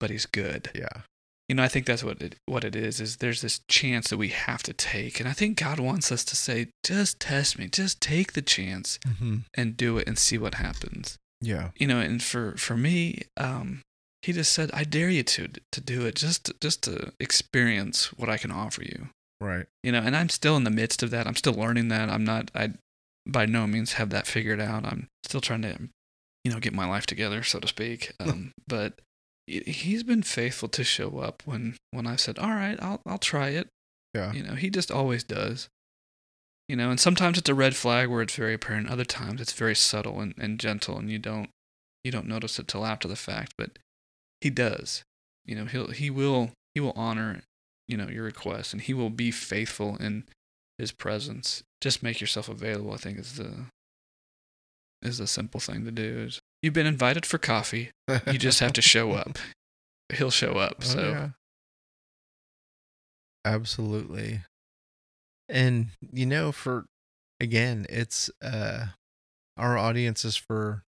but 0.00 0.10
he's 0.10 0.26
good. 0.26 0.70
Yeah. 0.74 1.02
You 1.48 1.54
know, 1.54 1.62
I 1.62 1.68
think 1.68 1.86
that's 1.86 2.04
what 2.04 2.20
it 2.20 2.36
what 2.44 2.64
it 2.64 2.76
is, 2.76 3.00
is 3.00 3.16
there's 3.16 3.40
this 3.40 3.60
chance 3.68 4.10
that 4.10 4.18
we 4.18 4.28
have 4.28 4.62
to 4.64 4.74
take. 4.74 5.18
And 5.18 5.28
I 5.28 5.32
think 5.32 5.58
God 5.58 5.80
wants 5.80 6.12
us 6.12 6.24
to 6.26 6.36
say, 6.36 6.68
just 6.84 7.20
test 7.20 7.58
me, 7.58 7.68
just 7.68 8.00
take 8.02 8.34
the 8.34 8.42
chance 8.42 8.98
mm-hmm. 9.06 9.38
and 9.54 9.76
do 9.76 9.96
it 9.96 10.06
and 10.06 10.18
see 10.18 10.36
what 10.36 10.54
happens. 10.54 11.16
Yeah. 11.40 11.70
You 11.76 11.86
know, 11.86 12.00
and 12.00 12.22
for 12.22 12.56
for 12.56 12.76
me, 12.76 13.22
um, 13.38 13.82
he 14.22 14.32
just 14.32 14.52
said, 14.52 14.70
I 14.74 14.84
dare 14.84 15.08
you 15.08 15.22
to 15.22 15.48
to 15.72 15.80
do 15.80 16.04
it, 16.04 16.16
just 16.16 16.52
just 16.60 16.82
to 16.84 17.12
experience 17.18 18.12
what 18.12 18.28
I 18.28 18.36
can 18.36 18.50
offer 18.50 18.82
you. 18.82 19.08
Right. 19.40 19.66
You 19.82 19.92
know, 19.92 20.00
and 20.00 20.16
I'm 20.16 20.28
still 20.28 20.56
in 20.56 20.64
the 20.64 20.70
midst 20.70 21.02
of 21.02 21.10
that. 21.10 21.26
I'm 21.26 21.36
still 21.36 21.54
learning 21.54 21.88
that. 21.88 22.08
I'm 22.08 22.24
not 22.24 22.50
I 22.54 22.72
by 23.26 23.46
no 23.46 23.66
means 23.66 23.94
have 23.94 24.10
that 24.10 24.26
figured 24.26 24.60
out. 24.60 24.84
I'm 24.84 25.08
still 25.22 25.40
trying 25.40 25.62
to, 25.62 25.78
you 26.44 26.52
know, 26.52 26.58
get 26.58 26.72
my 26.72 26.86
life 26.86 27.06
together, 27.06 27.42
so 27.42 27.60
to 27.60 27.68
speak. 27.68 28.12
Um, 28.20 28.52
but 28.66 29.00
he's 29.46 30.02
been 30.02 30.22
faithful 30.22 30.68
to 30.68 30.84
show 30.84 31.18
up 31.18 31.42
when 31.44 31.76
when 31.92 32.06
I 32.06 32.16
said, 32.16 32.38
"All 32.38 32.50
right, 32.50 32.76
I'll 32.82 33.00
I'll 33.06 33.18
try 33.18 33.50
it." 33.50 33.68
Yeah. 34.14 34.32
You 34.32 34.42
know, 34.42 34.54
he 34.54 34.70
just 34.70 34.90
always 34.90 35.22
does. 35.22 35.68
You 36.68 36.76
know, 36.76 36.90
and 36.90 37.00
sometimes 37.00 37.38
it's 37.38 37.48
a 37.48 37.54
red 37.54 37.76
flag 37.76 38.08
where 38.08 38.20
it's 38.20 38.34
very 38.34 38.54
apparent. 38.54 38.90
Other 38.90 39.04
times 39.04 39.40
it's 39.40 39.52
very 39.52 39.74
subtle 39.74 40.20
and, 40.20 40.34
and 40.38 40.60
gentle, 40.60 40.98
and 40.98 41.10
you 41.10 41.18
don't 41.18 41.48
you 42.04 42.10
don't 42.10 42.26
notice 42.26 42.58
it 42.58 42.68
till 42.68 42.84
after 42.84 43.08
the 43.08 43.16
fact. 43.16 43.54
But 43.56 43.78
he 44.40 44.50
does. 44.50 45.02
You 45.46 45.54
know, 45.56 45.64
he'll 45.64 45.88
he 45.88 46.10
will 46.10 46.50
he 46.74 46.80
will 46.80 46.92
honor 46.96 47.42
you 47.88 47.96
know 47.96 48.08
your 48.08 48.24
request, 48.24 48.72
and 48.72 48.82
he 48.82 48.94
will 48.94 49.10
be 49.10 49.30
faithful 49.30 49.96
in 49.96 50.24
his 50.76 50.92
presence. 50.92 51.62
Just 51.80 52.02
make 52.02 52.20
yourself 52.20 52.48
available. 52.48 52.92
I 52.92 52.96
think 52.98 53.18
is 53.18 53.36
the 53.36 53.66
is 55.02 55.18
the 55.18 55.26
simple 55.26 55.60
thing 55.60 55.84
to 55.84 55.90
do. 55.90 56.24
Is 56.26 56.40
you've 56.62 56.74
been 56.74 56.86
invited 56.86 57.26
for 57.26 57.38
coffee. 57.38 57.90
You 58.26 58.38
just 58.38 58.60
have 58.60 58.72
to 58.74 58.82
show 58.82 59.12
up. 59.12 59.38
He'll 60.14 60.30
show 60.30 60.52
up. 60.52 60.76
Oh, 60.80 60.84
so 60.84 61.00
yeah. 61.08 61.28
absolutely. 63.44 64.42
And 65.48 65.88
you 66.12 66.26
know, 66.26 66.52
for 66.52 66.86
again, 67.40 67.86
it's 67.88 68.30
uh 68.42 68.86
our 69.56 69.76
audience 69.76 70.24
is 70.24 70.36
for 70.36 70.84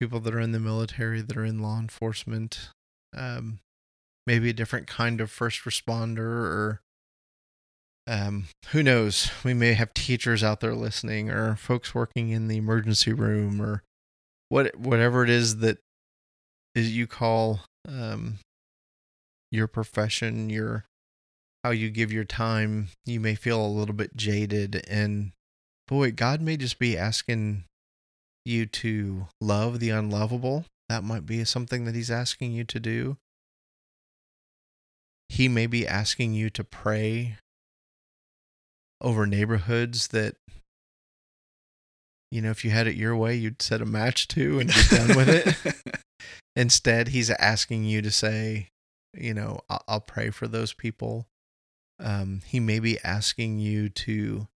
people 0.00 0.20
that 0.20 0.34
are 0.34 0.40
in 0.40 0.52
the 0.52 0.60
military, 0.60 1.22
that 1.22 1.36
are 1.36 1.44
in 1.44 1.60
law 1.62 1.78
enforcement, 1.78 2.70
um, 3.16 3.60
maybe 4.26 4.50
a 4.50 4.54
different 4.54 4.86
kind 4.86 5.20
of 5.20 5.30
first 5.30 5.64
responder 5.64 6.18
or 6.18 6.82
um, 8.06 8.46
who 8.70 8.82
knows? 8.82 9.30
We 9.44 9.54
may 9.54 9.74
have 9.74 9.94
teachers 9.94 10.42
out 10.42 10.60
there 10.60 10.74
listening, 10.74 11.30
or 11.30 11.56
folks 11.56 11.94
working 11.94 12.30
in 12.30 12.48
the 12.48 12.56
emergency 12.56 13.12
room, 13.12 13.62
or 13.62 13.82
what 14.48 14.76
whatever 14.76 15.22
it 15.22 15.30
is 15.30 15.58
that 15.58 15.78
is 16.74 16.96
you 16.96 17.06
call 17.06 17.60
um, 17.88 18.38
your 19.50 19.68
profession, 19.68 20.50
your 20.50 20.84
how 21.62 21.70
you 21.70 21.90
give 21.90 22.12
your 22.12 22.24
time. 22.24 22.88
You 23.06 23.20
may 23.20 23.36
feel 23.36 23.64
a 23.64 23.68
little 23.68 23.94
bit 23.94 24.16
jaded, 24.16 24.84
and 24.88 25.32
boy, 25.86 26.10
God 26.10 26.40
may 26.40 26.56
just 26.56 26.78
be 26.78 26.98
asking 26.98 27.64
you 28.44 28.66
to 28.66 29.28
love 29.40 29.78
the 29.78 29.90
unlovable. 29.90 30.64
That 30.88 31.04
might 31.04 31.24
be 31.24 31.44
something 31.44 31.84
that 31.84 31.94
He's 31.94 32.10
asking 32.10 32.52
you 32.52 32.64
to 32.64 32.80
do. 32.80 33.16
He 35.32 35.48
may 35.48 35.66
be 35.66 35.86
asking 35.86 36.34
you 36.34 36.50
to 36.50 36.64
pray 36.64 37.36
over 39.00 39.26
neighborhoods 39.26 40.08
that 40.08 40.36
you 42.30 42.40
know 42.40 42.50
if 42.50 42.64
you 42.64 42.70
had 42.70 42.86
it 42.86 42.94
your 42.94 43.16
way 43.16 43.34
you'd 43.34 43.60
set 43.60 43.82
a 43.82 43.86
match 43.86 44.28
to 44.28 44.60
and 44.60 44.68
be 44.68 44.96
done 44.96 45.16
with 45.16 45.28
it 45.28 46.00
instead 46.56 47.08
he's 47.08 47.28
asking 47.30 47.84
you 47.84 48.00
to 48.00 48.12
say 48.12 48.68
you 49.12 49.34
know 49.34 49.58
i'll, 49.68 49.82
I'll 49.88 50.00
pray 50.00 50.30
for 50.30 50.46
those 50.46 50.72
people 50.72 51.26
um, 51.98 52.42
he 52.44 52.60
may 52.60 52.78
be 52.78 52.98
asking 53.02 53.58
you 53.58 53.88
to 53.88 54.48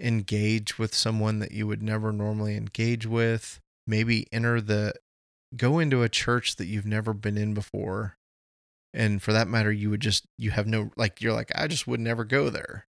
engage 0.00 0.78
with 0.78 0.94
someone 0.94 1.40
that 1.40 1.52
you 1.52 1.66
would 1.66 1.82
never 1.82 2.12
normally 2.12 2.56
engage 2.56 3.06
with. 3.06 3.60
Maybe 3.86 4.26
enter 4.32 4.60
the 4.60 4.94
go 5.56 5.78
into 5.78 6.02
a 6.02 6.08
church 6.08 6.56
that 6.56 6.66
you've 6.66 6.86
never 6.86 7.12
been 7.12 7.36
in 7.36 7.54
before. 7.54 8.16
And 8.96 9.22
for 9.22 9.32
that 9.32 9.46
matter, 9.46 9.70
you 9.70 9.90
would 9.90 10.00
just 10.00 10.26
you 10.38 10.50
have 10.52 10.66
no 10.66 10.90
like 10.96 11.20
you're 11.20 11.34
like, 11.34 11.52
I 11.54 11.66
just 11.66 11.86
would 11.86 12.00
never 12.00 12.24
go 12.24 12.50
there. 12.50 12.86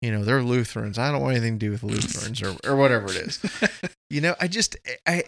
You 0.00 0.12
know, 0.12 0.24
they're 0.24 0.42
Lutherans. 0.42 0.98
I 0.98 1.10
don't 1.12 1.20
want 1.20 1.36
anything 1.36 1.58
to 1.58 1.66
do 1.66 1.70
with 1.72 1.82
Lutherans 1.82 2.40
or, 2.40 2.56
or 2.64 2.76
whatever 2.76 3.06
it 3.06 3.16
is. 3.16 3.40
You 4.10 4.22
know, 4.22 4.34
I 4.40 4.48
just 4.48 4.74
I 5.06 5.22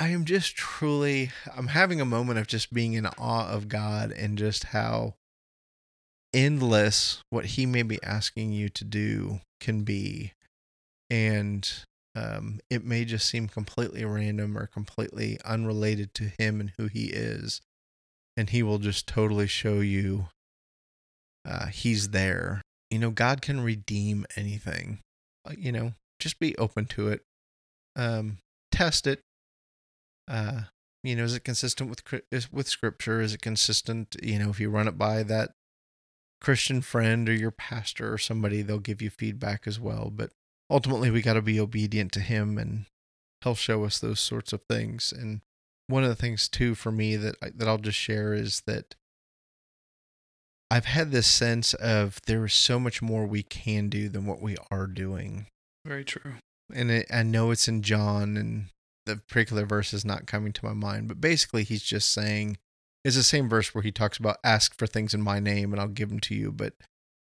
I- 0.00 0.08
am 0.08 0.24
just 0.24 0.56
truly 0.56 1.32
I'm 1.54 1.66
having 1.66 2.00
a 2.00 2.06
moment 2.06 2.38
of 2.38 2.46
just 2.46 2.72
being 2.72 2.94
in 2.94 3.04
awe 3.04 3.50
of 3.50 3.68
God 3.68 4.10
and 4.10 4.38
just 4.38 4.64
how 4.64 5.16
endless 6.32 7.22
what 7.28 7.44
he 7.44 7.66
may 7.66 7.82
be 7.82 8.02
asking 8.02 8.52
you 8.52 8.70
to 8.70 8.84
do 8.84 9.40
can 9.60 9.82
be 9.82 10.32
and 11.10 11.84
um, 12.16 12.60
it 12.70 12.84
may 12.84 13.04
just 13.04 13.28
seem 13.28 13.48
completely 13.48 14.04
random 14.04 14.56
or 14.56 14.66
completely 14.66 15.38
unrelated 15.44 16.14
to 16.14 16.30
him 16.38 16.60
and 16.60 16.72
who 16.78 16.86
he 16.86 17.06
is 17.06 17.60
and 18.40 18.48
he 18.48 18.62
will 18.62 18.78
just 18.78 19.06
totally 19.06 19.46
show 19.46 19.80
you 19.80 20.28
uh, 21.44 21.66
he's 21.66 22.08
there. 22.08 22.62
You 22.90 22.98
know 22.98 23.10
god 23.10 23.42
can 23.42 23.60
redeem 23.60 24.24
anything. 24.34 25.00
You 25.56 25.72
know 25.72 25.92
just 26.18 26.38
be 26.38 26.56
open 26.56 26.86
to 26.86 27.08
it. 27.08 27.20
Um, 27.96 28.38
test 28.72 29.06
it. 29.06 29.20
Uh, 30.26 30.62
you 31.04 31.14
know 31.14 31.24
is 31.24 31.34
it 31.34 31.44
consistent 31.44 31.90
with 31.90 32.02
with 32.50 32.66
scripture? 32.66 33.20
Is 33.20 33.34
it 33.34 33.42
consistent 33.42 34.16
you 34.22 34.38
know 34.38 34.48
if 34.48 34.58
you 34.58 34.70
run 34.70 34.88
it 34.88 34.96
by 34.96 35.22
that 35.24 35.50
christian 36.40 36.80
friend 36.80 37.28
or 37.28 37.34
your 37.34 37.50
pastor 37.50 38.10
or 38.10 38.16
somebody 38.16 38.62
they'll 38.62 38.78
give 38.78 39.02
you 39.02 39.10
feedback 39.10 39.66
as 39.66 39.78
well. 39.78 40.10
But 40.10 40.30
ultimately 40.70 41.10
we 41.10 41.20
got 41.20 41.34
to 41.34 41.42
be 41.42 41.60
obedient 41.60 42.12
to 42.12 42.20
him 42.20 42.56
and 42.56 42.86
he'll 43.44 43.54
show 43.54 43.84
us 43.84 43.98
those 43.98 44.20
sorts 44.20 44.54
of 44.54 44.62
things. 44.62 45.12
And 45.12 45.42
one 45.90 46.02
of 46.04 46.08
the 46.08 46.16
things 46.16 46.48
too 46.48 46.74
for 46.74 46.90
me 46.92 47.16
that 47.16 47.36
that 47.56 47.68
I'll 47.68 47.78
just 47.78 47.98
share 47.98 48.32
is 48.32 48.62
that 48.66 48.94
I've 50.70 50.84
had 50.84 51.10
this 51.10 51.26
sense 51.26 51.74
of 51.74 52.20
there 52.26 52.44
is 52.44 52.54
so 52.54 52.78
much 52.78 53.02
more 53.02 53.26
we 53.26 53.42
can 53.42 53.88
do 53.88 54.08
than 54.08 54.24
what 54.26 54.40
we 54.40 54.56
are 54.70 54.86
doing 54.86 55.46
Very 55.84 56.04
true. 56.04 56.34
and 56.72 56.90
it, 56.90 57.06
I 57.12 57.24
know 57.24 57.50
it's 57.50 57.66
in 57.66 57.82
John, 57.82 58.36
and 58.36 58.66
the 59.06 59.16
particular 59.16 59.66
verse 59.66 59.92
is 59.92 60.04
not 60.04 60.26
coming 60.26 60.52
to 60.52 60.64
my 60.64 60.72
mind, 60.74 61.08
but 61.08 61.20
basically 61.20 61.64
he's 61.64 61.82
just 61.82 62.12
saying 62.12 62.58
it's 63.04 63.16
the 63.16 63.22
same 63.24 63.48
verse 63.48 63.74
where 63.74 63.82
he 63.82 63.90
talks 63.90 64.18
about 64.18 64.36
ask 64.44 64.78
for 64.78 64.86
things 64.86 65.14
in 65.14 65.22
my 65.22 65.40
name 65.40 65.72
and 65.72 65.80
I'll 65.80 65.88
give 65.88 66.10
them 66.10 66.20
to 66.20 66.34
you, 66.34 66.52
but 66.52 66.74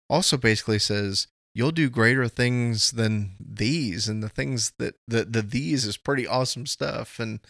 also 0.08 0.36
basically 0.36 0.78
says 0.78 1.26
you'll 1.54 1.70
do 1.72 1.90
greater 1.90 2.28
things 2.28 2.92
than 2.92 3.34
these, 3.38 4.08
and 4.08 4.22
the 4.22 4.28
things 4.30 4.72
that 4.78 4.94
the 5.06 5.24
the 5.24 5.42
these 5.42 5.84
is 5.84 5.96
pretty 5.98 6.26
awesome 6.26 6.64
stuff, 6.64 7.18
and 7.20 7.40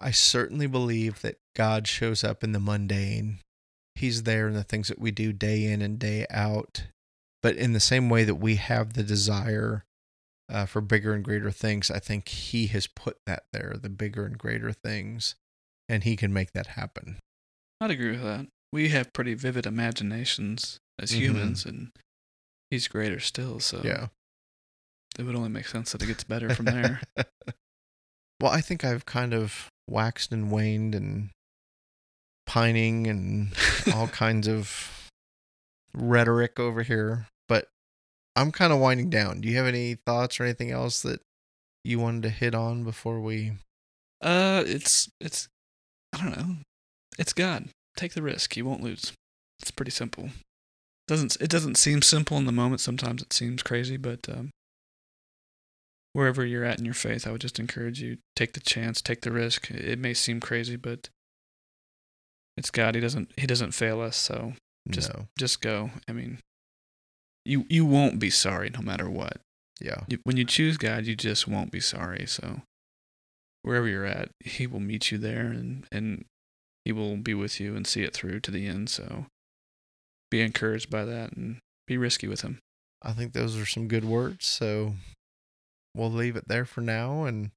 I 0.00 0.10
certainly 0.12 0.66
believe 0.66 1.22
that 1.22 1.38
God 1.56 1.86
shows 1.88 2.22
up 2.22 2.44
in 2.44 2.52
the 2.52 2.60
mundane. 2.60 3.40
He's 3.94 4.22
there 4.22 4.46
in 4.46 4.54
the 4.54 4.62
things 4.64 4.88
that 4.88 4.98
we 5.00 5.10
do 5.10 5.32
day 5.32 5.64
in 5.64 5.82
and 5.82 5.98
day 5.98 6.24
out. 6.30 6.84
But 7.42 7.56
in 7.56 7.72
the 7.72 7.80
same 7.80 8.08
way 8.08 8.24
that 8.24 8.36
we 8.36 8.56
have 8.56 8.92
the 8.92 9.02
desire 9.02 9.84
uh, 10.48 10.66
for 10.66 10.80
bigger 10.80 11.14
and 11.14 11.24
greater 11.24 11.50
things, 11.50 11.90
I 11.90 11.98
think 11.98 12.28
he 12.28 12.68
has 12.68 12.86
put 12.86 13.18
that 13.26 13.44
there, 13.52 13.74
the 13.80 13.88
bigger 13.88 14.24
and 14.24 14.38
greater 14.38 14.72
things, 14.72 15.34
and 15.88 16.04
he 16.04 16.16
can 16.16 16.32
make 16.32 16.52
that 16.52 16.68
happen. 16.68 17.18
I'd 17.80 17.90
agree 17.90 18.12
with 18.12 18.22
that. 18.22 18.46
We 18.72 18.88
have 18.90 19.12
pretty 19.12 19.34
vivid 19.34 19.66
imaginations 19.66 20.78
as 20.98 21.10
Mhm. 21.12 21.16
humans, 21.16 21.64
and 21.66 21.90
he's 22.70 22.88
greater 22.88 23.20
still. 23.20 23.60
So 23.60 23.82
Yeah. 23.84 24.08
it 25.18 25.22
would 25.24 25.34
only 25.36 25.48
make 25.48 25.66
sense 25.66 25.92
that 25.92 26.02
it 26.02 26.06
gets 26.06 26.24
better 26.24 26.54
from 26.54 26.66
there. 26.66 27.00
well, 28.40 28.52
I 28.52 28.60
think 28.60 28.84
I've 28.84 29.06
kind 29.06 29.34
of 29.34 29.68
waxed 29.88 30.32
and 30.32 30.50
waned 30.50 30.94
and 30.94 31.30
pining 32.46 33.06
and 33.06 33.52
all 33.94 34.08
kinds 34.08 34.48
of 34.48 35.08
rhetoric 35.94 36.58
over 36.58 36.82
here, 36.82 37.26
but 37.48 37.68
I'm 38.36 38.52
kind 38.52 38.72
of 38.72 38.78
winding 38.78 39.10
down. 39.10 39.40
Do 39.40 39.48
you 39.48 39.56
have 39.56 39.66
any 39.66 39.94
thoughts 39.94 40.38
or 40.38 40.44
anything 40.44 40.70
else 40.70 41.02
that 41.02 41.20
you 41.84 41.98
wanted 41.98 42.22
to 42.24 42.30
hit 42.30 42.54
on 42.54 42.84
before 42.84 43.20
we? 43.20 43.52
uh, 44.22 44.64
it's 44.66 45.10
it's 45.20 45.48
I 46.14 46.24
don't 46.24 46.36
know. 46.36 46.56
It's 47.18 47.32
God. 47.32 47.68
Take 47.96 48.14
the 48.14 48.22
risk. 48.22 48.56
You 48.56 48.64
won't 48.64 48.82
lose. 48.82 49.12
It's 49.60 49.70
pretty 49.70 49.90
simple. 49.90 50.30
Doesn't 51.06 51.36
it 51.40 51.50
doesn't 51.50 51.76
seem 51.76 52.02
simple 52.02 52.36
in 52.36 52.44
the 52.46 52.52
moment. 52.52 52.80
Sometimes 52.80 53.22
it 53.22 53.32
seems 53.32 53.62
crazy, 53.62 53.96
but 53.96 54.28
um, 54.28 54.50
wherever 56.12 56.44
you're 56.44 56.64
at 56.64 56.78
in 56.78 56.84
your 56.84 56.94
faith, 56.94 57.26
I 57.26 57.30
would 57.32 57.40
just 57.40 57.58
encourage 57.58 58.00
you 58.00 58.18
take 58.36 58.52
the 58.54 58.60
chance, 58.60 59.00
take 59.00 59.20
the 59.22 59.32
risk. 59.32 59.70
It 59.70 59.98
may 59.98 60.14
seem 60.14 60.40
crazy, 60.40 60.76
but 60.76 61.08
it's 62.56 62.70
God. 62.70 62.94
He 62.94 63.00
doesn't 63.00 63.32
he 63.36 63.46
doesn't 63.46 63.72
fail 63.72 64.00
us. 64.00 64.16
So 64.16 64.54
Just- 64.90 65.12
no. 65.14 65.26
just 65.38 65.60
go. 65.60 65.90
I 66.08 66.12
mean, 66.12 66.38
you 67.44 67.64
you 67.68 67.84
won't 67.84 68.18
be 68.18 68.30
sorry 68.30 68.70
no 68.70 68.80
matter 68.80 69.08
what. 69.08 69.38
Yeah. 69.80 70.00
You, 70.08 70.18
when 70.24 70.36
you 70.36 70.44
choose 70.44 70.76
God, 70.76 71.06
you 71.06 71.14
just 71.14 71.46
won't 71.46 71.70
be 71.70 71.78
sorry. 71.80 72.26
So 72.26 72.62
wherever 73.62 73.86
you're 73.86 74.04
at, 74.06 74.30
He 74.44 74.66
will 74.66 74.80
meet 74.80 75.12
you 75.12 75.18
there, 75.18 75.46
and 75.46 75.86
and 75.92 76.24
He 76.84 76.90
will 76.92 77.16
be 77.16 77.34
with 77.34 77.60
you 77.60 77.76
and 77.76 77.86
see 77.86 78.02
it 78.02 78.12
through 78.14 78.40
to 78.40 78.50
the 78.50 78.66
end. 78.66 78.90
So 78.90 79.26
be 80.30 80.40
encouraged 80.40 80.90
by 80.90 81.04
that 81.04 81.32
and 81.32 81.58
be 81.86 81.96
risky 81.96 82.26
with 82.26 82.40
Him. 82.40 82.58
I 83.02 83.12
think 83.12 83.32
those 83.34 83.56
are 83.56 83.64
some 83.66 83.86
good 83.86 84.04
words. 84.04 84.44
So 84.46 84.94
we'll 85.98 86.12
leave 86.12 86.36
it 86.36 86.48
there 86.48 86.64
for 86.64 86.80
now. 86.80 87.24
And 87.24 87.50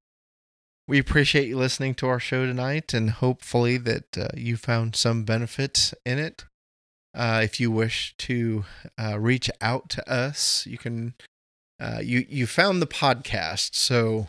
we 0.88 1.00
appreciate 1.00 1.48
you 1.48 1.58
listening 1.58 1.96
to 1.96 2.08
our 2.08 2.20
show 2.20 2.46
tonight 2.46 2.94
and 2.94 3.12
hopefully 3.12 3.78
that 3.78 4.18
uh, 4.18 4.28
you 4.36 4.58
found 4.58 4.96
some 4.96 5.24
benefit 5.24 5.94
in 6.06 6.20
it. 6.20 6.46
Uh, 7.14 7.42
if 7.44 7.60
you 7.60 7.70
wish 7.70 8.16
to 8.18 8.66
uh, 8.98 9.20
reach 9.20 9.50
out 9.62 9.90
to 9.90 10.12
us, 10.12 10.66
you 10.66 10.78
can. 10.78 11.14
Uh, 11.80 12.00
you 12.00 12.26
you 12.30 12.46
found 12.46 12.80
the 12.80 12.88
podcast, 12.88 13.74
so 13.74 14.28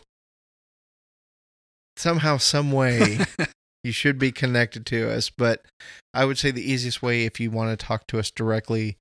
somehow, 1.95 2.37
some 2.37 2.71
way, 2.71 3.19
you 3.83 3.91
should 3.91 4.17
be 4.17 4.31
connected 4.31 4.85
to 4.87 5.09
us. 5.11 5.29
But 5.29 5.65
I 6.13 6.25
would 6.25 6.37
say 6.37 6.51
the 6.51 6.69
easiest 6.69 7.01
way, 7.01 7.25
if 7.25 7.39
you 7.39 7.51
want 7.51 7.77
to 7.77 7.85
talk 7.85 8.07
to 8.07 8.19
us 8.19 8.31
directly, 8.31 8.97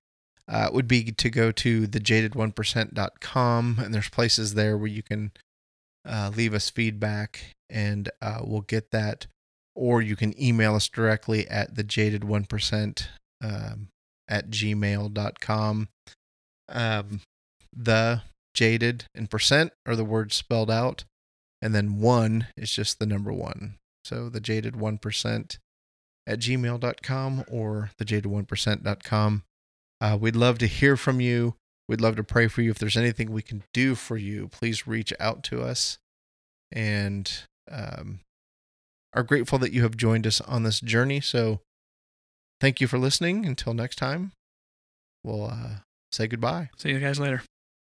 uh, 0.48 0.70
would 0.72 0.88
be 0.88 1.04
to 1.12 1.30
go 1.30 1.52
to 1.52 1.86
thejaded1%.com 1.86 3.78
and 3.82 3.94
there's 3.94 4.08
places 4.08 4.54
there 4.54 4.76
where 4.76 4.88
you 4.88 5.02
can 5.02 5.32
uh, 6.04 6.30
leave 6.34 6.54
us 6.54 6.70
feedback 6.70 7.54
and 7.70 8.10
uh, 8.20 8.40
we'll 8.44 8.62
get 8.62 8.90
that. 8.90 9.26
Or 9.74 10.02
you 10.02 10.16
can 10.16 10.40
email 10.40 10.74
us 10.74 10.88
directly 10.88 11.48
at 11.48 11.74
thejaded1% 11.74 13.06
um, 13.42 13.88
at 14.28 14.50
gmail.com 14.50 15.88
um, 16.68 17.20
the 17.74 18.22
jaded 18.54 19.04
and 19.14 19.30
percent 19.30 19.72
are 19.86 19.96
the 19.96 20.04
words 20.04 20.34
spelled 20.34 20.70
out 20.70 21.04
and 21.60 21.74
then 21.74 22.00
one 22.00 22.48
is 22.56 22.72
just 22.72 22.98
the 22.98 23.06
number 23.06 23.32
one. 23.32 23.76
So 24.04 24.28
the 24.28 24.40
jaded 24.40 24.74
1% 24.74 25.58
at 26.26 26.38
gmail.com 26.38 27.44
or 27.48 27.90
thejaded1%.com 27.98 29.42
uh, 30.02 30.18
we'd 30.20 30.34
love 30.34 30.58
to 30.58 30.66
hear 30.66 30.96
from 30.96 31.20
you. 31.20 31.54
We'd 31.88 32.00
love 32.00 32.16
to 32.16 32.24
pray 32.24 32.48
for 32.48 32.60
you. 32.60 32.70
If 32.72 32.78
there's 32.78 32.96
anything 32.96 33.30
we 33.30 33.42
can 33.42 33.62
do 33.72 33.94
for 33.94 34.16
you, 34.16 34.48
please 34.48 34.86
reach 34.86 35.12
out 35.20 35.44
to 35.44 35.62
us. 35.62 35.98
And 36.72 37.30
um, 37.70 38.20
are 39.14 39.22
grateful 39.22 39.58
that 39.60 39.72
you 39.72 39.82
have 39.82 39.96
joined 39.96 40.26
us 40.26 40.40
on 40.40 40.64
this 40.64 40.80
journey. 40.80 41.20
So 41.20 41.60
thank 42.60 42.80
you 42.80 42.88
for 42.88 42.98
listening. 42.98 43.46
Until 43.46 43.74
next 43.74 43.96
time, 43.96 44.32
we'll 45.22 45.46
uh, 45.46 45.80
say 46.10 46.26
goodbye. 46.26 46.70
See 46.76 46.90
you 46.90 46.98
guys 46.98 47.20
later. 47.20 47.42